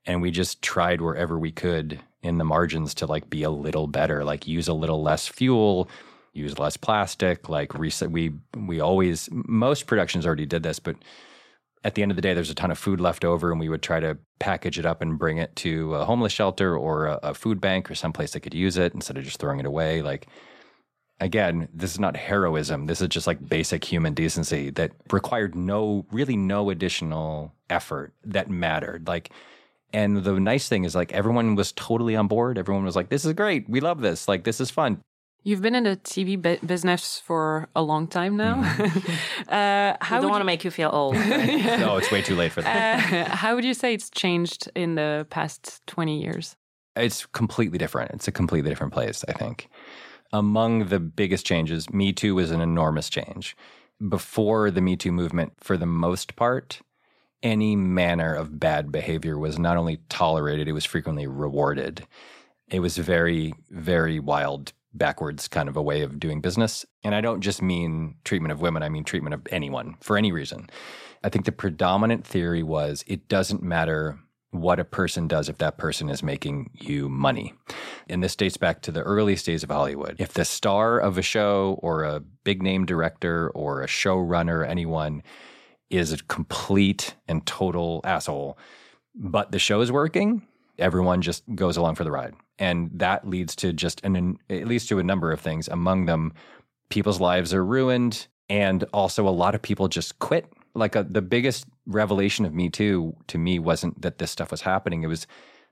And 0.06 0.22
we 0.22 0.30
just 0.30 0.62
tried 0.62 1.00
wherever 1.00 1.38
we 1.38 1.52
could 1.52 2.00
in 2.22 2.38
the 2.38 2.44
margins 2.44 2.94
to 2.94 3.06
like 3.06 3.30
be 3.30 3.42
a 3.42 3.50
little 3.50 3.86
better, 3.86 4.24
like 4.24 4.48
use 4.48 4.66
a 4.66 4.74
little 4.74 5.02
less 5.02 5.28
fuel, 5.28 5.88
use 6.32 6.58
less 6.58 6.76
plastic, 6.76 7.48
like. 7.48 7.74
We 7.74 8.32
we 8.56 8.80
always 8.80 9.28
most 9.32 9.86
productions 9.86 10.26
already 10.26 10.46
did 10.46 10.62
this, 10.62 10.78
but 10.78 10.96
at 11.84 11.94
the 11.94 12.02
end 12.02 12.10
of 12.10 12.16
the 12.16 12.22
day, 12.22 12.34
there's 12.34 12.50
a 12.50 12.54
ton 12.54 12.70
of 12.70 12.78
food 12.78 13.00
left 13.00 13.24
over, 13.24 13.50
and 13.50 13.60
we 13.60 13.68
would 13.68 13.82
try 13.82 14.00
to 14.00 14.18
package 14.40 14.78
it 14.78 14.86
up 14.86 15.00
and 15.00 15.18
bring 15.18 15.38
it 15.38 15.54
to 15.56 15.94
a 15.94 16.04
homeless 16.04 16.32
shelter 16.32 16.76
or 16.76 17.06
a, 17.06 17.20
a 17.22 17.34
food 17.34 17.60
bank 17.60 17.90
or 17.90 17.94
someplace 17.94 18.32
that 18.32 18.40
could 18.40 18.54
use 18.54 18.76
it 18.76 18.94
instead 18.94 19.16
of 19.16 19.24
just 19.24 19.38
throwing 19.38 19.60
it 19.60 19.66
away. 19.66 20.02
Like 20.02 20.26
again, 21.20 21.68
this 21.72 21.92
is 21.92 22.00
not 22.00 22.16
heroism. 22.16 22.86
This 22.86 23.00
is 23.00 23.08
just 23.08 23.26
like 23.26 23.48
basic 23.48 23.84
human 23.84 24.14
decency 24.14 24.70
that 24.70 24.92
required 25.10 25.54
no, 25.54 26.06
really 26.12 26.36
no 26.36 26.70
additional 26.70 27.52
effort 27.70 28.12
that 28.24 28.50
mattered. 28.50 29.06
Like 29.08 29.30
and 29.92 30.22
the 30.22 30.38
nice 30.38 30.68
thing 30.68 30.84
is, 30.84 30.94
like, 30.94 31.12
everyone 31.12 31.54
was 31.54 31.72
totally 31.72 32.14
on 32.14 32.28
board. 32.28 32.58
Everyone 32.58 32.84
was 32.84 32.94
like, 32.94 33.08
this 33.08 33.24
is 33.24 33.32
great. 33.32 33.68
We 33.68 33.80
love 33.80 34.00
this. 34.00 34.28
Like, 34.28 34.44
this 34.44 34.60
is 34.60 34.70
fun. 34.70 35.00
You've 35.48 35.62
been 35.62 35.74
in 35.74 35.84
the 35.84 35.96
TV 35.96 36.36
business 36.66 37.18
for 37.24 37.70
a 37.74 37.80
long 37.80 38.06
time 38.06 38.36
now. 38.36 38.56
Mm. 38.56 39.48
uh, 39.48 39.96
how 39.98 40.20
don't 40.20 40.30
want 40.30 40.42
to 40.42 40.44
make 40.44 40.62
you 40.62 40.70
feel 40.70 40.90
old. 40.92 41.16
Right? 41.16 41.64
no, 41.80 41.96
it's 41.96 42.12
way 42.12 42.20
too 42.20 42.36
late 42.36 42.52
for 42.52 42.60
that. 42.60 43.30
Uh, 43.30 43.34
how 43.34 43.54
would 43.54 43.64
you 43.64 43.72
say 43.72 43.94
it's 43.94 44.10
changed 44.10 44.70
in 44.74 44.96
the 44.96 45.26
past 45.30 45.80
20 45.86 46.20
years? 46.20 46.54
It's 46.96 47.24
completely 47.24 47.78
different. 47.78 48.10
It's 48.10 48.28
a 48.28 48.30
completely 48.30 48.68
different 48.68 48.92
place, 48.92 49.24
I 49.26 49.32
think. 49.32 49.70
Among 50.34 50.88
the 50.88 51.00
biggest 51.00 51.46
changes, 51.46 51.88
Me 51.88 52.12
Too 52.12 52.34
was 52.34 52.50
an 52.50 52.60
enormous 52.60 53.08
change. 53.08 53.56
Before 54.06 54.70
the 54.70 54.82
Me 54.82 54.96
Too 54.96 55.12
movement, 55.12 55.54
for 55.60 55.78
the 55.78 55.86
most 55.86 56.36
part, 56.36 56.82
any 57.42 57.74
manner 57.74 58.34
of 58.34 58.60
bad 58.60 58.92
behavior 58.92 59.38
was 59.38 59.58
not 59.58 59.78
only 59.78 60.00
tolerated, 60.10 60.68
it 60.68 60.72
was 60.72 60.84
frequently 60.84 61.26
rewarded. 61.26 62.06
It 62.68 62.80
was 62.80 62.98
very, 62.98 63.54
very 63.70 64.20
wild, 64.20 64.74
backwards 64.98 65.48
kind 65.48 65.68
of 65.68 65.76
a 65.76 65.82
way 65.82 66.02
of 66.02 66.20
doing 66.20 66.40
business. 66.40 66.84
And 67.02 67.14
I 67.14 67.20
don't 67.20 67.40
just 67.40 67.62
mean 67.62 68.16
treatment 68.24 68.52
of 68.52 68.60
women, 68.60 68.82
I 68.82 68.88
mean 68.88 69.04
treatment 69.04 69.34
of 69.34 69.46
anyone 69.50 69.96
for 70.00 70.18
any 70.18 70.32
reason. 70.32 70.68
I 71.24 71.28
think 71.28 71.44
the 71.44 71.52
predominant 71.52 72.26
theory 72.26 72.62
was 72.62 73.04
it 73.06 73.28
doesn't 73.28 73.62
matter 73.62 74.18
what 74.50 74.80
a 74.80 74.84
person 74.84 75.28
does 75.28 75.48
if 75.48 75.58
that 75.58 75.76
person 75.76 76.08
is 76.08 76.22
making 76.22 76.70
you 76.72 77.08
money. 77.08 77.52
And 78.08 78.22
this 78.22 78.36
dates 78.36 78.56
back 78.56 78.80
to 78.82 78.92
the 78.92 79.02
earliest 79.02 79.44
days 79.46 79.62
of 79.62 79.70
Hollywood. 79.70 80.16
If 80.18 80.32
the 80.32 80.44
star 80.44 80.98
of 80.98 81.18
a 81.18 81.22
show 81.22 81.78
or 81.82 82.04
a 82.04 82.20
big 82.20 82.62
name 82.62 82.86
director 82.86 83.50
or 83.50 83.82
a 83.82 83.86
showrunner, 83.86 84.66
anyone, 84.66 85.22
is 85.90 86.12
a 86.12 86.18
complete 86.24 87.14
and 87.26 87.44
total 87.46 88.00
asshole, 88.04 88.58
but 89.14 89.52
the 89.52 89.58
show 89.58 89.80
is 89.80 89.92
working, 89.92 90.46
everyone 90.78 91.22
just 91.22 91.42
goes 91.54 91.76
along 91.76 91.94
for 91.94 92.04
the 92.04 92.10
ride. 92.10 92.34
And 92.58 92.90
that 92.94 93.28
leads 93.28 93.54
to 93.56 93.72
just 93.72 94.04
an, 94.04 94.38
it 94.48 94.66
leads 94.66 94.86
to 94.86 94.98
a 94.98 95.02
number 95.02 95.32
of 95.32 95.40
things. 95.40 95.68
Among 95.68 96.06
them, 96.06 96.32
people's 96.88 97.20
lives 97.20 97.54
are 97.54 97.64
ruined. 97.64 98.26
And 98.48 98.84
also, 98.92 99.28
a 99.28 99.30
lot 99.30 99.54
of 99.54 99.62
people 99.62 99.88
just 99.88 100.18
quit. 100.18 100.50
Like 100.74 100.94
a, 100.94 101.00
uh, 101.00 101.04
the 101.08 101.22
biggest 101.22 101.66
revelation 101.86 102.44
of 102.44 102.54
Me 102.54 102.70
Too 102.70 103.14
to 103.28 103.38
me 103.38 103.58
wasn't 103.58 104.00
that 104.02 104.18
this 104.18 104.30
stuff 104.30 104.50
was 104.50 104.60
happening. 104.60 105.02
It 105.02 105.08
was 105.08 105.26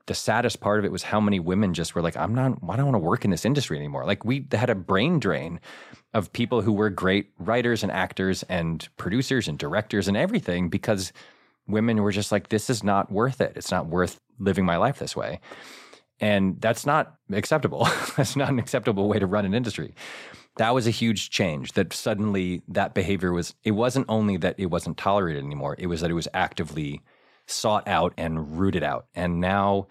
the 0.07 0.15
saddest 0.15 0.59
part 0.59 0.79
of 0.79 0.85
it 0.85 0.91
was 0.91 1.03
how 1.03 1.19
many 1.19 1.39
women 1.39 1.73
just 1.73 1.93
were 1.93 2.01
like, 2.01 2.17
I'm 2.17 2.33
not, 2.33 2.57
I 2.67 2.75
don't 2.75 2.85
want 2.85 2.95
to 2.95 2.99
work 2.99 3.25
in 3.25 3.31
this 3.31 3.45
industry 3.45 3.77
anymore. 3.77 4.05
Like 4.05 4.23
we 4.25 4.45
had 4.51 4.69
a 4.69 4.75
brain 4.75 5.19
drain 5.19 5.59
of 6.13 6.31
people 6.31 6.61
who 6.61 6.71
were 6.71 6.89
great 6.89 7.31
writers 7.37 7.83
and 7.83 7.91
actors 7.91 8.43
and 8.43 8.87
producers 8.97 9.47
and 9.47 9.59
directors 9.59 10.07
and 10.07 10.15
everything 10.15 10.69
because 10.69 11.11
women 11.67 12.01
were 12.01 12.13
just 12.13 12.31
like, 12.31 12.47
this 12.49 12.69
is 12.69 12.83
not 12.83 13.11
worth 13.11 13.41
it. 13.41 13.53
It's 13.55 13.71
not 13.71 13.87
worth 13.87 14.19
living 14.39 14.65
my 14.65 14.77
life 14.77 14.99
this 14.99 15.15
way. 15.15 15.39
And 16.19 16.59
that's 16.59 16.85
not 16.85 17.15
acceptable. 17.31 17.87
that's 18.17 18.35
not 18.35 18.49
an 18.49 18.59
acceptable 18.59 19.07
way 19.07 19.19
to 19.19 19.27
run 19.27 19.45
an 19.45 19.53
industry. 19.53 19.93
That 20.57 20.73
was 20.73 20.87
a 20.87 20.91
huge 20.91 21.29
change 21.29 21.73
that 21.73 21.93
suddenly 21.93 22.63
that 22.67 22.95
behavior 22.95 23.31
was, 23.31 23.53
it 23.63 23.71
wasn't 23.71 24.07
only 24.09 24.37
that 24.37 24.55
it 24.57 24.67
wasn't 24.67 24.97
tolerated 24.97 25.43
anymore, 25.43 25.75
it 25.77 25.87
was 25.87 26.01
that 26.01 26.09
it 26.09 26.15
was 26.15 26.27
actively 26.33 27.03
sought 27.45 27.87
out 27.87 28.13
and 28.17 28.57
rooted 28.59 28.83
out. 28.83 29.05
And 29.13 29.39
now 29.39 29.87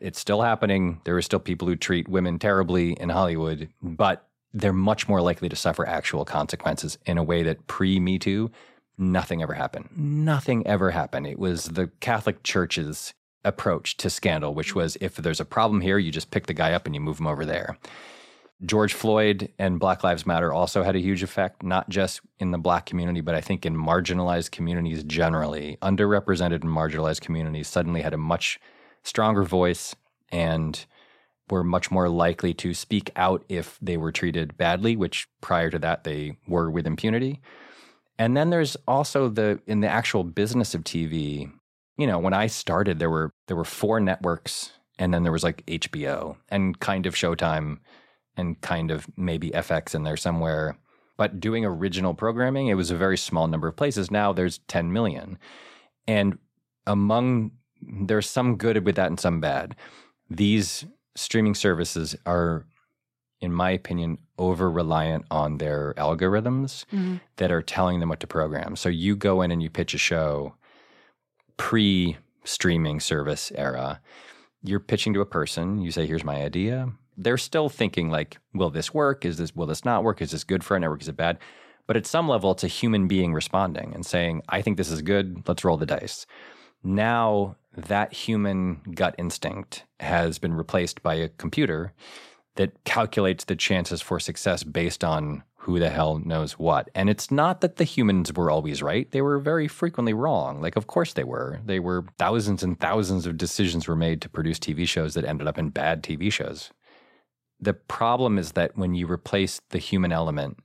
it's 0.00 0.18
still 0.18 0.42
happening. 0.42 1.00
There 1.04 1.16
are 1.16 1.22
still 1.22 1.38
people 1.38 1.68
who 1.68 1.76
treat 1.76 2.08
women 2.08 2.38
terribly 2.38 2.92
in 2.92 3.10
Hollywood, 3.10 3.68
but 3.82 4.26
they're 4.52 4.72
much 4.72 5.08
more 5.08 5.20
likely 5.20 5.48
to 5.48 5.56
suffer 5.56 5.86
actual 5.86 6.24
consequences 6.24 6.98
in 7.06 7.18
a 7.18 7.22
way 7.22 7.42
that 7.42 7.66
pre 7.66 8.00
Me 8.00 8.18
Too, 8.18 8.50
nothing 8.96 9.42
ever 9.42 9.54
happened. 9.54 9.90
Nothing 9.94 10.66
ever 10.66 10.90
happened. 10.90 11.26
It 11.26 11.38
was 11.38 11.64
the 11.66 11.88
Catholic 12.00 12.42
Church's 12.42 13.12
approach 13.46 13.96
to 13.98 14.10
scandal, 14.10 14.52
which 14.54 14.74
was 14.74 14.96
if 15.00 15.16
there's 15.16 15.40
a 15.40 15.44
problem 15.44 15.80
here, 15.80 15.98
you 15.98 16.10
just 16.10 16.30
pick 16.30 16.46
the 16.46 16.54
guy 16.54 16.72
up 16.72 16.84
and 16.84 16.94
you 16.94 17.00
move 17.00 17.20
him 17.20 17.26
over 17.26 17.46
there. 17.46 17.78
George 18.64 18.94
Floyd 18.94 19.52
and 19.58 19.78
Black 19.78 20.02
Lives 20.02 20.26
Matter 20.26 20.52
also 20.52 20.82
had 20.82 20.96
a 20.96 21.00
huge 21.00 21.22
effect, 21.22 21.62
not 21.62 21.88
just 21.90 22.20
in 22.38 22.52
the 22.52 22.58
black 22.58 22.86
community, 22.86 23.20
but 23.20 23.34
I 23.34 23.40
think 23.42 23.66
in 23.66 23.76
marginalized 23.76 24.50
communities 24.50 25.04
generally. 25.04 25.76
Underrepresented 25.82 26.62
and 26.62 26.64
marginalized 26.64 27.20
communities 27.20 27.68
suddenly 27.68 28.00
had 28.00 28.14
a 28.14 28.18
much 28.18 28.58
stronger 29.02 29.42
voice 29.42 29.94
and 30.32 30.86
were 31.50 31.62
much 31.62 31.90
more 31.90 32.08
likely 32.08 32.54
to 32.54 32.74
speak 32.74 33.10
out 33.14 33.44
if 33.48 33.78
they 33.80 33.96
were 33.96 34.10
treated 34.10 34.56
badly, 34.56 34.96
which 34.96 35.28
prior 35.40 35.70
to 35.70 35.78
that 35.78 36.04
they 36.04 36.36
were 36.48 36.70
with 36.70 36.86
impunity. 36.86 37.40
And 38.18 38.36
then 38.36 38.50
there's 38.50 38.76
also 38.88 39.28
the 39.28 39.60
in 39.66 39.80
the 39.80 39.88
actual 39.88 40.24
business 40.24 40.74
of 40.74 40.82
TV, 40.82 41.52
you 41.96 42.06
know, 42.06 42.18
when 42.18 42.34
I 42.34 42.46
started 42.46 42.98
there 42.98 43.10
were 43.10 43.32
there 43.46 43.56
were 43.56 43.64
four 43.64 44.00
networks 44.00 44.72
and 44.98 45.12
then 45.12 45.22
there 45.22 45.32
was 45.32 45.44
like 45.44 45.64
HBO 45.66 46.36
and 46.48 46.78
kind 46.78 47.06
of 47.06 47.14
Showtime 47.14 47.78
and 48.36 48.60
kind 48.60 48.90
of 48.90 49.06
maybe 49.16 49.50
FX 49.50 49.94
in 49.94 50.02
there 50.02 50.16
somewhere. 50.16 50.78
But 51.16 51.40
doing 51.40 51.64
original 51.64 52.14
programming, 52.14 52.68
it 52.68 52.74
was 52.74 52.90
a 52.90 52.96
very 52.96 53.16
small 53.16 53.46
number 53.46 53.68
of 53.68 53.76
places. 53.76 54.10
Now 54.10 54.32
there's 54.32 54.58
10 54.68 54.92
million. 54.92 55.38
And 56.06 56.38
among, 56.86 57.52
there's 57.80 58.28
some 58.28 58.56
good 58.56 58.84
with 58.84 58.96
that 58.96 59.06
and 59.06 59.18
some 59.18 59.40
bad. 59.40 59.74
These 60.28 60.84
streaming 61.14 61.54
services 61.54 62.14
are, 62.26 62.66
in 63.40 63.52
my 63.52 63.70
opinion, 63.70 64.18
over 64.38 64.70
reliant 64.70 65.24
on 65.30 65.56
their 65.56 65.94
algorithms 65.96 66.84
mm-hmm. 66.86 67.16
that 67.36 67.50
are 67.50 67.62
telling 67.62 68.00
them 68.00 68.10
what 68.10 68.20
to 68.20 68.26
program. 68.26 68.76
So 68.76 68.90
you 68.90 69.16
go 69.16 69.40
in 69.40 69.50
and 69.50 69.62
you 69.62 69.70
pitch 69.70 69.94
a 69.94 69.98
show 69.98 70.54
pre 71.56 72.16
streaming 72.44 73.00
service 73.00 73.52
era. 73.54 74.00
You're 74.62 74.80
pitching 74.80 75.14
to 75.14 75.20
a 75.20 75.26
person, 75.26 75.80
you 75.80 75.90
say, 75.90 76.06
here's 76.06 76.24
my 76.24 76.42
idea 76.42 76.92
they're 77.16 77.38
still 77.38 77.68
thinking 77.68 78.10
like, 78.10 78.38
will 78.54 78.70
this 78.70 78.92
work? 78.92 79.24
Is 79.24 79.38
this 79.38 79.54
will 79.54 79.66
this 79.66 79.84
not 79.84 80.04
work? 80.04 80.20
Is 80.20 80.30
this 80.30 80.44
good 80.44 80.62
for 80.62 80.74
our 80.74 80.80
network? 80.80 81.02
Is 81.02 81.08
it 81.08 81.16
bad? 81.16 81.38
But 81.86 81.96
at 81.96 82.06
some 82.06 82.28
level, 82.28 82.50
it's 82.50 82.64
a 82.64 82.68
human 82.68 83.06
being 83.06 83.32
responding 83.32 83.94
and 83.94 84.04
saying, 84.04 84.42
I 84.48 84.60
think 84.60 84.76
this 84.76 84.90
is 84.90 85.02
good. 85.02 85.46
Let's 85.46 85.64
roll 85.64 85.76
the 85.76 85.86
dice. 85.86 86.26
Now 86.82 87.56
that 87.76 88.12
human 88.12 88.80
gut 88.94 89.14
instinct 89.18 89.84
has 90.00 90.38
been 90.38 90.54
replaced 90.54 91.02
by 91.02 91.14
a 91.14 91.28
computer 91.28 91.92
that 92.56 92.84
calculates 92.84 93.44
the 93.44 93.56
chances 93.56 94.00
for 94.00 94.18
success 94.18 94.62
based 94.62 95.04
on 95.04 95.42
who 95.66 95.80
the 95.80 95.90
hell 95.90 96.20
knows 96.24 96.52
what. 96.52 96.88
And 96.94 97.10
it's 97.10 97.28
not 97.28 97.60
that 97.60 97.74
the 97.74 97.82
humans 97.82 98.32
were 98.32 98.52
always 98.52 98.84
right. 98.84 99.10
They 99.10 99.20
were 99.20 99.40
very 99.40 99.66
frequently 99.66 100.14
wrong. 100.14 100.60
Like, 100.60 100.76
of 100.76 100.86
course 100.86 101.14
they 101.14 101.24
were. 101.24 101.58
They 101.64 101.80
were 101.80 102.04
thousands 102.18 102.62
and 102.62 102.78
thousands 102.78 103.26
of 103.26 103.36
decisions 103.36 103.88
were 103.88 103.96
made 103.96 104.22
to 104.22 104.28
produce 104.28 104.60
TV 104.60 104.86
shows 104.86 105.14
that 105.14 105.24
ended 105.24 105.48
up 105.48 105.58
in 105.58 105.70
bad 105.70 106.04
TV 106.04 106.32
shows. 106.32 106.70
The 107.58 107.74
problem 107.74 108.38
is 108.38 108.52
that 108.52 108.76
when 108.76 108.94
you 108.94 109.10
replace 109.10 109.60
the 109.70 109.78
human 109.78 110.12
element, 110.12 110.60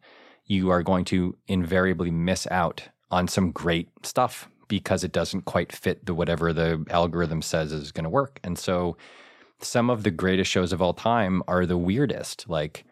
you 0.46 0.70
are 0.70 0.84
going 0.84 1.06
to 1.06 1.36
invariably 1.48 2.12
miss 2.12 2.46
out 2.52 2.84
on 3.10 3.28
some 3.28 3.52
great 3.52 3.90
stuff 4.04 4.50
because 4.68 5.04
it 5.04 5.12
doesn't 5.12 5.46
quite 5.46 5.72
fit 5.72 6.06
the 6.06 6.14
whatever 6.14 6.54
the 6.54 6.86
algorithm 6.92 7.42
says 7.42 7.72
is 7.72 7.92
going 7.92 8.04
to 8.04 8.10
work. 8.10 8.40
And 8.44 8.56
so 8.60 8.98
some 9.62 9.90
of 9.90 10.04
the 10.04 10.12
greatest 10.12 10.52
shows 10.52 10.72
of 10.72 10.80
all 10.80 10.94
time 10.94 11.42
are 11.48 11.66
the 11.66 11.76
weirdest. 11.76 12.48
Like 12.48 12.86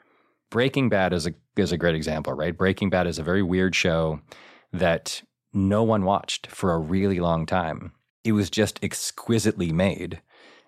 Breaking 0.49 0.89
Bad 0.89 1.13
is 1.13 1.27
a 1.27 1.33
is 1.55 1.71
a 1.71 1.77
great 1.77 1.95
example, 1.95 2.33
right? 2.33 2.57
Breaking 2.57 2.89
Bad 2.89 3.07
is 3.07 3.19
a 3.19 3.23
very 3.23 3.43
weird 3.43 3.75
show 3.75 4.21
that 4.71 5.21
no 5.53 5.83
one 5.83 6.05
watched 6.05 6.47
for 6.47 6.73
a 6.73 6.79
really 6.79 7.19
long 7.19 7.45
time. 7.45 7.91
It 8.23 8.31
was 8.33 8.49
just 8.49 8.83
exquisitely 8.83 9.71
made 9.71 10.21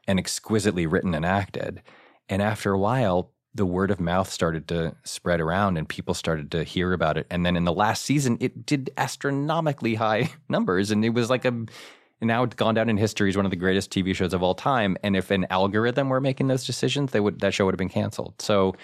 and 0.07 0.19
exquisitely 0.19 0.85
written 0.85 1.13
and 1.13 1.25
acted. 1.25 1.81
And 2.27 2.41
after 2.41 2.71
a 2.71 2.79
while, 2.79 3.31
the 3.53 3.65
word 3.65 3.91
of 3.91 3.99
mouth 3.99 4.31
started 4.31 4.67
to 4.69 4.95
spread 5.03 5.41
around 5.41 5.77
and 5.77 5.87
people 5.87 6.13
started 6.13 6.51
to 6.51 6.63
hear 6.63 6.93
about 6.93 7.17
it. 7.17 7.27
And 7.29 7.45
then 7.45 7.55
in 7.55 7.65
the 7.65 7.73
last 7.73 8.03
season, 8.03 8.37
it 8.39 8.65
did 8.65 8.89
astronomically 8.97 9.95
high 9.95 10.31
numbers. 10.49 10.91
And 10.91 11.03
it 11.03 11.09
was 11.09 11.29
like 11.29 11.45
a, 11.45 11.65
now 12.21 12.43
it's 12.43 12.55
gone 12.55 12.75
down 12.75 12.89
in 12.89 12.97
history 12.97 13.29
as 13.29 13.35
one 13.35 13.45
of 13.45 13.51
the 13.51 13.57
greatest 13.57 13.91
TV 13.91 14.15
shows 14.15 14.33
of 14.33 14.41
all 14.41 14.55
time. 14.55 14.95
And 15.03 15.15
if 15.15 15.31
an 15.31 15.45
algorithm 15.49 16.09
were 16.09 16.21
making 16.21 16.47
those 16.47 16.65
decisions, 16.65 17.11
they 17.11 17.19
would, 17.19 17.41
that 17.41 17.53
show 17.53 17.65
would 17.65 17.73
have 17.73 17.79
been 17.79 17.89
canceled. 17.89 18.35
So 18.39 18.75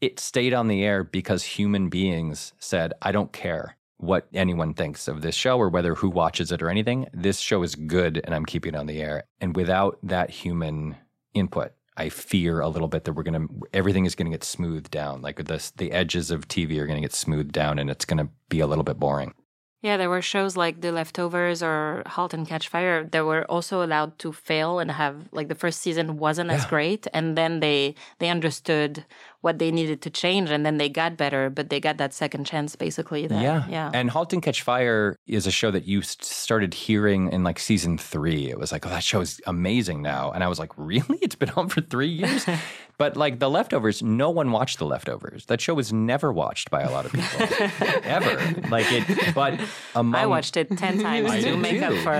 it 0.00 0.18
stayed 0.18 0.54
on 0.54 0.68
the 0.68 0.84
air 0.84 1.04
because 1.04 1.42
human 1.42 1.88
beings 1.88 2.52
said, 2.58 2.92
I 3.02 3.12
don't 3.12 3.32
care 3.32 3.76
what 3.98 4.28
anyone 4.32 4.72
thinks 4.72 5.08
of 5.08 5.20
this 5.20 5.34
show 5.34 5.58
or 5.58 5.68
whether 5.68 5.94
who 5.94 6.08
watches 6.08 6.50
it 6.52 6.62
or 6.62 6.70
anything. 6.70 7.06
This 7.12 7.38
show 7.38 7.62
is 7.62 7.74
good 7.74 8.20
and 8.24 8.34
I'm 8.34 8.46
keeping 8.46 8.74
it 8.74 8.78
on 8.78 8.86
the 8.86 9.00
air. 9.00 9.24
And 9.40 9.54
without 9.54 9.98
that 10.02 10.30
human 10.30 10.96
input, 11.34 11.72
I 11.96 12.08
fear 12.08 12.60
a 12.60 12.68
little 12.68 12.88
bit 12.88 13.04
that 13.04 13.12
we're 13.12 13.24
gonna 13.24 13.46
everything 13.74 14.06
is 14.06 14.14
gonna 14.14 14.30
get 14.30 14.42
smoothed 14.42 14.90
down. 14.90 15.20
Like 15.20 15.44
the 15.44 15.70
the 15.76 15.92
edges 15.92 16.30
of 16.30 16.48
TV 16.48 16.78
are 16.78 16.86
gonna 16.86 17.02
get 17.02 17.12
smoothed 17.12 17.52
down, 17.52 17.78
and 17.78 17.90
it's 17.90 18.06
gonna 18.06 18.30
be 18.48 18.60
a 18.60 18.66
little 18.66 18.84
bit 18.84 18.98
boring. 18.98 19.34
Yeah, 19.82 19.96
there 19.96 20.10
were 20.10 20.20
shows 20.20 20.58
like 20.58 20.82
The 20.82 20.92
Leftovers 20.92 21.62
or 21.62 22.02
Halt 22.06 22.34
and 22.34 22.46
Catch 22.46 22.68
Fire 22.68 23.04
that 23.04 23.24
were 23.24 23.44
also 23.50 23.82
allowed 23.82 24.18
to 24.18 24.30
fail 24.30 24.78
and 24.78 24.90
have 24.90 25.28
like 25.32 25.48
the 25.48 25.54
first 25.54 25.80
season 25.80 26.18
wasn't 26.18 26.50
yeah. 26.50 26.56
as 26.56 26.66
great, 26.66 27.06
and 27.12 27.36
then 27.36 27.60
they 27.60 27.94
they 28.18 28.28
understood 28.28 29.04
what 29.40 29.58
they 29.58 29.70
needed 29.70 30.02
to 30.02 30.10
change, 30.10 30.50
and 30.50 30.66
then 30.66 30.76
they 30.76 30.88
got 30.88 31.16
better, 31.16 31.48
but 31.48 31.70
they 31.70 31.80
got 31.80 31.96
that 31.96 32.12
second 32.12 32.44
chance 32.44 32.76
basically. 32.76 33.26
That, 33.26 33.42
yeah, 33.42 33.66
yeah. 33.68 33.90
And 33.94 34.10
*Halt 34.10 34.32
and 34.32 34.42
Catch 34.42 34.62
Fire* 34.62 35.16
is 35.26 35.46
a 35.46 35.50
show 35.50 35.70
that 35.70 35.86
you 35.86 36.02
started 36.02 36.74
hearing 36.74 37.32
in 37.32 37.42
like 37.42 37.58
season 37.58 37.96
three. 37.96 38.50
It 38.50 38.58
was 38.58 38.70
like, 38.70 38.84
oh, 38.84 38.90
that 38.90 39.02
show 39.02 39.20
is 39.20 39.40
amazing 39.46 40.02
now, 40.02 40.30
and 40.30 40.44
I 40.44 40.48
was 40.48 40.58
like, 40.58 40.72
really? 40.76 41.18
It's 41.22 41.34
been 41.34 41.50
on 41.56 41.68
for 41.68 41.80
three 41.80 42.08
years. 42.08 42.44
but 42.98 43.16
like 43.16 43.38
*The 43.38 43.48
Leftovers*, 43.48 44.02
no 44.02 44.28
one 44.28 44.52
watched 44.52 44.78
*The 44.78 44.86
Leftovers*. 44.86 45.46
That 45.46 45.60
show 45.60 45.74
was 45.74 45.92
never 45.92 46.32
watched 46.32 46.70
by 46.70 46.82
a 46.82 46.90
lot 46.90 47.06
of 47.06 47.12
people 47.12 47.40
ever. 48.04 48.68
Like 48.68 48.86
it, 48.90 49.34
but 49.34 49.58
among, 49.94 50.20
I 50.20 50.26
watched 50.26 50.58
it 50.58 50.76
ten 50.76 51.00
times 51.00 51.44
to 51.44 51.56
make 51.56 51.80
up 51.80 51.94
for 52.04 52.12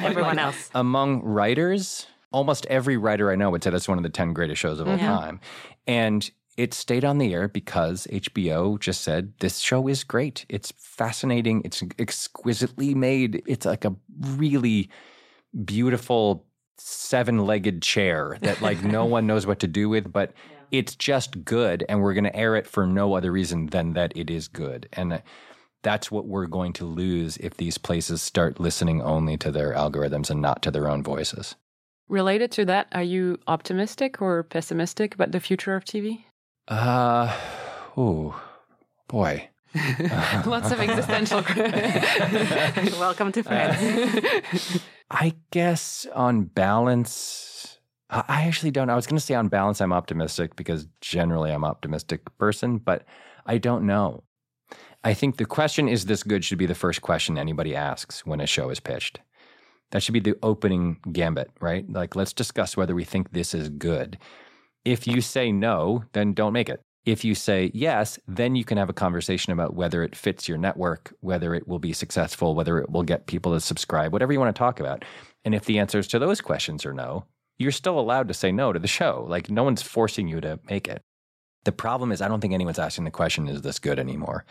everyone 0.00 0.36
like, 0.36 0.46
else. 0.46 0.70
Among 0.74 1.22
writers, 1.22 2.06
almost 2.30 2.66
every 2.66 2.96
writer 2.96 3.30
I 3.30 3.36
know 3.36 3.50
would 3.50 3.64
say 3.64 3.70
that's 3.70 3.88
one 3.88 3.98
of 3.98 4.02
the 4.02 4.10
10 4.10 4.32
greatest 4.32 4.60
shows 4.60 4.80
of 4.80 4.88
all 4.88 4.96
yeah. 4.96 5.06
time. 5.06 5.40
And 5.86 6.30
it 6.58 6.74
stayed 6.74 7.04
on 7.04 7.18
the 7.18 7.32
air 7.32 7.46
because 7.46 8.08
HBO 8.10 8.80
just 8.80 9.02
said 9.02 9.32
this 9.38 9.60
show 9.60 9.86
is 9.86 10.02
great. 10.02 10.44
It's 10.48 10.72
fascinating. 10.76 11.62
It's 11.64 11.84
exquisitely 12.00 12.96
made. 12.96 13.44
It's 13.46 13.64
like 13.64 13.84
a 13.84 13.94
really 14.20 14.90
beautiful 15.64 16.44
seven-legged 16.76 17.80
chair 17.80 18.38
that 18.42 18.60
like 18.60 18.82
no 18.82 19.04
one 19.16 19.24
knows 19.24 19.46
what 19.46 19.60
to 19.60 19.68
do 19.68 19.88
with, 19.88 20.12
but 20.12 20.32
yeah. 20.50 20.80
it's 20.80 20.96
just 20.96 21.44
good 21.44 21.84
and 21.88 22.02
we're 22.02 22.12
going 22.12 22.24
to 22.24 22.34
air 22.36 22.56
it 22.56 22.66
for 22.66 22.88
no 22.88 23.14
other 23.14 23.30
reason 23.30 23.66
than 23.66 23.92
that 23.92 24.12
it 24.16 24.28
is 24.28 24.48
good. 24.48 24.88
And 24.94 25.12
uh, 25.12 25.18
that's 25.82 26.10
what 26.10 26.26
we're 26.26 26.46
going 26.46 26.72
to 26.74 26.84
lose 26.84 27.36
if 27.36 27.56
these 27.56 27.78
places 27.78 28.20
start 28.20 28.58
listening 28.58 29.00
only 29.00 29.36
to 29.36 29.52
their 29.52 29.74
algorithms 29.74 30.28
and 30.28 30.42
not 30.42 30.62
to 30.62 30.72
their 30.72 30.88
own 30.88 31.04
voices. 31.04 31.54
Related 32.08 32.50
to 32.52 32.64
that, 32.64 32.88
are 32.90 33.02
you 33.02 33.38
optimistic 33.46 34.20
or 34.20 34.42
pessimistic 34.42 35.14
about 35.14 35.30
the 35.30 35.38
future 35.38 35.76
of 35.76 35.84
TV? 35.84 36.24
Uh, 36.68 37.34
oh, 37.96 38.38
boy. 39.08 39.48
Lots 40.44 40.70
of 40.70 40.80
existential. 40.80 41.42
Welcome 43.00 43.32
to 43.32 43.42
France. 43.42 44.78
I 45.10 45.34
guess 45.50 46.06
on 46.14 46.44
balance, 46.44 47.78
I 48.10 48.44
actually 48.44 48.70
don't. 48.70 48.90
I 48.90 48.96
was 48.96 49.06
going 49.06 49.16
to 49.16 49.24
say 49.24 49.34
on 49.34 49.48
balance, 49.48 49.80
I'm 49.80 49.94
optimistic 49.94 50.56
because 50.56 50.86
generally 51.00 51.50
I'm 51.50 51.64
optimistic 51.64 52.20
person, 52.38 52.78
but 52.78 53.04
I 53.46 53.56
don't 53.56 53.86
know. 53.86 54.24
I 55.04 55.14
think 55.14 55.38
the 55.38 55.46
question 55.46 55.88
is 55.88 56.04
this 56.04 56.22
good 56.22 56.44
should 56.44 56.58
be 56.58 56.66
the 56.66 56.74
first 56.74 57.00
question 57.00 57.38
anybody 57.38 57.74
asks 57.74 58.26
when 58.26 58.40
a 58.40 58.46
show 58.46 58.68
is 58.68 58.80
pitched. 58.80 59.20
That 59.90 60.02
should 60.02 60.12
be 60.12 60.20
the 60.20 60.36
opening 60.42 60.98
gambit, 61.12 61.50
right? 61.60 61.90
Like, 61.90 62.14
let's 62.14 62.34
discuss 62.34 62.76
whether 62.76 62.94
we 62.94 63.04
think 63.04 63.32
this 63.32 63.54
is 63.54 63.70
good. 63.70 64.18
If 64.88 65.06
you 65.06 65.20
say 65.20 65.52
no, 65.52 66.04
then 66.14 66.32
don't 66.32 66.54
make 66.54 66.70
it. 66.70 66.80
If 67.04 67.22
you 67.22 67.34
say 67.34 67.70
yes, 67.74 68.18
then 68.26 68.56
you 68.56 68.64
can 68.64 68.78
have 68.78 68.88
a 68.88 68.94
conversation 68.94 69.52
about 69.52 69.74
whether 69.74 70.02
it 70.02 70.16
fits 70.16 70.48
your 70.48 70.56
network, 70.56 71.12
whether 71.20 71.54
it 71.54 71.68
will 71.68 71.78
be 71.78 71.92
successful, 71.92 72.54
whether 72.54 72.78
it 72.78 72.88
will 72.88 73.02
get 73.02 73.26
people 73.26 73.52
to 73.52 73.60
subscribe, 73.60 74.14
whatever 74.14 74.32
you 74.32 74.40
want 74.40 74.56
to 74.56 74.58
talk 74.58 74.80
about. 74.80 75.04
And 75.44 75.54
if 75.54 75.66
the 75.66 75.78
answers 75.78 76.08
to 76.08 76.18
those 76.18 76.40
questions 76.40 76.86
are 76.86 76.94
no, 76.94 77.26
you're 77.58 77.70
still 77.70 78.00
allowed 78.00 78.28
to 78.28 78.34
say 78.34 78.50
no 78.50 78.72
to 78.72 78.78
the 78.78 78.88
show. 78.88 79.26
Like 79.28 79.50
no 79.50 79.62
one's 79.62 79.82
forcing 79.82 80.26
you 80.26 80.40
to 80.40 80.58
make 80.70 80.88
it. 80.88 81.02
The 81.64 81.72
problem 81.72 82.10
is, 82.10 82.22
I 82.22 82.28
don't 82.28 82.40
think 82.40 82.54
anyone's 82.54 82.78
asking 82.78 83.04
the 83.04 83.10
question, 83.10 83.46
is 83.46 83.60
this 83.60 83.78
good 83.78 83.98
anymore? 83.98 84.46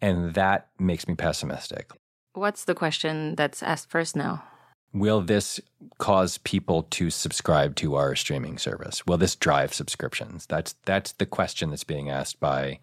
And 0.00 0.34
that 0.34 0.68
makes 0.78 1.08
me 1.08 1.16
pessimistic. 1.16 1.90
What's 2.34 2.64
the 2.66 2.76
question 2.76 3.34
that's 3.34 3.64
asked 3.64 3.90
first 3.90 4.14
now? 4.14 4.44
Will 4.92 5.20
this 5.20 5.60
cause 5.98 6.38
people 6.38 6.82
to 6.90 7.08
subscribe 7.10 7.76
to 7.76 7.94
our 7.94 8.14
streaming 8.14 8.58
service? 8.58 9.06
Will 9.06 9.16
this 9.16 9.36
drive 9.36 9.72
subscriptions? 9.72 10.46
That's 10.46 10.74
that's 10.84 11.12
the 11.12 11.26
question 11.26 11.70
that's 11.70 11.84
being 11.84 12.10
asked 12.10 12.40
by 12.40 12.78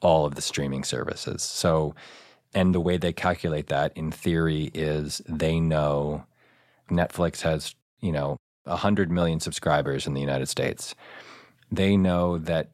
all 0.00 0.24
of 0.24 0.34
the 0.34 0.42
streaming 0.42 0.84
services. 0.84 1.42
So, 1.42 1.94
and 2.54 2.74
the 2.74 2.80
way 2.80 2.96
they 2.96 3.12
calculate 3.12 3.66
that 3.68 3.92
in 3.96 4.12
theory 4.12 4.70
is 4.72 5.20
they 5.28 5.58
know 5.58 6.24
Netflix 6.90 7.42
has, 7.42 7.74
you 8.00 8.12
know, 8.12 8.36
100 8.64 9.10
million 9.10 9.40
subscribers 9.40 10.06
in 10.06 10.14
the 10.14 10.20
United 10.20 10.46
States. 10.46 10.94
They 11.70 11.96
know 11.96 12.38
that 12.38 12.70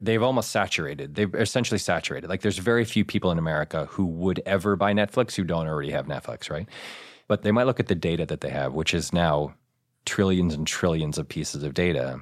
they've 0.00 0.22
almost 0.22 0.50
saturated. 0.50 1.14
They've 1.14 1.34
essentially 1.34 1.78
saturated. 1.78 2.28
Like 2.28 2.42
there's 2.42 2.58
very 2.58 2.84
few 2.84 3.04
people 3.04 3.30
in 3.30 3.38
America 3.38 3.86
who 3.90 4.06
would 4.06 4.42
ever 4.46 4.76
buy 4.76 4.92
Netflix 4.92 5.34
who 5.34 5.44
don't 5.44 5.66
already 5.66 5.90
have 5.90 6.06
Netflix, 6.06 6.50
right? 6.50 6.68
But 7.30 7.42
they 7.42 7.52
might 7.52 7.68
look 7.68 7.78
at 7.78 7.86
the 7.86 7.94
data 7.94 8.26
that 8.26 8.40
they 8.40 8.50
have, 8.50 8.72
which 8.72 8.92
is 8.92 9.12
now 9.12 9.54
trillions 10.04 10.52
and 10.52 10.66
trillions 10.66 11.16
of 11.16 11.28
pieces 11.28 11.62
of 11.62 11.74
data. 11.74 12.18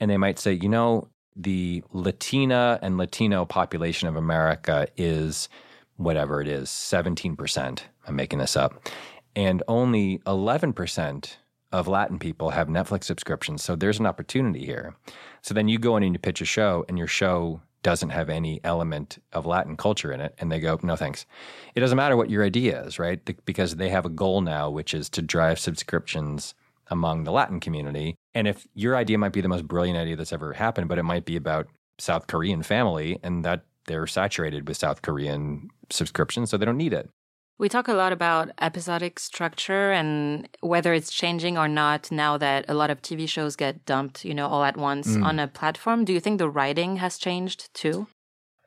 And 0.00 0.10
they 0.10 0.16
might 0.16 0.38
say, 0.38 0.54
you 0.54 0.70
know, 0.70 1.08
the 1.36 1.84
Latina 1.92 2.78
and 2.80 2.96
Latino 2.96 3.44
population 3.44 4.08
of 4.08 4.16
America 4.16 4.88
is 4.96 5.50
whatever 5.96 6.40
it 6.40 6.48
is, 6.48 6.70
17%. 6.70 7.80
I'm 8.06 8.16
making 8.16 8.38
this 8.38 8.56
up. 8.56 8.88
And 9.36 9.62
only 9.68 10.20
11% 10.20 11.36
of 11.70 11.86
Latin 11.86 12.18
people 12.18 12.48
have 12.48 12.68
Netflix 12.68 13.04
subscriptions. 13.04 13.62
So 13.62 13.76
there's 13.76 14.00
an 14.00 14.06
opportunity 14.06 14.64
here. 14.64 14.96
So 15.42 15.52
then 15.52 15.68
you 15.68 15.78
go 15.78 15.98
in 15.98 16.02
and 16.02 16.14
you 16.14 16.18
pitch 16.18 16.40
a 16.40 16.46
show, 16.46 16.86
and 16.88 16.96
your 16.96 17.06
show 17.06 17.60
doesn't 17.82 18.10
have 18.10 18.28
any 18.28 18.60
element 18.64 19.22
of 19.32 19.46
Latin 19.46 19.76
culture 19.76 20.12
in 20.12 20.20
it. 20.20 20.34
And 20.38 20.50
they 20.50 20.60
go, 20.60 20.78
no 20.82 20.96
thanks. 20.96 21.26
It 21.74 21.80
doesn't 21.80 21.96
matter 21.96 22.16
what 22.16 22.30
your 22.30 22.44
idea 22.44 22.84
is, 22.84 22.98
right? 22.98 23.20
because 23.44 23.76
they 23.76 23.88
have 23.88 24.04
a 24.04 24.10
goal 24.10 24.40
now, 24.40 24.70
which 24.70 24.94
is 24.94 25.08
to 25.10 25.22
drive 25.22 25.58
subscriptions 25.58 26.54
among 26.90 27.24
the 27.24 27.32
Latin 27.32 27.60
community. 27.60 28.16
And 28.34 28.48
if 28.48 28.66
your 28.74 28.96
idea 28.96 29.18
might 29.18 29.32
be 29.32 29.40
the 29.40 29.48
most 29.48 29.66
brilliant 29.66 29.98
idea 29.98 30.16
that's 30.16 30.32
ever 30.32 30.52
happened, 30.52 30.88
but 30.88 30.98
it 30.98 31.02
might 31.02 31.24
be 31.24 31.36
about 31.36 31.68
South 31.98 32.26
Korean 32.26 32.62
family 32.62 33.18
and 33.22 33.44
that 33.44 33.64
they're 33.86 34.06
saturated 34.06 34.68
with 34.68 34.76
South 34.76 35.02
Korean 35.02 35.68
subscriptions, 35.90 36.50
so 36.50 36.56
they 36.56 36.64
don't 36.64 36.76
need 36.76 36.92
it. 36.92 37.10
We 37.58 37.68
talk 37.68 37.88
a 37.88 37.94
lot 37.94 38.12
about 38.12 38.50
episodic 38.60 39.18
structure 39.18 39.90
and 39.90 40.48
whether 40.60 40.94
it's 40.94 41.12
changing 41.12 41.58
or 41.58 41.66
not 41.66 42.10
now 42.12 42.38
that 42.38 42.64
a 42.68 42.74
lot 42.74 42.88
of 42.88 43.02
TV 43.02 43.28
shows 43.28 43.56
get 43.56 43.84
dumped, 43.84 44.24
you 44.24 44.32
know, 44.32 44.46
all 44.46 44.62
at 44.62 44.76
once 44.76 45.08
mm. 45.08 45.24
on 45.24 45.40
a 45.40 45.48
platform. 45.48 46.04
Do 46.04 46.12
you 46.12 46.20
think 46.20 46.38
the 46.38 46.48
writing 46.48 46.98
has 46.98 47.18
changed 47.18 47.74
too? 47.74 48.06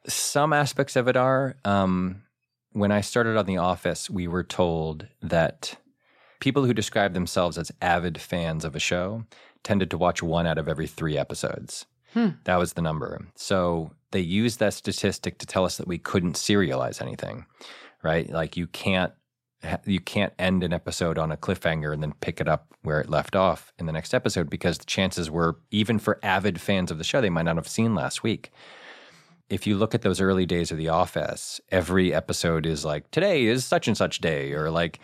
Some 0.08 0.52
aspects 0.52 0.98
of 0.98 1.08
it 1.08 1.16
are. 1.16 1.56
Um, 1.64 2.24
when 2.74 2.92
I 2.92 3.00
started 3.00 3.38
on 3.38 3.46
The 3.46 3.58
Office, 3.58 4.10
we 4.10 4.28
were 4.28 4.44
told 4.44 5.08
that 5.22 5.78
people 6.42 6.66
who 6.66 6.74
describe 6.74 7.14
themselves 7.14 7.58
as 7.58 7.72
avid 7.82 8.20
fans 8.20 8.66
of 8.66 8.76
a 8.76 8.80
show 8.80 9.24
tended 9.64 9.90
to 9.92 9.98
watch 9.98 10.22
one 10.22 10.48
out 10.48 10.58
of 10.58 10.68
every 10.68 10.88
three 10.88 11.18
episodes. 11.18 11.86
That 12.44 12.58
was 12.58 12.74
the 12.74 12.82
number. 12.82 13.26
So 13.36 13.92
they 14.12 14.20
used 14.20 14.60
that 14.60 14.74
statistic 14.74 15.38
to 15.38 15.46
tell 15.46 15.64
us 15.64 15.78
that 15.78 15.88
we 15.88 15.98
couldn't 15.98 16.36
serialize 16.36 17.02
anything, 17.02 17.46
right? 18.04 18.30
Like 18.30 18.58
you 18.58 18.68
can't 18.68 19.14
you 19.86 20.00
can't 20.00 20.34
end 20.40 20.64
an 20.64 20.74
episode 20.74 21.18
on 21.18 21.32
a 21.32 21.38
cliffhanger 21.38 21.94
and 21.94 22.02
then 22.02 22.14
pick 22.20 22.42
it 22.42 22.48
up 22.48 22.74
where 22.82 23.00
it 23.00 23.10
left 23.10 23.36
off 23.36 23.72
in 23.78 23.86
the 23.86 23.92
next 23.92 24.14
episode 24.14 24.50
because 24.50 24.80
the 24.80 24.86
chances 24.86 25.30
were 25.30 25.58
even 25.70 26.00
for 26.00 26.20
avid 26.24 26.60
fans 26.60 26.90
of 26.90 26.98
the 26.98 27.04
show 27.04 27.22
they 27.22 27.30
might 27.30 27.44
not 27.44 27.58
have 27.58 27.68
seen 27.68 27.94
last 27.94 28.24
week. 28.24 28.52
If 29.50 29.68
you 29.68 29.78
look 29.78 29.94
at 29.94 30.02
those 30.02 30.22
early 30.22 30.46
days 30.46 30.72
of 30.72 30.78
The 30.78 30.90
Office, 30.90 31.60
every 31.70 32.14
episode 32.14 32.66
is 32.66 32.86
like 32.86 33.12
today 33.12 33.46
is 33.46 33.66
such 33.66 33.88
and 33.88 33.98
such 33.98 34.20
day 34.20 34.54
or 34.54 34.72
like 34.72 35.00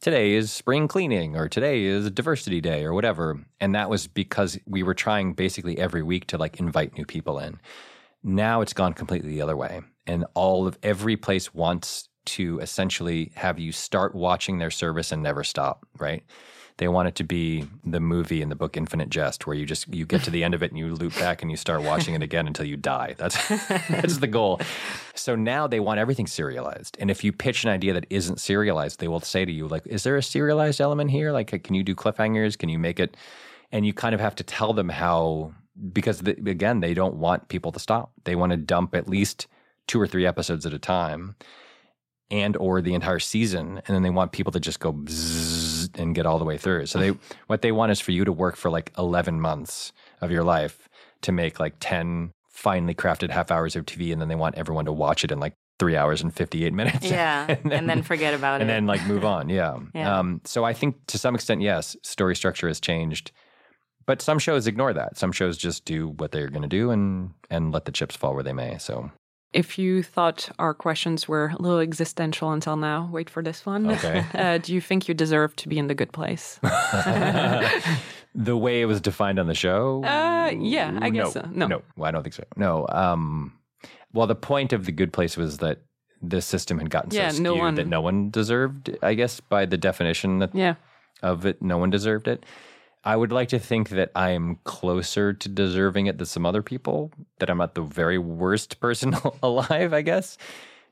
today 0.00 0.34
is 0.34 0.52
spring 0.52 0.88
cleaning 0.88 1.36
or 1.36 1.48
today 1.48 1.84
is 1.84 2.10
diversity 2.10 2.60
day 2.60 2.84
or 2.84 2.92
whatever. 2.92 3.44
And 3.60 3.74
that 3.74 3.90
was 3.90 4.06
because 4.06 4.58
we 4.66 4.82
were 4.82 4.94
trying 4.94 5.32
basically 5.32 5.78
every 5.78 6.02
week 6.02 6.26
to 6.28 6.38
like 6.38 6.60
invite 6.60 6.96
new 6.96 7.06
people 7.06 7.38
in. 7.38 7.58
Now 8.22 8.60
it's 8.60 8.72
gone 8.74 8.92
completely 8.92 9.30
the 9.30 9.42
other 9.42 9.56
way. 9.56 9.80
And 10.06 10.26
all 10.34 10.66
of 10.66 10.78
every 10.82 11.16
place 11.16 11.52
wants 11.54 12.08
to 12.28 12.58
essentially 12.60 13.32
have 13.34 13.58
you 13.58 13.72
start 13.72 14.14
watching 14.14 14.58
their 14.58 14.70
service 14.70 15.12
and 15.12 15.22
never 15.22 15.44
stop, 15.44 15.86
right? 15.98 16.22
They 16.78 16.86
want 16.86 17.08
it 17.08 17.16
to 17.16 17.24
be 17.24 17.66
the 17.84 17.98
movie 17.98 18.40
in 18.40 18.50
the 18.50 18.54
book 18.54 18.76
Infinite 18.76 19.10
Jest, 19.10 19.46
where 19.46 19.56
you 19.56 19.66
just 19.66 19.92
you 19.92 20.06
get 20.06 20.22
to 20.22 20.30
the 20.30 20.44
end 20.44 20.54
of 20.54 20.62
it 20.62 20.70
and 20.70 20.78
you 20.78 20.94
loop 20.94 21.14
back 21.16 21.42
and 21.42 21.50
you 21.50 21.56
start 21.56 21.82
watching 21.82 22.14
it 22.14 22.22
again 22.22 22.46
until 22.46 22.66
you 22.66 22.76
die. 22.76 23.16
That's 23.18 23.36
that's 23.88 24.18
the 24.18 24.28
goal. 24.28 24.60
So 25.14 25.34
now 25.34 25.66
they 25.66 25.80
want 25.80 25.98
everything 25.98 26.28
serialized. 26.28 26.96
And 27.00 27.10
if 27.10 27.24
you 27.24 27.32
pitch 27.32 27.64
an 27.64 27.70
idea 27.70 27.94
that 27.94 28.06
isn't 28.10 28.38
serialized, 28.38 29.00
they 29.00 29.08
will 29.08 29.20
say 29.20 29.44
to 29.44 29.50
you, 29.50 29.66
like, 29.66 29.86
is 29.86 30.04
there 30.04 30.16
a 30.16 30.22
serialized 30.22 30.80
element 30.80 31.10
here? 31.10 31.32
Like, 31.32 31.64
can 31.64 31.74
you 31.74 31.82
do 31.82 31.96
cliffhangers? 31.96 32.56
Can 32.56 32.68
you 32.68 32.78
make 32.78 33.00
it? 33.00 33.16
And 33.72 33.84
you 33.84 33.92
kind 33.92 34.14
of 34.14 34.20
have 34.20 34.36
to 34.36 34.44
tell 34.44 34.72
them 34.72 34.88
how 34.88 35.52
because 35.92 36.20
the, 36.20 36.32
again, 36.48 36.78
they 36.78 36.94
don't 36.94 37.16
want 37.16 37.48
people 37.48 37.72
to 37.72 37.80
stop. 37.80 38.12
They 38.22 38.36
want 38.36 38.50
to 38.50 38.56
dump 38.56 38.94
at 38.94 39.08
least 39.08 39.48
two 39.88 40.00
or 40.00 40.06
three 40.06 40.26
episodes 40.26 40.64
at 40.64 40.72
a 40.72 40.78
time 40.78 41.34
and 42.30 42.56
or 42.56 42.82
the 42.82 42.94
entire 42.94 43.18
season 43.18 43.80
and 43.86 43.94
then 43.94 44.02
they 44.02 44.10
want 44.10 44.32
people 44.32 44.52
to 44.52 44.60
just 44.60 44.80
go 44.80 44.90
and 45.98 46.14
get 46.14 46.26
all 46.26 46.38
the 46.38 46.44
way 46.44 46.58
through. 46.58 46.86
So 46.86 46.98
they 46.98 47.08
what 47.46 47.62
they 47.62 47.72
want 47.72 47.92
is 47.92 48.00
for 48.00 48.12
you 48.12 48.24
to 48.24 48.32
work 48.32 48.56
for 48.56 48.70
like 48.70 48.92
11 48.98 49.40
months 49.40 49.92
of 50.20 50.30
your 50.30 50.44
life 50.44 50.88
to 51.22 51.32
make 51.32 51.58
like 51.58 51.74
10 51.80 52.32
finely 52.50 52.94
crafted 52.94 53.30
half 53.30 53.52
hours 53.52 53.76
of 53.76 53.86
tv 53.86 54.12
and 54.12 54.20
then 54.20 54.26
they 54.28 54.34
want 54.34 54.56
everyone 54.56 54.84
to 54.84 54.92
watch 54.92 55.22
it 55.22 55.30
in 55.30 55.38
like 55.38 55.54
three 55.78 55.94
hours 55.96 56.20
and 56.22 56.34
58 56.34 56.72
minutes. 56.72 57.06
Yeah 57.10 57.46
and 57.48 57.70
then, 57.70 57.72
and 57.72 57.88
then 57.88 58.02
forget 58.02 58.34
about 58.34 58.60
and 58.60 58.68
it. 58.68 58.74
and 58.74 58.88
then 58.88 58.96
like 58.98 59.06
move 59.06 59.24
on 59.24 59.48
yeah, 59.48 59.78
yeah. 59.94 60.18
Um, 60.18 60.40
so 60.44 60.64
i 60.64 60.72
think 60.72 60.96
to 61.06 61.18
some 61.18 61.34
extent 61.36 61.60
yes 61.60 61.96
story 62.02 62.34
structure 62.34 62.66
has 62.66 62.80
changed 62.80 63.30
but 64.06 64.22
some 64.22 64.38
shows 64.38 64.66
ignore 64.66 64.94
that. 64.94 65.18
Some 65.18 65.32
shows 65.32 65.58
just 65.58 65.84
do 65.84 66.08
what 66.08 66.32
they're 66.32 66.48
going 66.48 66.62
to 66.62 66.68
do 66.68 66.90
and 66.90 67.34
and 67.50 67.72
let 67.72 67.84
the 67.84 67.92
chips 67.92 68.16
fall 68.16 68.32
where 68.34 68.42
they 68.42 68.54
may 68.54 68.78
so 68.78 69.10
if 69.52 69.78
you 69.78 70.02
thought 70.02 70.50
our 70.58 70.74
questions 70.74 71.26
were 71.26 71.52
a 71.58 71.62
little 71.62 71.78
existential 71.78 72.52
until 72.52 72.76
now, 72.76 73.08
wait 73.12 73.30
for 73.30 73.42
this 73.42 73.64
one. 73.66 73.90
Okay. 73.90 74.24
Uh, 74.34 74.58
do 74.58 74.74
you 74.74 74.80
think 74.80 75.08
you 75.08 75.14
deserve 75.14 75.54
to 75.56 75.68
be 75.68 75.78
in 75.78 75.86
the 75.88 75.94
good 75.94 76.12
place? 76.12 76.60
the 78.34 78.56
way 78.56 78.80
it 78.82 78.84
was 78.86 79.00
defined 79.00 79.38
on 79.38 79.46
the 79.46 79.54
show? 79.54 80.02
Uh, 80.04 80.50
yeah, 80.58 80.96
I 81.00 81.10
guess 81.10 81.34
no, 81.34 81.42
so. 81.42 81.48
No. 81.52 81.66
no, 81.66 81.82
I 82.04 82.10
don't 82.10 82.22
think 82.22 82.34
so. 82.34 82.44
No. 82.56 82.86
Um, 82.90 83.52
well, 84.12 84.26
the 84.26 84.34
point 84.34 84.72
of 84.72 84.84
the 84.86 84.92
good 84.92 85.12
place 85.12 85.36
was 85.36 85.58
that 85.58 85.78
the 86.22 86.40
system 86.42 86.78
had 86.78 86.90
gotten 86.90 87.10
Yeah, 87.12 87.30
so 87.30 87.42
no 87.42 87.52
skewed 87.52 87.60
one- 87.62 87.74
that 87.76 87.86
no 87.86 88.00
one 88.00 88.30
deserved. 88.30 88.96
I 89.02 89.14
guess 89.14 89.40
by 89.40 89.66
the 89.66 89.76
definition 89.76 90.38
that 90.40 90.54
Yeah. 90.54 90.74
of 91.22 91.46
it, 91.46 91.62
no 91.62 91.78
one 91.78 91.90
deserved 91.90 92.28
it. 92.28 92.44
I 93.08 93.16
would 93.16 93.32
like 93.32 93.48
to 93.48 93.58
think 93.58 93.88
that 93.88 94.10
I'm 94.14 94.56
closer 94.64 95.32
to 95.32 95.48
deserving 95.48 96.08
it 96.08 96.18
than 96.18 96.26
some 96.26 96.44
other 96.44 96.62
people, 96.62 97.10
that 97.38 97.48
I'm 97.48 97.56
not 97.56 97.74
the 97.74 97.80
very 97.80 98.18
worst 98.18 98.80
person 98.80 99.16
alive, 99.42 99.94
I 99.94 100.02
guess. 100.02 100.36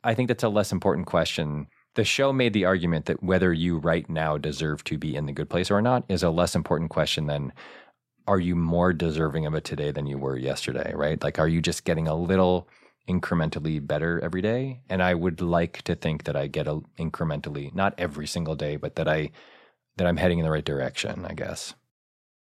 I 0.03 0.15
think 0.15 0.29
that's 0.29 0.43
a 0.43 0.49
less 0.49 0.73
important 0.73 1.07
question. 1.07 1.67
The 1.95 2.05
show 2.05 2.33
made 2.33 2.55
the 2.55 2.65
argument 2.65 3.05
that 3.05 3.23
whether 3.23 3.53
you 3.53 3.77
right 3.77 4.09
now 4.09 4.39
deserve 4.39 4.83
to 4.85 4.97
be 4.97 5.15
in 5.15 5.27
the 5.27 5.33
good 5.35 5.51
place 5.51 5.71
or 5.71 5.83
not 5.83 6.05
is 6.09 6.23
a 6.23 6.31
less 6.31 6.55
important 6.55 6.89
question 6.89 7.27
than 7.27 7.53
are 8.27 8.41
you 8.41 8.57
more 8.57 8.95
deserving 8.95 9.45
of 9.45 9.55
it 9.55 9.65
today 9.65 9.91
than 9.91 10.07
you 10.07 10.17
were 10.17 10.39
yesterday, 10.39 10.95
right? 10.95 11.23
Like, 11.23 11.39
are 11.39 11.49
you 11.49 11.61
just 11.61 11.85
getting 11.85 12.09
a 12.09 12.17
little 12.17 12.67
incrementally 13.07 13.87
better 13.87 14.21
every 14.21 14.41
day? 14.41 14.81
And 14.89 15.03
I 15.03 15.13
would 15.13 15.43
like 15.43 15.83
to 15.83 15.95
think 15.95 16.25
that 16.25 16.35
I 16.35 16.47
get 16.47 16.67
a 16.67 16.81
incrementally, 16.99 17.75
not 17.75 17.93
every 17.99 18.27
single 18.27 18.55
day, 18.55 18.77
but 18.77 18.97
that 18.97 19.07
I 19.07 19.33
that 19.99 20.07
I'm 20.07 20.17
heading 20.17 20.39
in 20.39 20.47
the 20.47 20.51
right 20.51 20.65
direction, 20.65 21.27
I 21.27 21.35
guess. 21.35 21.75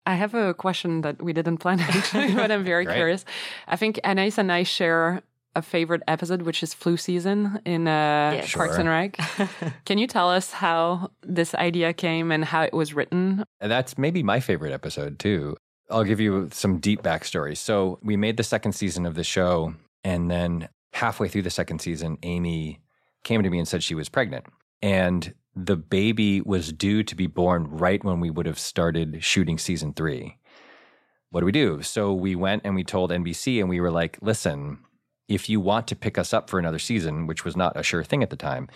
I 0.07 0.15
have 0.15 0.33
a 0.33 0.53
question 0.53 1.01
that 1.01 1.21
we 1.21 1.33
didn't 1.33 1.57
plan 1.57 1.79
actually, 1.97 2.33
but 2.33 2.49
I'm 2.51 2.63
very 2.63 2.85
Great. 2.85 2.95
curious. 2.95 3.25
I 3.67 3.75
think 3.75 3.99
Anais 4.03 4.33
and 4.37 4.51
I 4.51 4.63
share 4.63 5.21
a 5.55 5.61
favorite 5.61 6.03
episode, 6.07 6.43
which 6.43 6.61
is 6.63 6.73
flu 6.73 6.97
season 6.97 7.59
in 7.65 7.87
uh, 7.87 7.91
Yeah. 8.35 8.45
Parks 8.53 8.75
Sure. 8.75 8.79
and 8.79 8.89
Rec. 8.89 9.17
Can 9.85 9.97
you 9.97 10.07
tell 10.07 10.29
us 10.29 10.51
how 10.51 11.09
this 11.23 11.53
idea 11.55 11.93
came 11.93 12.31
and 12.31 12.45
how 12.45 12.61
it 12.61 12.73
was 12.73 12.93
written? 12.93 13.43
And 13.59 13.71
that's 13.71 13.97
maybe 13.97 14.21
my 14.23 14.39
favorite 14.39 14.71
episode 14.71 15.17
too. 15.19 15.57
I'll 15.89 16.03
give 16.03 16.19
you 16.19 16.49
some 16.51 16.77
deep 16.79 17.01
backstory. 17.01 17.55
So 17.57 17.97
we 18.03 18.15
made 18.17 18.37
the 18.37 18.43
second 18.43 18.73
season 18.73 19.05
of 19.05 19.15
the 19.15 19.23
show, 19.23 19.73
and 20.03 20.29
then 20.29 20.69
halfway 20.93 21.27
through 21.27 21.43
the 21.43 21.49
second 21.49 21.79
season, 21.79 22.17
Amy 22.23 22.79
came 23.23 23.41
to 23.43 23.49
me 23.49 23.57
and 23.57 23.67
said 23.67 23.83
she 23.83 23.95
was 23.95 24.09
pregnant. 24.09 24.45
And 24.81 25.33
the 25.55 25.75
baby 25.75 26.41
was 26.41 26.71
due 26.71 27.03
to 27.03 27.15
be 27.15 27.27
born 27.27 27.67
right 27.69 28.03
when 28.03 28.19
we 28.19 28.29
would 28.29 28.45
have 28.45 28.59
started 28.59 29.23
shooting 29.23 29.57
season 29.57 29.93
three. 29.93 30.37
What 31.31 31.41
do 31.41 31.45
we 31.45 31.51
do? 31.51 31.81
So 31.81 32.13
we 32.13 32.35
went 32.35 32.61
and 32.63 32.75
we 32.75 32.83
told 32.83 33.11
NBC, 33.11 33.59
and 33.59 33.67
we 33.67 33.81
were 33.81 33.91
like, 33.91 34.17
listen, 34.21 34.79
if 35.27 35.49
you 35.49 35.59
want 35.59 35.87
to 35.87 35.95
pick 35.95 36.17
us 36.17 36.33
up 36.33 36.49
for 36.49 36.59
another 36.59 36.79
season, 36.79 37.27
which 37.27 37.43
was 37.43 37.57
not 37.57 37.75
a 37.75 37.83
sure 37.83 38.03
thing 38.03 38.23
at 38.23 38.29
the 38.29 38.35
time, 38.35 38.69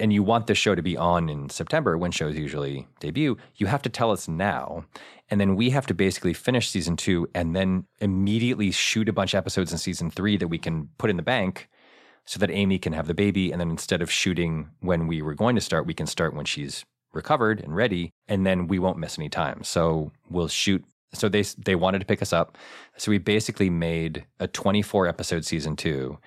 and 0.00 0.12
you 0.12 0.22
want 0.22 0.46
the 0.46 0.54
show 0.54 0.74
to 0.74 0.82
be 0.82 0.96
on 0.96 1.28
in 1.28 1.50
September 1.50 1.96
when 1.98 2.10
shows 2.10 2.36
usually 2.36 2.88
debut, 3.00 3.36
you 3.56 3.66
have 3.66 3.82
to 3.82 3.90
tell 3.90 4.10
us 4.10 4.26
now. 4.26 4.84
And 5.28 5.38
then 5.38 5.54
we 5.54 5.70
have 5.70 5.86
to 5.86 5.94
basically 5.94 6.32
finish 6.32 6.70
season 6.70 6.96
two 6.96 7.28
and 7.34 7.54
then 7.54 7.84
immediately 8.00 8.70
shoot 8.70 9.08
a 9.08 9.12
bunch 9.12 9.34
of 9.34 9.38
episodes 9.38 9.70
in 9.70 9.78
season 9.78 10.10
three 10.10 10.38
that 10.38 10.48
we 10.48 10.58
can 10.58 10.88
put 10.96 11.10
in 11.10 11.16
the 11.16 11.22
bank 11.22 11.68
so 12.30 12.38
that 12.38 12.52
Amy 12.52 12.78
can 12.78 12.92
have 12.92 13.08
the 13.08 13.12
baby. 13.12 13.50
And 13.50 13.60
then 13.60 13.70
instead 13.70 14.00
of 14.00 14.08
shooting 14.08 14.70
when 14.78 15.08
we 15.08 15.20
were 15.20 15.34
going 15.34 15.56
to 15.56 15.60
start, 15.60 15.84
we 15.84 15.94
can 15.94 16.06
start 16.06 16.32
when 16.32 16.44
she's 16.44 16.84
recovered 17.12 17.58
and 17.58 17.74
ready. 17.74 18.12
And 18.28 18.46
then 18.46 18.68
we 18.68 18.78
won't 18.78 18.98
miss 18.98 19.18
any 19.18 19.28
time. 19.28 19.64
So 19.64 20.12
we'll 20.28 20.46
shoot. 20.46 20.84
So 21.12 21.28
they, 21.28 21.42
they 21.42 21.74
wanted 21.74 21.98
to 21.98 22.06
pick 22.06 22.22
us 22.22 22.32
up. 22.32 22.56
So 22.96 23.10
we 23.10 23.18
basically 23.18 23.68
made 23.68 24.26
a 24.38 24.46
24 24.46 25.08
episode 25.08 25.44
season 25.44 25.74
two 25.74 26.20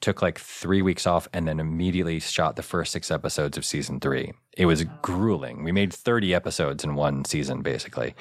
took 0.00 0.22
like 0.22 0.38
three 0.38 0.80
weeks 0.80 1.06
off 1.06 1.28
and 1.34 1.46
then 1.46 1.60
immediately 1.60 2.18
shot 2.20 2.56
the 2.56 2.62
first 2.62 2.90
six 2.90 3.10
episodes 3.10 3.58
of 3.58 3.66
season 3.66 4.00
three. 4.00 4.32
It 4.56 4.64
was 4.64 4.82
grueling. 5.02 5.62
We 5.62 5.72
made 5.72 5.92
30 5.92 6.34
episodes 6.34 6.84
in 6.84 6.94
one 6.94 7.26
season, 7.26 7.60
basically. 7.60 8.14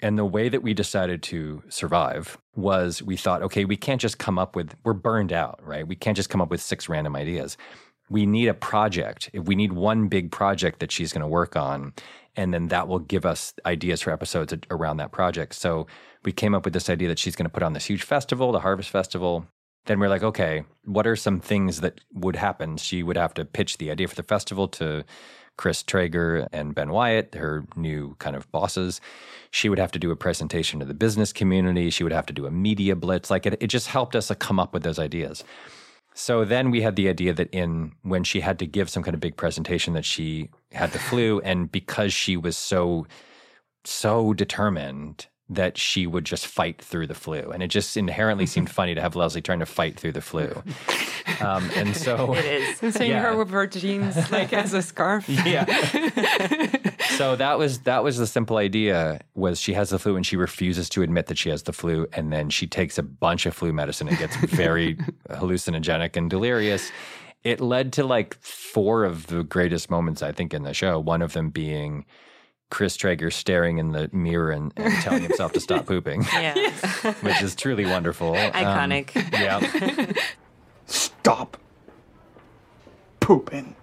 And 0.00 0.18
the 0.18 0.24
way 0.24 0.48
that 0.48 0.62
we 0.62 0.74
decided 0.74 1.22
to 1.24 1.62
survive 1.68 2.36
was 2.54 3.02
we 3.02 3.16
thought, 3.16 3.42
okay, 3.42 3.64
we 3.64 3.76
can't 3.76 4.00
just 4.00 4.18
come 4.18 4.38
up 4.38 4.54
with, 4.54 4.74
we're 4.84 4.92
burned 4.92 5.32
out, 5.32 5.60
right? 5.62 5.86
We 5.86 5.96
can't 5.96 6.16
just 6.16 6.28
come 6.28 6.40
up 6.40 6.50
with 6.50 6.60
six 6.60 6.88
random 6.88 7.16
ideas. 7.16 7.56
We 8.10 8.26
need 8.26 8.48
a 8.48 8.54
project. 8.54 9.30
If 9.32 9.44
we 9.44 9.56
need 9.56 9.72
one 9.72 10.08
big 10.08 10.30
project 10.30 10.80
that 10.80 10.92
she's 10.92 11.12
going 11.12 11.22
to 11.22 11.28
work 11.28 11.56
on, 11.56 11.94
and 12.36 12.52
then 12.52 12.68
that 12.68 12.88
will 12.88 12.98
give 12.98 13.24
us 13.24 13.54
ideas 13.64 14.02
for 14.02 14.10
episodes 14.10 14.54
around 14.70 14.98
that 14.98 15.12
project. 15.12 15.54
So 15.54 15.86
we 16.24 16.32
came 16.32 16.54
up 16.54 16.64
with 16.64 16.74
this 16.74 16.90
idea 16.90 17.08
that 17.08 17.18
she's 17.18 17.34
going 17.34 17.46
to 17.46 17.52
put 17.52 17.62
on 17.62 17.72
this 17.72 17.86
huge 17.86 18.02
festival, 18.02 18.52
the 18.52 18.60
Harvest 18.60 18.90
Festival, 18.90 19.46
then 19.86 20.00
we're 20.00 20.08
like, 20.08 20.22
okay, 20.22 20.64
what 20.84 21.06
are 21.06 21.16
some 21.16 21.40
things 21.40 21.80
that 21.80 22.00
would 22.12 22.36
happen? 22.36 22.76
She 22.76 23.02
would 23.02 23.16
have 23.16 23.34
to 23.34 23.44
pitch 23.44 23.78
the 23.78 23.90
idea 23.90 24.08
for 24.08 24.16
the 24.16 24.22
festival 24.22 24.68
to 24.68 25.04
Chris 25.56 25.82
Traeger 25.82 26.48
and 26.52 26.74
Ben 26.74 26.90
Wyatt, 26.90 27.34
her 27.34 27.64
new 27.76 28.14
kind 28.18 28.36
of 28.36 28.50
bosses. 28.52 29.00
She 29.50 29.68
would 29.68 29.78
have 29.78 29.92
to 29.92 29.98
do 29.98 30.10
a 30.10 30.16
presentation 30.16 30.80
to 30.80 30.86
the 30.86 30.94
business 30.94 31.32
community. 31.32 31.90
She 31.90 32.02
would 32.02 32.12
have 32.12 32.26
to 32.26 32.32
do 32.32 32.46
a 32.46 32.50
media 32.50 32.94
blitz. 32.94 33.30
Like 33.30 33.46
it, 33.46 33.56
it 33.60 33.68
just 33.68 33.88
helped 33.88 34.14
us 34.14 34.30
like, 34.30 34.38
come 34.38 34.60
up 34.60 34.72
with 34.72 34.82
those 34.82 34.98
ideas. 34.98 35.44
So 36.14 36.44
then 36.46 36.70
we 36.70 36.80
had 36.80 36.96
the 36.96 37.08
idea 37.08 37.34
that 37.34 37.50
in 37.50 37.92
when 38.02 38.24
she 38.24 38.40
had 38.40 38.58
to 38.60 38.66
give 38.66 38.88
some 38.88 39.02
kind 39.02 39.14
of 39.14 39.20
big 39.20 39.36
presentation 39.36 39.92
that 39.94 40.04
she 40.04 40.48
had 40.72 40.92
the 40.92 40.98
flu, 40.98 41.40
and 41.44 41.70
because 41.70 42.12
she 42.12 42.36
was 42.36 42.56
so 42.56 43.06
so 43.84 44.32
determined 44.32 45.26
that 45.48 45.78
she 45.78 46.06
would 46.06 46.24
just 46.24 46.46
fight 46.46 46.82
through 46.82 47.06
the 47.06 47.14
flu. 47.14 47.50
And 47.52 47.62
it 47.62 47.68
just 47.68 47.96
inherently 47.96 48.46
seemed 48.46 48.70
funny 48.80 48.94
to 48.94 49.00
have 49.00 49.14
Leslie 49.14 49.42
trying 49.42 49.60
to 49.60 49.66
fight 49.66 49.98
through 49.98 50.12
the 50.12 50.20
flu. 50.20 50.62
Um, 51.40 51.70
and 51.76 51.96
so 51.96 52.34
It 52.38 52.44
is. 52.44 52.82
And 52.82 52.94
seeing 52.94 53.10
Yeah. 53.10 53.22
her 53.22 53.36
with 53.36 53.50
her 53.50 53.66
jeans 53.66 54.30
like 54.30 54.52
as 54.52 54.72
a 54.74 54.82
scarf. 54.82 55.28
yeah. 55.28 55.64
so 57.16 57.36
that 57.36 57.58
was 57.58 57.80
that 57.80 58.02
was 58.04 58.18
the 58.18 58.26
simple 58.26 58.56
idea 58.56 59.20
was 59.34 59.60
she 59.60 59.72
has 59.74 59.90
the 59.90 59.98
flu 59.98 60.16
and 60.16 60.24
she 60.26 60.36
refuses 60.36 60.88
to 60.90 61.02
admit 61.02 61.26
that 61.26 61.38
she 61.38 61.48
has 61.50 61.62
the 61.64 61.72
flu 61.72 62.06
and 62.12 62.32
then 62.32 62.50
she 62.50 62.66
takes 62.66 62.98
a 62.98 63.02
bunch 63.02 63.46
of 63.46 63.54
flu 63.54 63.72
medicine 63.72 64.08
and 64.08 64.18
gets 64.18 64.36
very 64.54 64.96
hallucinogenic 65.30 66.16
and 66.16 66.30
delirious. 66.30 66.90
It 67.44 67.60
led 67.60 67.92
to 67.94 68.04
like 68.04 68.36
four 68.40 69.04
of 69.04 69.28
the 69.28 69.42
greatest 69.44 69.90
moments 69.90 70.22
I 70.22 70.32
think 70.32 70.52
in 70.54 70.62
the 70.62 70.74
show. 70.74 70.98
One 70.98 71.22
of 71.22 71.32
them 71.32 71.50
being 71.50 72.04
Chris 72.70 72.96
Traeger 72.96 73.30
staring 73.30 73.78
in 73.78 73.92
the 73.92 74.10
mirror 74.12 74.50
and, 74.50 74.72
and 74.76 74.92
telling 74.94 75.22
himself 75.22 75.52
to 75.52 75.60
stop 75.60 75.86
pooping, 75.86 76.24
Yeah. 76.32 76.72
which 77.20 77.40
is 77.40 77.54
truly 77.54 77.86
wonderful. 77.86 78.34
Um, 78.34 78.50
Iconic. 78.52 79.14
yeah. 79.32 80.12
Stop 80.86 81.56
pooping. 83.20 83.76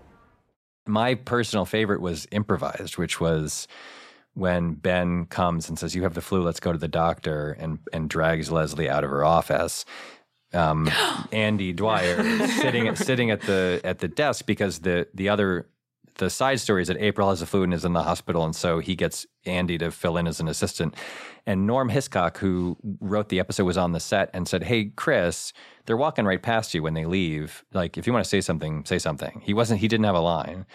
My 0.85 1.15
personal 1.15 1.65
favorite 1.65 2.01
was 2.01 2.27
improvised, 2.31 2.97
which 2.97 3.21
was 3.21 3.67
when 4.33 4.73
Ben 4.73 5.25
comes 5.25 5.69
and 5.69 5.77
says, 5.77 5.95
"You 5.95 6.03
have 6.03 6.13
the 6.13 6.21
flu. 6.21 6.41
Let's 6.41 6.59
go 6.59 6.71
to 6.71 6.77
the 6.77 6.87
doctor," 6.87 7.51
and 7.51 7.79
and 7.93 8.09
drags 8.09 8.51
Leslie 8.51 8.89
out 8.89 9.03
of 9.03 9.09
her 9.09 9.23
office. 9.23 9.85
Um, 10.53 10.89
Andy 11.31 11.73
Dwyer 11.73 12.19
is 12.19 12.55
sitting 12.55 12.87
at, 12.87 12.97
sitting 12.97 13.31
at 13.31 13.41
the 13.41 13.81
at 13.83 13.99
the 13.99 14.07
desk 14.07 14.45
because 14.45 14.79
the 14.79 15.07
the 15.13 15.29
other 15.29 15.67
the 16.15 16.29
side 16.29 16.59
story 16.59 16.81
is 16.81 16.87
that 16.87 16.97
April 16.97 17.29
has 17.29 17.41
a 17.41 17.45
flu 17.45 17.63
and 17.63 17.73
is 17.73 17.85
in 17.85 17.93
the 17.93 18.03
hospital, 18.03 18.43
and 18.43 18.55
so 18.55 18.79
he 18.79 18.95
gets 18.95 19.25
Andy 19.45 19.77
to 19.77 19.91
fill 19.91 20.17
in 20.17 20.27
as 20.27 20.39
an 20.39 20.47
assistant. 20.47 20.95
And 21.45 21.67
Norm 21.67 21.89
Hiscock, 21.89 22.37
who 22.37 22.77
wrote 22.99 23.29
the 23.29 23.39
episode, 23.39 23.65
was 23.65 23.77
on 23.77 23.91
the 23.91 23.99
set 23.99 24.29
and 24.33 24.47
said, 24.47 24.63
"Hey, 24.63 24.85
Chris, 24.95 25.53
they're 25.85 25.97
walking 25.97 26.25
right 26.25 26.41
past 26.41 26.73
you 26.73 26.81
when 26.83 26.93
they 26.93 27.05
leave. 27.05 27.63
Like, 27.73 27.97
if 27.97 28.07
you 28.07 28.13
want 28.13 28.23
to 28.23 28.29
say 28.29 28.41
something, 28.41 28.85
say 28.85 28.99
something." 28.99 29.41
He 29.43 29.53
wasn't. 29.53 29.81
He 29.81 29.87
didn't 29.87 30.05
have 30.05 30.15
a 30.15 30.19
line, 30.19 30.65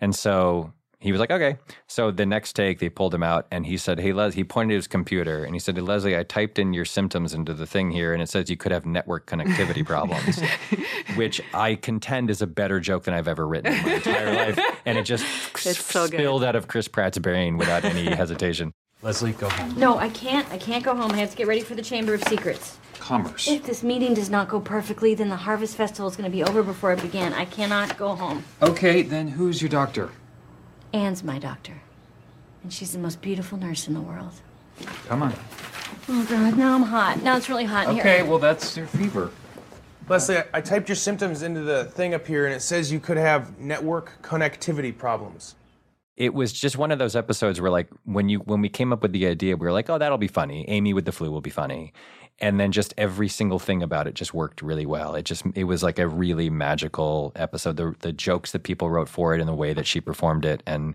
and 0.00 0.14
so 0.14 0.72
he 1.02 1.12
was 1.12 1.20
like, 1.20 1.30
"Okay." 1.30 1.58
So 1.88 2.10
the 2.10 2.24
next 2.24 2.54
take, 2.54 2.78
they 2.78 2.88
pulled 2.88 3.12
him 3.14 3.22
out, 3.22 3.46
and 3.50 3.66
he 3.66 3.76
said, 3.76 3.98
"Hey, 4.00 4.12
Les," 4.12 4.34
he 4.34 4.44
pointed 4.44 4.74
at 4.74 4.76
his 4.78 4.86
computer 4.86 5.44
and 5.44 5.54
he 5.54 5.58
said, 5.58 5.76
"Leslie, 5.76 6.16
I 6.16 6.22
typed 6.22 6.58
in 6.58 6.72
your 6.72 6.84
symptoms 6.84 7.34
into 7.34 7.52
the 7.52 7.66
thing 7.66 7.90
here, 7.90 8.12
and 8.12 8.22
it 8.22 8.28
says 8.28 8.48
you 8.48 8.56
could 8.56 8.72
have 8.72 8.86
network 8.86 9.26
connectivity 9.26 9.84
problems." 9.84 10.40
which 11.16 11.40
I 11.52 11.74
contend 11.74 12.30
is 12.30 12.40
a 12.40 12.46
better 12.46 12.80
joke 12.80 13.04
than 13.04 13.14
I've 13.14 13.28
ever 13.28 13.46
written 13.46 13.72
in 13.72 13.82
my 13.82 13.94
entire 13.94 14.34
life. 14.34 14.58
And 14.86 14.96
it 14.96 15.02
just 15.04 15.24
It's 15.66 15.84
so 15.84 16.06
good. 16.08 16.18
spilled 16.18 16.44
out 16.44 16.56
of 16.56 16.68
Chris 16.68 16.88
Pratt's 16.88 17.18
brain 17.18 17.56
without 17.58 17.84
any 17.84 18.04
hesitation. 18.14 18.72
Leslie, 19.02 19.32
go 19.32 19.48
home. 19.48 19.74
No, 19.76 19.98
I 19.98 20.08
can't. 20.10 20.48
I 20.50 20.58
can't 20.58 20.84
go 20.84 20.94
home. 20.94 21.10
I 21.10 21.16
have 21.16 21.30
to 21.32 21.36
get 21.36 21.48
ready 21.48 21.60
for 21.60 21.74
the 21.74 21.82
Chamber 21.82 22.14
of 22.14 22.22
Secrets. 22.24 22.78
Commerce. 23.00 23.48
If 23.48 23.64
this 23.64 23.82
meeting 23.82 24.14
does 24.14 24.30
not 24.30 24.48
go 24.48 24.60
perfectly, 24.60 25.14
then 25.14 25.28
the 25.28 25.36
Harvest 25.36 25.76
Festival 25.76 26.08
is 26.08 26.14
going 26.16 26.30
to 26.30 26.34
be 26.34 26.44
over 26.44 26.62
before 26.62 26.92
it 26.92 27.02
began. 27.02 27.32
I 27.32 27.44
cannot 27.44 27.98
go 27.98 28.14
home. 28.14 28.44
Okay, 28.62 29.02
then 29.02 29.26
who's 29.26 29.60
your 29.60 29.68
doctor? 29.68 30.10
Anne's 30.92 31.22
my 31.22 31.38
doctor. 31.38 31.80
And 32.62 32.72
she's 32.72 32.92
the 32.92 32.98
most 32.98 33.20
beautiful 33.20 33.58
nurse 33.58 33.88
in 33.88 33.94
the 33.94 34.00
world. 34.00 34.32
Come 35.08 35.22
on. 35.22 35.34
Oh, 36.08 36.26
God, 36.28 36.56
now 36.56 36.74
I'm 36.74 36.82
hot. 36.82 37.22
Now 37.22 37.36
it's 37.36 37.48
really 37.48 37.64
hot 37.64 37.88
in 37.88 37.98
Okay, 37.98 38.16
here. 38.18 38.24
well, 38.24 38.38
that's 38.38 38.76
your 38.76 38.86
fever. 38.86 39.30
Leslie, 40.08 40.38
I, 40.38 40.44
I 40.54 40.60
typed 40.60 40.88
your 40.88 40.96
symptoms 40.96 41.42
into 41.42 41.60
the 41.60 41.84
thing 41.86 42.14
up 42.14 42.26
here, 42.26 42.46
and 42.46 42.54
it 42.54 42.60
says 42.60 42.90
you 42.90 43.00
could 43.00 43.16
have 43.16 43.58
network 43.58 44.20
connectivity 44.22 44.96
problems. 44.96 45.54
It 46.16 46.34
was 46.34 46.52
just 46.52 46.76
one 46.76 46.90
of 46.90 46.98
those 46.98 47.16
episodes 47.16 47.60
where 47.60 47.70
like 47.70 47.88
when 48.04 48.28
you 48.28 48.40
when 48.40 48.60
we 48.60 48.68
came 48.68 48.92
up 48.92 49.02
with 49.02 49.12
the 49.12 49.26
idea, 49.26 49.56
we 49.56 49.64
were 49.64 49.72
like, 49.72 49.88
oh, 49.88 49.96
that'll 49.98 50.18
be 50.18 50.28
funny. 50.28 50.68
Amy 50.68 50.92
with 50.92 51.06
the 51.06 51.12
flu 51.12 51.30
will 51.30 51.40
be 51.40 51.50
funny. 51.50 51.92
And 52.40 52.58
then 52.58 52.72
just 52.72 52.92
every 52.98 53.28
single 53.28 53.60
thing 53.60 53.82
about 53.82 54.06
it 54.06 54.14
just 54.14 54.34
worked 54.34 54.62
really 54.62 54.86
well. 54.86 55.14
It 55.14 55.24
just 55.24 55.44
it 55.54 55.64
was 55.64 55.82
like 55.82 55.98
a 55.98 56.08
really 56.08 56.50
magical 56.50 57.32
episode. 57.36 57.76
The 57.76 57.94
the 58.00 58.12
jokes 58.12 58.52
that 58.52 58.64
people 58.64 58.90
wrote 58.90 59.08
for 59.08 59.34
it 59.34 59.40
and 59.40 59.48
the 59.48 59.54
way 59.54 59.72
that 59.74 59.86
she 59.86 60.00
performed 60.00 60.44
it 60.44 60.62
and 60.66 60.94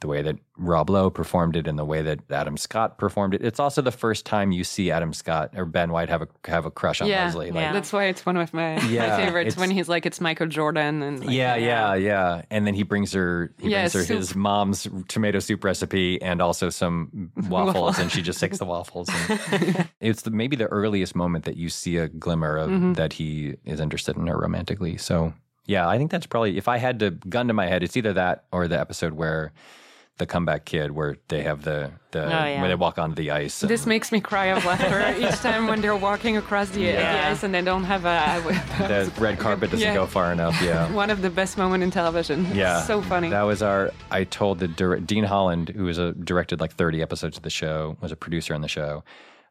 the 0.00 0.08
way 0.08 0.20
that 0.20 0.36
Rob 0.58 0.90
Lowe 0.90 1.08
performed 1.08 1.56
it 1.56 1.66
and 1.66 1.78
the 1.78 1.84
way 1.84 2.02
that 2.02 2.20
Adam 2.30 2.58
Scott 2.58 2.98
performed 2.98 3.32
it. 3.34 3.42
It's 3.42 3.58
also 3.58 3.80
the 3.80 3.90
first 3.90 4.26
time 4.26 4.52
you 4.52 4.62
see 4.62 4.90
Adam 4.90 5.14
Scott 5.14 5.52
or 5.56 5.64
Ben 5.64 5.90
Wyatt 5.90 6.10
have 6.10 6.20
a 6.20 6.28
have 6.46 6.66
a 6.66 6.70
crush 6.70 7.00
on 7.00 7.08
yeah, 7.08 7.24
Leslie. 7.24 7.50
Like, 7.50 7.72
that's 7.72 7.92
why 7.94 8.04
it's 8.04 8.26
one 8.26 8.36
of 8.36 8.52
my, 8.52 8.78
Yeah, 8.88 9.08
my 9.08 9.24
favorites 9.24 9.54
it's- 9.54 9.56
when 9.58 9.70
he's 9.70 9.88
like 9.88 10.04
it's 10.04 10.20
Michael 10.20 10.48
Jordan 10.48 11.02
and 11.02 11.20
like, 11.24 11.34
yeah, 11.34 11.56
yeah, 11.56 11.94
yeah. 11.94 12.42
And 12.50 12.66
then 12.66 12.74
he 12.74 12.82
brings 12.82 13.12
her 13.14 13.54
he 13.58 13.70
Yeah, 13.70 13.82
brings 13.84 13.94
her 13.94 14.04
soup. 14.04 14.16
his 14.18 14.34
mom's 14.36 14.86
tomato 15.08 15.38
soup 15.38 15.64
recipe 15.64 16.20
and 16.20 16.42
also 16.42 16.68
some 16.68 17.30
waffles 17.48 17.98
and 17.98 18.12
she 18.12 18.20
just 18.20 18.38
takes 18.38 18.58
the 18.58 18.66
waffles. 18.66 19.08
And 19.30 19.88
it's 20.00 20.22
the, 20.22 20.30
maybe 20.30 20.56
the 20.56 20.66
earliest 20.66 21.14
moment 21.16 21.46
that 21.46 21.56
you 21.56 21.70
see 21.70 21.96
a 21.96 22.08
glimmer 22.08 22.56
of 22.58 22.68
Mhm. 22.70 22.96
that 22.96 23.14
he 23.14 23.54
is 23.64 23.80
interested 23.80 24.16
in 24.16 24.26
her 24.26 24.36
romantically. 24.38 24.98
So, 24.98 25.32
yeah, 25.64 25.88
I 25.88 25.96
think 25.98 26.10
that's 26.10 26.26
probably 26.26 26.58
if 26.58 26.68
I 26.68 26.76
had 26.76 26.98
to 27.00 27.10
gun 27.12 27.48
to 27.48 27.54
my 27.54 27.66
head, 27.66 27.82
it's 27.82 27.96
either 27.96 28.12
that 28.12 28.44
or 28.52 28.68
the 28.68 28.78
episode 28.78 29.14
where 29.14 29.52
the 30.18 30.26
comeback 30.26 30.64
kid 30.64 30.90
where 30.92 31.16
they 31.28 31.42
have 31.42 31.62
the 31.62 31.90
the 32.12 32.24
Oh, 32.24 32.28
yeah. 32.28 32.60
where 32.60 32.68
they 32.68 32.74
walk 32.74 32.98
onto 32.98 33.14
the 33.14 33.30
ice. 33.30 33.62
and- 33.62 33.70
This 33.70 33.84
makes 33.84 34.10
me 34.10 34.20
cry 34.20 34.46
of 34.46 34.64
laughter 34.64 35.14
each 35.20 35.34
time 35.40 35.66
when 35.66 35.80
they're 35.82 35.96
walking 35.96 36.36
across 36.38 36.70
the, 36.70 36.86
the 36.86 37.26
ice 37.30 37.42
and 37.42 37.54
they 37.54 37.60
don't 37.62 37.84
have 37.84 38.04
a. 38.06 38.40
the 38.88 39.12
red 39.20 39.38
carpet 39.38 39.70
doesn't 39.70 39.86
Yeah. 39.86 39.94
go 39.94 40.06
far 40.06 40.32
enough. 40.32 40.60
Yeah. 40.62 40.90
One 41.04 41.10
of 41.10 41.20
the 41.20 41.28
best 41.30 41.58
moments 41.58 41.84
in 41.84 41.90
television. 41.90 42.46
Yeah, 42.54 42.80
so 42.92 43.02
funny. 43.02 43.28
That 43.28 43.42
was 43.42 43.62
our. 43.62 43.92
I 44.10 44.24
told 44.24 44.58
the 44.58 44.68
dir- 44.68 45.00
Dean 45.00 45.24
Holland, 45.24 45.68
who 45.70 45.84
was 45.84 45.98
a 45.98 46.12
directed 46.12 46.60
like 46.60 46.72
thirty 46.74 47.02
episodes 47.02 47.36
of 47.36 47.42
the 47.42 47.50
show, 47.50 47.96
was 48.00 48.12
a 48.12 48.16
producer 48.16 48.54
on 48.54 48.62
the 48.62 48.68
show. 48.68 49.04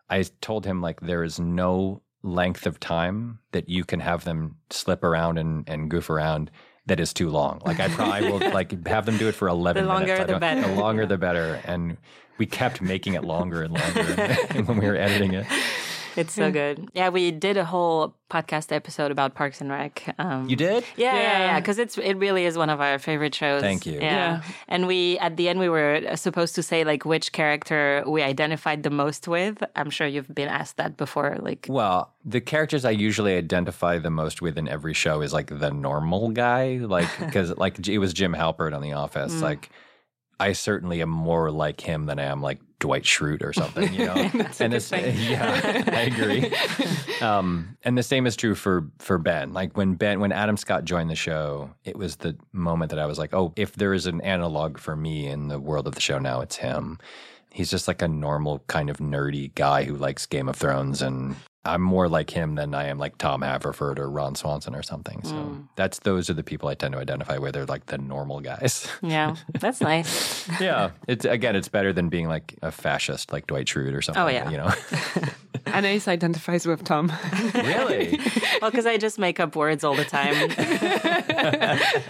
I 0.09 0.23
told 0.41 0.65
him 0.65 0.81
like 0.81 0.99
there 1.01 1.23
is 1.23 1.39
no 1.39 2.01
length 2.23 2.65
of 2.65 2.79
time 2.79 3.37
that 3.51 3.69
you 3.69 3.83
can 3.83 3.99
have 3.99 4.23
them 4.23 4.55
slip 4.71 5.03
around 5.03 5.37
and, 5.37 5.67
and 5.69 5.91
goof 5.91 6.09
around 6.09 6.49
that 6.87 6.99
is 6.99 7.13
too 7.13 7.29
long. 7.29 7.61
Like 7.65 7.79
I 7.79 7.87
probably 7.89 8.31
will 8.31 8.39
like 8.53 8.87
have 8.87 9.05
them 9.05 9.17
do 9.17 9.27
it 9.27 9.35
for 9.35 9.47
eleven 9.47 9.83
The 9.83 9.89
longer 9.89 10.13
minutes. 10.13 10.31
The 10.31 10.39
better. 10.39 10.61
The 10.61 10.75
longer 10.75 11.05
the 11.05 11.17
better. 11.17 11.61
And 11.65 11.97
we 12.37 12.45
kept 12.45 12.81
making 12.81 13.13
it 13.13 13.23
longer 13.23 13.63
and 13.63 13.73
longer 13.73 14.03
when 14.65 14.77
we 14.77 14.87
were 14.87 14.95
editing 14.95 15.33
it. 15.33 15.45
It's 16.15 16.33
so 16.33 16.51
good. 16.51 16.89
Yeah, 16.93 17.09
we 17.09 17.31
did 17.31 17.57
a 17.57 17.65
whole 17.65 18.15
podcast 18.29 18.71
episode 18.71 19.11
about 19.11 19.35
Parks 19.35 19.61
and 19.61 19.69
Rec. 19.69 20.15
Um, 20.17 20.49
You 20.49 20.55
did? 20.55 20.83
Yeah, 20.95 21.13
yeah, 21.13 21.21
Yeah. 21.21 21.39
yeah. 21.39 21.59
Because 21.59 21.77
it's 21.79 21.97
it 21.97 22.15
really 22.17 22.45
is 22.45 22.57
one 22.57 22.69
of 22.69 22.81
our 22.81 22.97
favorite 22.99 23.35
shows. 23.35 23.61
Thank 23.61 23.85
you. 23.85 23.93
Yeah. 23.93 24.01
Yeah. 24.01 24.41
and 24.67 24.87
we 24.87 25.19
at 25.19 25.37
the 25.37 25.47
end 25.49 25.59
we 25.59 25.69
were 25.69 26.15
supposed 26.15 26.55
to 26.55 26.63
say 26.63 26.83
like 26.83 27.05
which 27.05 27.31
character 27.31 28.03
we 28.07 28.21
identified 28.23 28.83
the 28.83 28.89
most 28.89 29.27
with. 29.27 29.63
I'm 29.75 29.89
sure 29.89 30.07
you've 30.07 30.33
been 30.33 30.47
asked 30.49 30.77
that 30.77 30.97
before. 30.97 31.37
Like, 31.39 31.67
Well, 31.69 32.13
the 32.23 32.41
characters 32.41 32.85
I 32.85 32.91
usually 32.91 33.35
identify 33.37 33.99
the 33.99 34.09
most 34.09 34.41
with 34.41 34.57
in 34.57 34.67
every 34.67 34.93
show 34.93 35.21
is 35.21 35.33
like 35.33 35.47
the 35.47 35.71
normal 35.71 36.29
guy, 36.29 36.77
like 36.81 37.09
because 37.19 37.55
like 37.57 37.87
it 37.87 37.99
was 37.99 38.13
Jim 38.13 38.33
Halpert 38.33 38.73
on 38.75 38.81
The 38.81 38.93
Office. 38.93 39.33
Mm. 39.35 39.41
Like, 39.41 39.69
I 40.39 40.51
certainly 40.53 41.01
am 41.01 41.09
more 41.09 41.49
like 41.51 41.79
him 41.79 42.07
than 42.07 42.19
I 42.19 42.23
am 42.23 42.41
like 42.41 42.59
Dwight 42.79 43.03
Schrute 43.03 43.43
or 43.43 43.53
something, 43.53 43.93
you 43.93 44.05
know. 44.05 44.15
And 44.59 44.73
this, 44.73 44.91
yeah, 44.91 45.83
I 45.87 46.01
agree. 46.01 46.51
Um, 47.21 47.77
and 47.83 47.97
the 47.97 48.03
same 48.03 48.25
is 48.25 48.35
true 48.35 48.55
for 48.55 48.87
for 48.99 49.17
Ben. 49.17 49.53
Like 49.53 49.75
when 49.77 49.95
Ben, 49.95 50.19
when 50.19 50.31
Adam 50.31 50.57
Scott 50.57 50.85
joined 50.85 51.09
the 51.09 51.15
show, 51.15 51.71
it 51.83 51.97
was 51.97 52.17
the 52.17 52.35
moment 52.51 52.89
that 52.89 52.99
I 52.99 53.05
was 53.05 53.17
like, 53.17 53.33
oh, 53.33 53.53
if 53.55 53.73
there 53.73 53.93
is 53.93 54.05
an 54.05 54.21
analog 54.21 54.77
for 54.77 54.95
me 54.95 55.27
in 55.27 55.47
the 55.47 55.59
world 55.59 55.87
of 55.87 55.95
the 55.95 56.01
show 56.01 56.19
now, 56.19 56.41
it's 56.41 56.57
him. 56.57 56.99
He's 57.51 57.71
just 57.71 57.87
like 57.87 58.01
a 58.01 58.07
normal 58.07 58.59
kind 58.67 58.89
of 58.89 58.97
nerdy 58.97 59.53
guy 59.55 59.83
who 59.83 59.95
likes 59.95 60.25
Game 60.25 60.49
of 60.49 60.55
Thrones, 60.55 61.01
and 61.01 61.35
I'm 61.65 61.81
more 61.81 62.07
like 62.07 62.29
him 62.29 62.55
than 62.55 62.73
I 62.73 62.85
am 62.87 62.97
like 62.99 63.17
Tom 63.17 63.41
Haverford 63.41 63.99
or 63.99 64.09
Ron 64.09 64.35
Swanson 64.35 64.75
or 64.75 64.83
something. 64.83 65.21
So 65.23 65.33
Mm. 65.35 65.67
that's 65.75 65.99
those 65.99 66.29
are 66.29 66.33
the 66.33 66.43
people 66.43 66.69
I 66.69 66.75
tend 66.75 66.93
to 66.93 66.99
identify 66.99 67.37
with. 67.37 67.53
They're 67.53 67.65
like 67.65 67.87
the 67.87 67.97
normal 67.97 68.39
guys. 68.41 68.87
yeah, 69.01 69.35
that's 69.59 69.81
nice. 69.81 70.47
yeah, 70.61 70.91
it's 71.07 71.25
again, 71.25 71.55
it's 71.55 71.67
better 71.69 71.91
than 71.91 72.09
being 72.09 72.27
like 72.27 72.55
a 72.61 72.71
fascist 72.71 73.33
like 73.33 73.47
Dwight 73.47 73.65
Schrute 73.67 73.93
or 73.95 74.01
something. 74.01 74.23
Oh, 74.23 74.27
yeah. 74.27 74.49
you 74.49 74.57
know. 74.57 74.71
Anais 75.67 76.01
identifies 76.07 76.67
with 76.67 76.83
Tom. 76.83 77.11
really? 77.55 78.19
well, 78.61 78.69
because 78.69 78.85
I 78.85 78.97
just 78.97 79.17
make 79.17 79.39
up 79.39 79.55
words 79.55 79.83
all 79.83 79.95
the 79.95 80.05
time. 80.05 80.35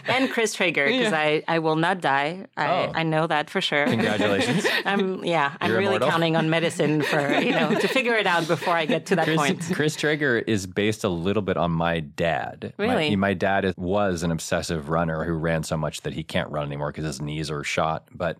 and 0.07 0.29
Chris 0.31 0.53
Traeger, 0.53 0.85
because 0.85 1.13
I, 1.13 1.43
I 1.47 1.59
will 1.59 1.75
not 1.77 2.01
die. 2.01 2.45
I, 2.57 2.65
Oh. 2.75 2.91
I 2.93 3.03
know 3.03 3.27
that 3.27 3.49
for 3.49 3.61
sure. 3.61 3.85
Congratulations. 3.85 4.65
I'm 4.85 5.23
yeah. 5.23 5.53
I'm 5.61 5.71
really 5.71 5.85
immortal. 5.85 6.09
counting 6.09 6.35
on 6.35 6.49
medicine 6.49 7.01
for 7.03 7.39
you 7.39 7.51
know 7.51 7.73
to 7.75 7.87
figure 7.87 8.15
it 8.15 8.25
out 8.27 8.47
before 8.47 8.73
I 8.75 8.85
get 8.85 9.05
to 9.07 9.15
that 9.17 9.25
Chris, 9.25 9.37
point. 9.37 9.44
Chris 9.73 9.95
Traeger 9.95 10.39
is 10.39 10.67
based 10.67 11.03
a 11.03 11.09
little 11.09 11.41
bit 11.41 11.57
on 11.57 11.71
my 11.71 11.99
dad. 11.99 12.73
My- 12.77 12.85
Really? 12.85 13.15
My, 13.15 13.33
dad 13.33 13.65
is, 13.65 13.73
was 13.77 14.23
an 14.23 14.31
obsessive 14.31 14.89
runner 14.89 15.23
who 15.23 15.33
ran 15.33 15.63
so 15.63 15.77
much 15.77 16.01
that 16.01 16.13
he 16.13 16.23
can't 16.23 16.49
run 16.49 16.65
anymore 16.65 16.91
because 16.91 17.05
his 17.05 17.21
knees 17.21 17.49
are 17.51 17.63
shot. 17.63 18.07
But 18.13 18.37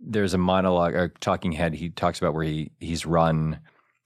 there's 0.00 0.34
a 0.34 0.38
monologue, 0.38 0.94
a 0.94 1.08
talking 1.20 1.52
head. 1.52 1.74
He 1.74 1.90
talks 1.90 2.18
about 2.18 2.34
where 2.34 2.44
he 2.44 2.70
he's 2.78 3.04
run 3.04 3.58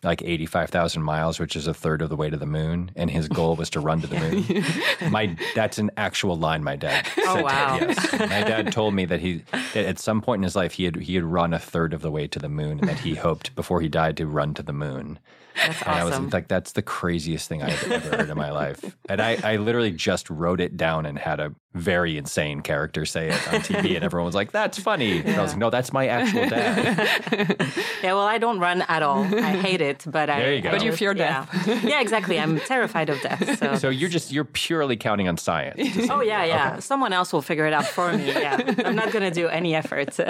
like 0.03 0.23
85,000 0.23 1.03
miles, 1.03 1.39
which 1.39 1.55
is 1.55 1.67
a 1.67 1.75
third 1.75 2.03
of 2.03 2.09
the 2.09 2.17
way 2.17 2.29
to 2.29 2.37
the 2.37 2.47
moon. 2.47 2.91
And 2.97 3.11
his 3.11 3.29
goal 3.29 3.55
was 3.57 3.71
to 3.71 3.81
run 3.81 4.01
to 4.01 4.07
the 4.07 4.19
moon. 5.01 5.11
my 5.13 5.37
That's 5.55 5.79
an 5.79 5.91
actual 5.97 6.37
line 6.37 6.65
my 6.65 6.77
dad 6.77 7.07
oh, 7.19 7.23
said. 7.23 7.25
Oh, 7.29 7.37
to- 7.37 7.43
wow. 7.43 7.79
yes. 7.81 8.13
My 8.13 8.43
dad 8.43 8.73
told 8.73 8.95
me 8.95 9.05
that 9.05 9.21
he, 9.21 9.45
that 9.75 9.85
at 9.87 9.99
some 9.99 10.21
point 10.21 10.41
in 10.41 10.45
his 10.45 10.57
life, 10.57 10.73
he 10.73 10.85
had, 10.85 10.97
he 10.97 11.15
had 11.15 11.25
run 11.25 11.55
a 11.55 11.59
third 11.59 11.95
of 11.95 12.03
the 12.03 12.11
way 12.11 12.27
to 12.27 12.39
the 12.39 12.49
moon 12.49 12.81
and 12.81 12.89
that 12.89 12.99
he 13.01 13.15
hoped 13.15 13.55
before 13.55 13.81
he 13.81 13.89
died 13.89 14.17
to 14.17 14.27
run 14.27 14.55
to 14.55 14.63
the 14.63 14.73
moon. 14.73 15.19
That's 15.55 15.83
And 15.83 15.91
I 15.91 16.05
was 16.05 16.33
like, 16.33 16.49
that's 16.49 16.73
the 16.73 16.83
craziest 16.83 17.49
thing 17.49 17.63
I've 17.63 17.93
ever 17.93 18.17
heard 18.17 18.31
in 18.31 18.37
my 18.39 18.51
life. 18.51 18.97
And 19.09 19.21
I, 19.21 19.39
I 19.45 19.57
literally 19.57 19.91
just 19.91 20.31
wrote 20.31 20.61
it 20.61 20.77
down 20.79 21.05
and 21.05 21.19
had 21.19 21.41
a 21.41 21.55
very 21.75 22.17
insane 22.17 22.61
character 22.63 23.05
say 23.05 23.29
it 23.29 23.53
on 23.53 23.61
TV. 23.61 23.95
And 23.95 24.05
everyone 24.05 24.27
was 24.27 24.35
like, 24.35 24.51
that's 24.53 24.79
funny. 24.79 25.19
And 25.19 25.37
I 25.37 25.43
was 25.43 25.53
like, 25.53 25.59
no, 25.59 25.71
that's 25.71 25.93
my 25.93 26.07
actual 26.07 26.49
dad. 26.49 27.69
Yeah, 28.03 28.15
well, 28.15 28.27
I 28.27 28.39
don't 28.39 28.59
run 28.59 28.83
at 28.83 29.05
all. 29.05 29.23
I 29.23 29.53
hate 29.53 29.81
it, 29.81 29.92
but 30.07 30.29
I. 30.31 30.41
There 30.41 30.55
you 30.55 30.61
go. 30.63 30.71
But 30.71 30.83
you 30.83 30.91
just- 30.91 30.99
fear 30.99 31.15
yeah. 31.17 31.47
yeah, 31.83 32.01
exactly. 32.01 32.39
I'm 32.39 32.59
terrified 32.61 33.09
of 33.11 33.21
death. 33.21 33.59
So. 33.59 33.75
So 33.77 33.89
you're 33.89 34.09
just, 34.11 34.33
you're 34.33 34.45
purely 34.45 34.97
counting 34.97 35.29
on 35.29 35.37
science. 35.37 35.81
Oh 36.11 36.21
yeah, 36.23 36.45
yeah. 36.45 36.71
Okay. 36.73 36.81
Someone 36.81 37.13
else 37.13 37.33
will 37.33 37.43
figure 37.43 37.67
it 37.67 37.73
out 37.73 37.87
for 37.87 38.13
me. 38.13 38.27
Yeah, 38.27 38.75
I'm 38.85 38.97
not 38.97 39.13
gonna 39.13 39.31
do 39.31 39.49
any 39.49 39.75
effort. 39.75 40.19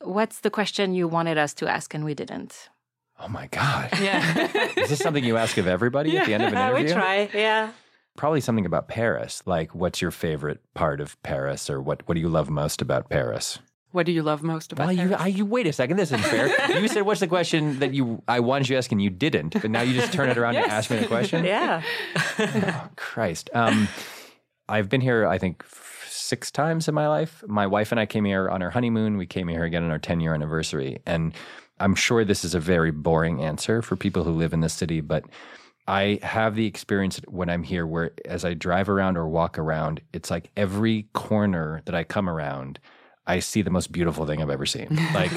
What's 0.00 0.40
the 0.40 0.50
question 0.50 0.94
you 0.94 1.06
wanted 1.06 1.38
us 1.38 1.54
to 1.54 1.68
ask 1.68 1.94
and 1.94 2.04
we 2.04 2.14
didn't? 2.14 2.68
Oh 3.20 3.28
my 3.28 3.46
God. 3.48 3.88
Yeah. 4.00 4.48
Is 4.76 4.88
this 4.90 4.98
something 4.98 5.22
you 5.22 5.36
ask 5.36 5.56
of 5.58 5.68
everybody 5.68 6.18
at 6.18 6.26
the 6.26 6.34
end 6.34 6.42
of 6.42 6.52
an 6.52 6.58
interview? 6.70 6.86
we 6.86 6.92
try. 6.92 7.30
Yeah. 7.32 7.70
Probably 8.16 8.40
something 8.40 8.66
about 8.66 8.88
Paris. 8.88 9.42
Like, 9.46 9.74
what's 9.74 10.02
your 10.02 10.10
favorite 10.10 10.60
part 10.74 11.00
of 11.00 11.20
Paris, 11.22 11.70
or 11.70 11.80
what, 11.80 12.02
what 12.06 12.14
do 12.14 12.20
you 12.20 12.28
love 12.28 12.50
most 12.50 12.82
about 12.82 13.08
Paris? 13.08 13.58
What 13.92 14.06
do 14.06 14.12
you 14.12 14.22
love 14.22 14.42
most 14.42 14.72
about 14.72 14.88
Well, 14.88 14.92
you, 14.92 15.14
I, 15.14 15.26
you 15.28 15.44
wait 15.46 15.66
a 15.66 15.72
second. 15.72 15.96
This 15.98 16.10
isn't 16.12 16.22
fair. 16.24 16.48
you 16.80 16.88
said, 16.88 17.02
"What's 17.02 17.20
the 17.20 17.26
question 17.28 17.78
that 17.78 17.92
you 17.94 18.22
I 18.26 18.40
wanted 18.40 18.68
you 18.68 18.74
to 18.74 18.78
ask 18.78 18.90
and 18.90 19.00
you 19.02 19.10
didn't?" 19.10 19.60
But 19.60 19.70
now 19.70 19.82
you 19.82 19.92
just 19.94 20.12
turn 20.12 20.28
it 20.30 20.38
around 20.38 20.54
Yes. 20.54 20.66
to 20.66 20.72
ask 20.72 20.90
me 20.90 20.98
the 20.98 21.06
question. 21.06 21.44
Yeah. 21.52 21.82
Christ. 22.96 23.50
Um, 23.54 23.88
I've 24.68 24.88
been 24.88 25.00
here, 25.00 25.26
I 25.26 25.38
think, 25.38 25.62
f- 25.64 26.06
six 26.08 26.50
times 26.50 26.88
in 26.88 26.94
my 26.94 27.08
life. 27.08 27.42
My 27.46 27.66
wife 27.66 27.92
and 27.92 28.00
I 28.00 28.06
came 28.06 28.24
here 28.24 28.48
on 28.48 28.62
our 28.62 28.70
honeymoon. 28.70 29.16
We 29.16 29.26
came 29.26 29.48
here 29.48 29.64
again 29.64 29.84
on 29.84 29.90
our 29.90 29.98
10 29.98 30.20
year 30.20 30.34
anniversary. 30.34 31.00
And 31.06 31.34
I'm 31.80 31.94
sure 31.94 32.24
this 32.24 32.44
is 32.44 32.54
a 32.54 32.60
very 32.60 32.90
boring 32.90 33.42
answer 33.42 33.82
for 33.82 33.96
people 33.96 34.24
who 34.24 34.30
live 34.32 34.52
in 34.52 34.60
the 34.60 34.68
city, 34.68 35.00
but 35.00 35.24
I 35.88 36.20
have 36.22 36.54
the 36.54 36.66
experience 36.66 37.20
when 37.26 37.50
I'm 37.50 37.64
here 37.64 37.86
where 37.86 38.12
as 38.24 38.44
I 38.44 38.54
drive 38.54 38.88
around 38.88 39.16
or 39.16 39.26
walk 39.28 39.58
around, 39.58 40.00
it's 40.12 40.30
like 40.30 40.50
every 40.56 41.08
corner 41.12 41.82
that 41.86 41.94
I 41.94 42.04
come 42.04 42.28
around, 42.28 42.78
I 43.26 43.38
see 43.38 43.62
the 43.62 43.70
most 43.70 43.92
beautiful 43.92 44.26
thing 44.26 44.42
I've 44.42 44.50
ever 44.50 44.66
seen. 44.66 44.98
Like, 45.14 45.30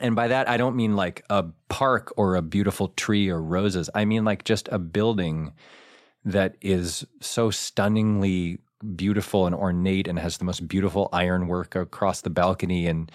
and 0.00 0.16
by 0.16 0.28
that, 0.28 0.48
I 0.48 0.56
don't 0.56 0.76
mean 0.76 0.96
like 0.96 1.24
a 1.30 1.44
park 1.68 2.12
or 2.16 2.36
a 2.36 2.42
beautiful 2.42 2.88
tree 2.88 3.28
or 3.28 3.40
roses. 3.42 3.90
I 3.94 4.04
mean 4.04 4.24
like 4.24 4.44
just 4.44 4.68
a 4.72 4.78
building 4.78 5.52
that 6.24 6.56
is 6.60 7.06
so 7.20 7.50
stunningly 7.50 8.58
beautiful 8.96 9.46
and 9.46 9.54
ornate 9.54 10.08
and 10.08 10.18
has 10.18 10.38
the 10.38 10.44
most 10.44 10.66
beautiful 10.68 11.08
ironwork 11.12 11.74
across 11.74 12.20
the 12.20 12.30
balcony 12.30 12.86
and 12.86 13.10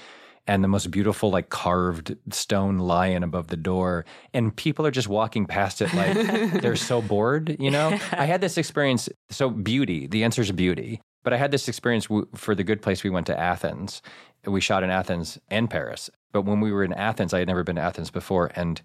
and 0.47 0.63
the 0.63 0.67
most 0.67 0.89
beautiful 0.89 1.29
like 1.29 1.49
carved 1.49 2.15
stone 2.31 2.79
lion 2.79 3.21
above 3.21 3.47
the 3.47 3.57
door 3.57 4.03
and 4.33 4.55
people 4.55 4.85
are 4.85 4.91
just 4.91 5.07
walking 5.07 5.45
past 5.45 5.79
it 5.81 5.93
like 5.93 6.15
they're 6.61 6.75
so 6.75 7.01
bored 7.01 7.55
you 7.59 7.69
know 7.69 7.89
i 8.13 8.25
had 8.25 8.41
this 8.41 8.57
experience 8.57 9.09
so 9.29 9.49
beauty 9.49 10.07
the 10.07 10.23
answer 10.23 10.41
is 10.41 10.51
beauty 10.51 10.99
but 11.23 11.33
i 11.33 11.37
had 11.37 11.51
this 11.51 11.67
experience 11.67 12.07
w- 12.07 12.27
for 12.35 12.55
the 12.55 12.63
good 12.63 12.81
place 12.81 13.03
we 13.03 13.09
went 13.09 13.27
to 13.27 13.39
athens. 13.39 14.01
We 14.45 14.61
shot 14.61 14.83
in 14.83 14.89
athens 14.89 15.37
and 15.49 15.69
paris. 15.69 16.09
But 16.31 16.43
when 16.43 16.61
we 16.61 16.71
were 16.71 16.83
in 16.83 16.93
athens 16.93 17.33
i 17.33 17.39
had 17.39 17.47
never 17.47 17.63
been 17.63 17.75
to 17.77 17.81
athens 17.81 18.11
before 18.11 18.51
and 18.55 18.81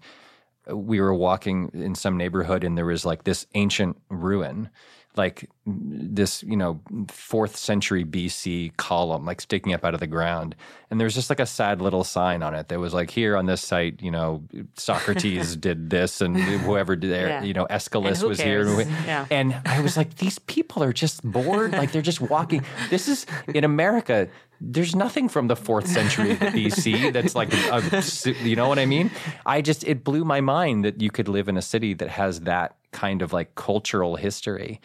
we 0.67 0.99
were 0.99 1.13
walking 1.13 1.69
in 1.73 1.95
some 1.95 2.17
neighborhood 2.17 2.63
and 2.63 2.77
there 2.77 2.85
was 2.85 3.05
like 3.05 3.23
this 3.23 3.45
ancient 3.53 3.97
ruin. 4.09 4.69
Like 5.15 5.49
this 5.67 6.43
you 6.43 6.55
know 6.55 6.79
fourth 7.09 7.55
century 7.57 8.05
bc 8.05 8.75
column 8.77 9.25
like 9.25 9.41
sticking 9.41 9.73
up 9.73 9.83
out 9.83 9.95
of 9.95 9.99
the 9.99 10.05
ground 10.05 10.55
and 10.91 10.99
there 10.99 11.05
was 11.05 11.15
just 11.15 11.27
like 11.31 11.39
a 11.39 11.45
sad 11.45 11.81
little 11.81 12.03
sign 12.03 12.43
on 12.43 12.53
it 12.53 12.67
that 12.67 12.79
was 12.79 12.93
like 12.93 13.09
here 13.09 13.35
on 13.35 13.47
this 13.47 13.61
site 13.63 13.99
you 13.99 14.11
know 14.11 14.43
socrates 14.75 15.55
did 15.67 15.89
this 15.89 16.21
and 16.21 16.37
whoever 16.37 16.95
did 16.95 17.09
there 17.09 17.27
Yeah. 17.29 17.43
you 17.43 17.53
know 17.53 17.65
aeschylus 17.69 18.21
was 18.21 18.39
here? 18.39 18.65
Yeah. 19.05 19.25
and 19.31 19.55
i 19.65 19.81
was 19.81 19.97
like 19.97 20.17
these 20.17 20.37
people 20.39 20.83
are 20.83 20.93
just 20.93 21.23
bored 21.23 21.71
like 21.71 21.91
they're 21.91 22.01
just 22.03 22.21
walking 22.21 22.63
this 22.91 23.07
is 23.07 23.25
in 23.47 23.63
america 23.63 24.27
there's 24.61 24.95
nothing 24.95 25.27
from 25.27 25.47
the 25.47 25.55
fourth 25.55 25.85
century 25.85 26.37
BC 26.37 27.11
that's 27.11 27.35
like, 27.35 27.53
a, 27.53 28.41
you 28.47 28.55
know 28.55 28.69
what 28.69 28.79
I 28.79 28.85
mean? 28.85 29.11
I 29.45 29.61
just, 29.61 29.83
it 29.83 30.05
blew 30.05 30.23
my 30.23 30.39
mind 30.39 30.85
that 30.85 31.01
you 31.01 31.11
could 31.11 31.27
live 31.27 31.49
in 31.49 31.57
a 31.57 31.61
city 31.61 31.93
that 31.95 32.07
has 32.07 32.39
that 32.41 32.77
kind 32.93 33.21
of 33.21 33.33
like 33.33 33.53
cultural 33.55 34.15
history 34.15 34.79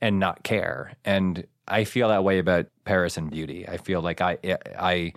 and 0.00 0.18
not 0.18 0.42
care. 0.42 0.92
And 1.04 1.46
I 1.68 1.84
feel 1.84 2.08
that 2.08 2.24
way 2.24 2.38
about 2.38 2.66
Paris 2.84 3.16
and 3.16 3.30
beauty. 3.30 3.66
I 3.68 3.76
feel 3.76 4.00
like 4.00 4.20
I, 4.20 4.38
I, 4.78 5.12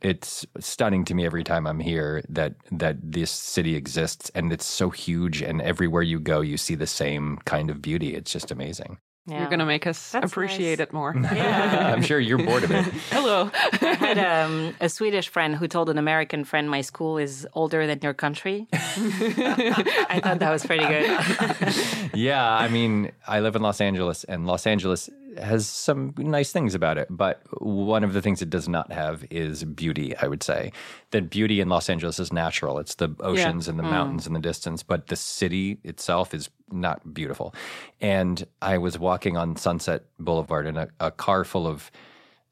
it's 0.00 0.46
stunning 0.60 1.04
to 1.06 1.14
me 1.14 1.24
every 1.24 1.44
time 1.44 1.66
I'm 1.66 1.80
here 1.80 2.22
that 2.28 2.54
that 2.70 2.98
this 3.02 3.30
city 3.30 3.74
exists 3.74 4.30
and 4.34 4.52
it's 4.52 4.66
so 4.66 4.90
huge 4.90 5.40
and 5.40 5.62
everywhere 5.62 6.02
you 6.02 6.20
go 6.20 6.42
you 6.42 6.58
see 6.58 6.74
the 6.74 6.86
same 6.86 7.38
kind 7.46 7.70
of 7.70 7.80
beauty. 7.80 8.14
It's 8.14 8.32
just 8.32 8.50
amazing. 8.50 8.98
You're 9.26 9.46
going 9.46 9.58
to 9.60 9.64
make 9.64 9.86
us 9.86 10.12
That's 10.12 10.30
appreciate 10.30 10.78
nice. 10.80 10.88
it 10.88 10.92
more. 10.92 11.16
I'm 11.16 12.02
sure 12.02 12.20
you're 12.20 12.36
bored 12.38 12.64
of 12.64 12.70
it. 12.70 12.84
Hello. 13.10 13.50
I 13.80 13.94
had 13.94 14.18
um, 14.18 14.74
a 14.80 14.88
Swedish 14.90 15.28
friend 15.28 15.56
who 15.56 15.66
told 15.66 15.88
an 15.88 15.96
American 15.96 16.44
friend, 16.44 16.68
"My 16.68 16.82
school 16.82 17.16
is 17.16 17.48
older 17.54 17.86
than 17.86 18.00
your 18.02 18.12
country." 18.12 18.66
I 18.72 20.20
thought 20.22 20.40
that 20.40 20.50
was 20.50 20.66
pretty 20.66 20.86
good. 20.86 22.14
yeah, 22.14 22.46
I 22.46 22.68
mean, 22.68 23.12
I 23.26 23.40
live 23.40 23.56
in 23.56 23.62
Los 23.62 23.80
Angeles, 23.80 24.24
and 24.24 24.46
Los 24.46 24.66
Angeles 24.66 25.08
has 25.38 25.66
some 25.68 26.14
nice 26.16 26.52
things 26.52 26.74
about 26.74 26.98
it. 26.98 27.08
But 27.10 27.42
one 27.60 28.04
of 28.04 28.12
the 28.12 28.22
things 28.22 28.42
it 28.42 28.50
does 28.50 28.68
not 28.68 28.92
have 28.92 29.24
is 29.30 29.64
beauty, 29.64 30.14
I 30.16 30.26
would 30.26 30.42
say. 30.42 30.72
That 31.10 31.30
beauty 31.30 31.60
in 31.60 31.68
Los 31.68 31.88
Angeles 31.90 32.18
is 32.18 32.32
natural, 32.32 32.78
it's 32.78 32.94
the 32.96 33.14
oceans 33.20 33.68
and 33.68 33.78
the 33.78 33.82
Mm. 33.82 33.90
mountains 33.90 34.26
in 34.26 34.32
the 34.32 34.40
distance, 34.40 34.82
but 34.82 35.08
the 35.08 35.16
city 35.16 35.78
itself 35.84 36.34
is 36.34 36.50
not 36.70 37.14
beautiful. 37.14 37.54
And 38.00 38.46
I 38.62 38.78
was 38.78 38.98
walking 38.98 39.36
on 39.36 39.56
Sunset 39.56 40.04
Boulevard, 40.18 40.66
and 40.66 40.78
a, 40.78 40.88
a 41.00 41.10
car 41.10 41.44
full 41.44 41.66
of 41.66 41.90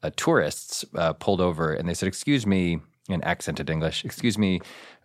uh, 0.03 0.09
tourists 0.15 0.83
uh, 0.95 1.13
pulled 1.13 1.39
over, 1.41 1.73
and 1.73 1.87
they 1.87 1.93
said, 1.93 2.07
Excuse 2.07 2.45
me, 2.45 2.79
in 3.09 3.21
accented 3.23 3.69
English, 3.69 4.03
excuse 4.05 4.37
me. 4.37 4.61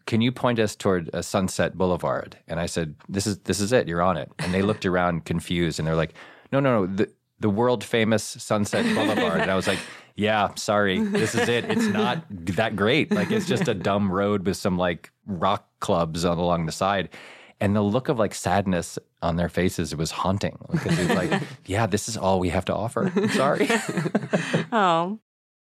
Can 0.07 0.21
you 0.23 0.33
point 0.33 0.59
us 0.59 0.75
toward 0.75 1.11
uh, 1.15 1.21
Sunset 1.21 1.77
Boulevard? 1.77 2.39
And 2.49 2.59
I 2.61 2.65
said, 2.67 2.95
"This 3.11 3.27
is 3.27 3.39
this 3.41 3.61
is 3.61 3.73
it. 3.73 3.87
You're 3.89 4.01
on 4.01 4.17
it." 4.17 4.33
And 4.39 4.55
they 4.55 4.63
looked 4.63 4.87
around 4.87 5.27
confused, 5.27 5.79
and 5.79 5.87
they're 5.87 5.95
like, 5.95 6.15
"No, 6.51 6.61
no, 6.61 6.81
no. 6.81 6.87
The 6.87 7.11
the 7.41 7.51
world 7.51 7.85
famous 7.85 8.23
Sunset 8.25 8.85
Boulevard." 8.95 9.41
And 9.41 9.51
I 9.51 9.55
was 9.55 9.67
like, 9.67 9.79
"Yeah, 10.17 10.49
sorry. 10.57 11.01
This 11.01 11.35
is 11.35 11.49
it. 11.49 11.65
It's 11.65 11.87
not 11.87 12.25
that 12.31 12.77
great. 12.77 13.11
Like 13.13 13.31
it's 13.31 13.47
just 13.47 13.69
a 13.69 13.75
dumb 13.75 14.11
road 14.13 14.47
with 14.47 14.57
some 14.57 14.77
like 14.79 15.11
rock 15.27 15.67
clubs 15.81 16.25
on, 16.25 16.39
along 16.39 16.67
the 16.67 16.73
side." 16.73 17.09
And 17.61 17.75
the 17.75 17.83
look 17.83 18.09
of 18.09 18.19
like 18.21 18.35
sadness 18.37 19.01
on 19.21 19.35
their 19.35 19.49
faces 19.49 19.93
it 19.93 19.99
was 19.99 20.13
haunting 20.13 20.59
because 20.71 20.97
it's 20.99 21.15
like, 21.15 21.43
"Yeah, 21.67 21.87
this 21.87 22.09
is 22.09 22.17
all 22.17 22.39
we 22.39 22.51
have 22.51 22.65
to 22.67 22.75
offer." 22.75 23.11
Sorry. 23.33 23.69
Oh, 24.73 25.19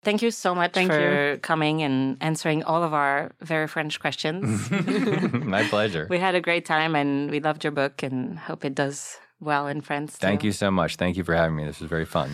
thank 0.02 0.22
you 0.22 0.30
so 0.30 0.54
much 0.54 0.72
Thank 0.72 0.90
for 0.90 1.38
coming 1.42 1.82
and 1.82 2.16
answering 2.20 2.62
all 2.64 2.82
of 2.82 2.92
our 2.94 3.32
very 3.40 3.66
French 3.68 4.00
questions. 4.00 4.70
My 5.32 5.64
pleasure. 5.64 6.06
we 6.10 6.18
had 6.18 6.34
a 6.34 6.40
great 6.40 6.64
time, 6.64 6.94
and 6.96 7.30
we 7.30 7.40
loved 7.40 7.62
your 7.64 7.72
book, 7.72 8.02
and 8.02 8.38
hope 8.38 8.64
it 8.64 8.74
does 8.74 9.18
well 9.41 9.66
in 9.66 9.80
France. 9.80 10.16
Thank 10.18 10.45
you 10.45 10.53
so 10.53 10.70
much. 10.70 10.97
Thank 10.97 11.16
you 11.16 11.24
for 11.24 11.34
having 11.34 11.57
me. 11.57 11.64
This 11.64 11.80
was 11.80 11.89
very 11.89 12.07
fun. 12.07 12.28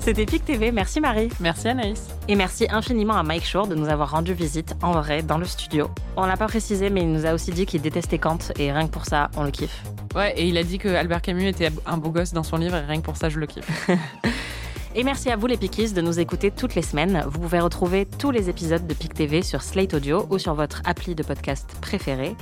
C'était 0.00 0.24
PIC 0.24 0.46
TV. 0.46 0.72
Merci 0.72 0.98
Marie. 0.98 1.28
Merci 1.40 1.68
Anaïs. 1.68 2.08
Et 2.26 2.34
merci 2.34 2.66
infiniment 2.70 3.18
à 3.18 3.22
Mike 3.22 3.44
Shore 3.44 3.66
de 3.66 3.74
nous 3.74 3.88
avoir 3.88 4.10
rendu 4.10 4.32
visite 4.32 4.74
en 4.82 4.92
vrai 4.92 5.22
dans 5.22 5.36
le 5.36 5.44
studio. 5.44 5.90
On 6.16 6.24
l'a 6.24 6.38
pas 6.38 6.46
précisé, 6.46 6.88
mais 6.88 7.02
il 7.02 7.12
nous 7.12 7.26
a 7.26 7.34
aussi 7.34 7.50
dit 7.50 7.66
qu'il 7.66 7.82
détestait 7.82 8.18
Kant 8.18 8.38
et 8.58 8.72
rien 8.72 8.86
que 8.86 8.92
pour 8.92 9.04
ça, 9.04 9.30
on 9.36 9.44
le 9.44 9.50
kiffe. 9.50 9.82
Ouais, 10.14 10.32
et 10.38 10.48
il 10.48 10.56
a 10.56 10.64
dit 10.64 10.78
que 10.78 10.88
Albert 10.88 11.20
Camus 11.20 11.46
était 11.46 11.70
un 11.86 11.98
beau 11.98 12.10
gosse 12.10 12.32
dans 12.32 12.42
son 12.42 12.56
livre 12.56 12.76
et 12.76 12.80
rien 12.80 13.00
que 13.00 13.04
pour 13.04 13.18
ça, 13.18 13.28
je 13.28 13.38
le 13.38 13.46
kiffe. 13.46 13.90
Et 14.96 15.04
merci 15.04 15.30
à 15.30 15.36
vous 15.36 15.46
les 15.46 15.56
Pikis 15.56 15.92
de 15.92 16.00
nous 16.00 16.18
écouter 16.18 16.50
toutes 16.50 16.74
les 16.74 16.82
semaines. 16.82 17.22
Vous 17.28 17.38
pouvez 17.38 17.60
retrouver 17.60 18.06
tous 18.06 18.32
les 18.32 18.50
épisodes 18.50 18.88
de 18.88 18.92
PIC 18.92 19.14
TV 19.14 19.42
sur 19.42 19.62
Slate 19.62 19.94
Audio 19.94 20.26
ou 20.30 20.38
sur 20.38 20.54
votre 20.54 20.82
appli 20.84 21.14
de 21.14 21.22
podcast 21.22 21.76
préféré. 21.80 22.34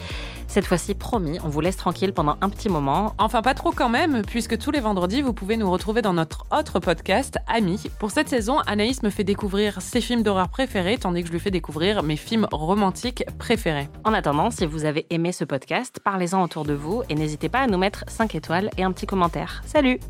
Cette 0.47 0.65
fois-ci, 0.65 0.95
promis, 0.95 1.39
on 1.45 1.51
vous 1.51 1.61
laisse 1.61 1.77
tranquille 1.77 2.15
pendant 2.15 2.39
un 2.41 2.49
petit 2.49 2.71
moment. 2.71 3.15
Enfin, 3.19 3.43
pas 3.43 3.53
trop 3.53 3.71
quand 3.71 3.91
même, 3.91 4.23
puisque 4.23 4.57
tous 4.57 4.71
les 4.71 4.81
vendredis, 4.81 5.21
vous 5.21 5.35
pouvez 5.35 5.59
nous 5.59 5.71
retrouver 5.71 6.01
dans 6.01 6.15
notre 6.15 6.47
autre 6.51 6.81
podcast, 6.81 7.37
Amis. 7.47 7.91
Pour 7.99 8.11
cette 8.11 8.31
saison, 8.31 8.61
Anaïs 8.61 9.03
me 9.03 9.11
fait 9.11 9.25
découvrir 9.25 9.83
ses 9.83 10.01
films 10.01 10.23
d'horreur 10.23 10.49
préférés, 10.49 10.97
tandis 10.97 11.21
que 11.21 11.29
je 11.29 11.33
lui 11.33 11.41
fais 11.41 11.51
découvrir 11.51 12.03
mes 12.03 12.17
films 12.17 12.49
romantiques 12.51 13.25
préférés. 13.37 13.91
En 14.05 14.15
attendant, 14.15 14.51
si 14.51 14.65
vous 14.65 14.87
avez 14.87 15.05
aimé 15.11 15.33
ce 15.33 15.45
podcast, 15.45 16.01
parlez-en 16.03 16.43
autour 16.43 16.65
de 16.65 16.73
vous 16.73 17.03
et 17.11 17.15
n'hésitez 17.15 17.51
pas 17.51 17.61
à 17.61 17.67
nous 17.67 17.79
mettre 17.79 18.05
5 18.09 18.35
étoiles 18.35 18.71
et 18.79 18.85
un 18.85 18.93
petit 18.93 19.07
commentaire. 19.07 19.63
Salut 19.67 20.01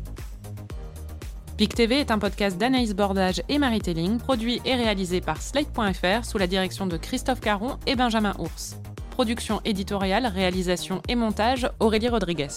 PIC 1.59 1.75
TV 1.75 1.99
est 1.99 2.09
un 2.09 2.19
podcast 2.19 2.57
d'Anaïs 2.57 2.95
Bordage 2.95 3.41
et 3.49 3.57
Marie 3.57 3.81
Telling, 3.81 4.17
produit 4.17 4.61
et 4.63 4.75
réalisé 4.75 5.19
par 5.19 5.41
Slate.fr 5.41 6.23
sous 6.23 6.37
la 6.37 6.47
direction 6.47 6.87
de 6.87 6.95
Christophe 6.95 7.41
Caron 7.41 7.75
et 7.85 7.97
Benjamin 7.97 8.33
Ours. 8.39 8.77
Production 9.09 9.59
éditoriale, 9.65 10.25
réalisation 10.25 11.01
et 11.09 11.15
montage, 11.15 11.69
Aurélie 11.81 12.07
Rodriguez. 12.07 12.47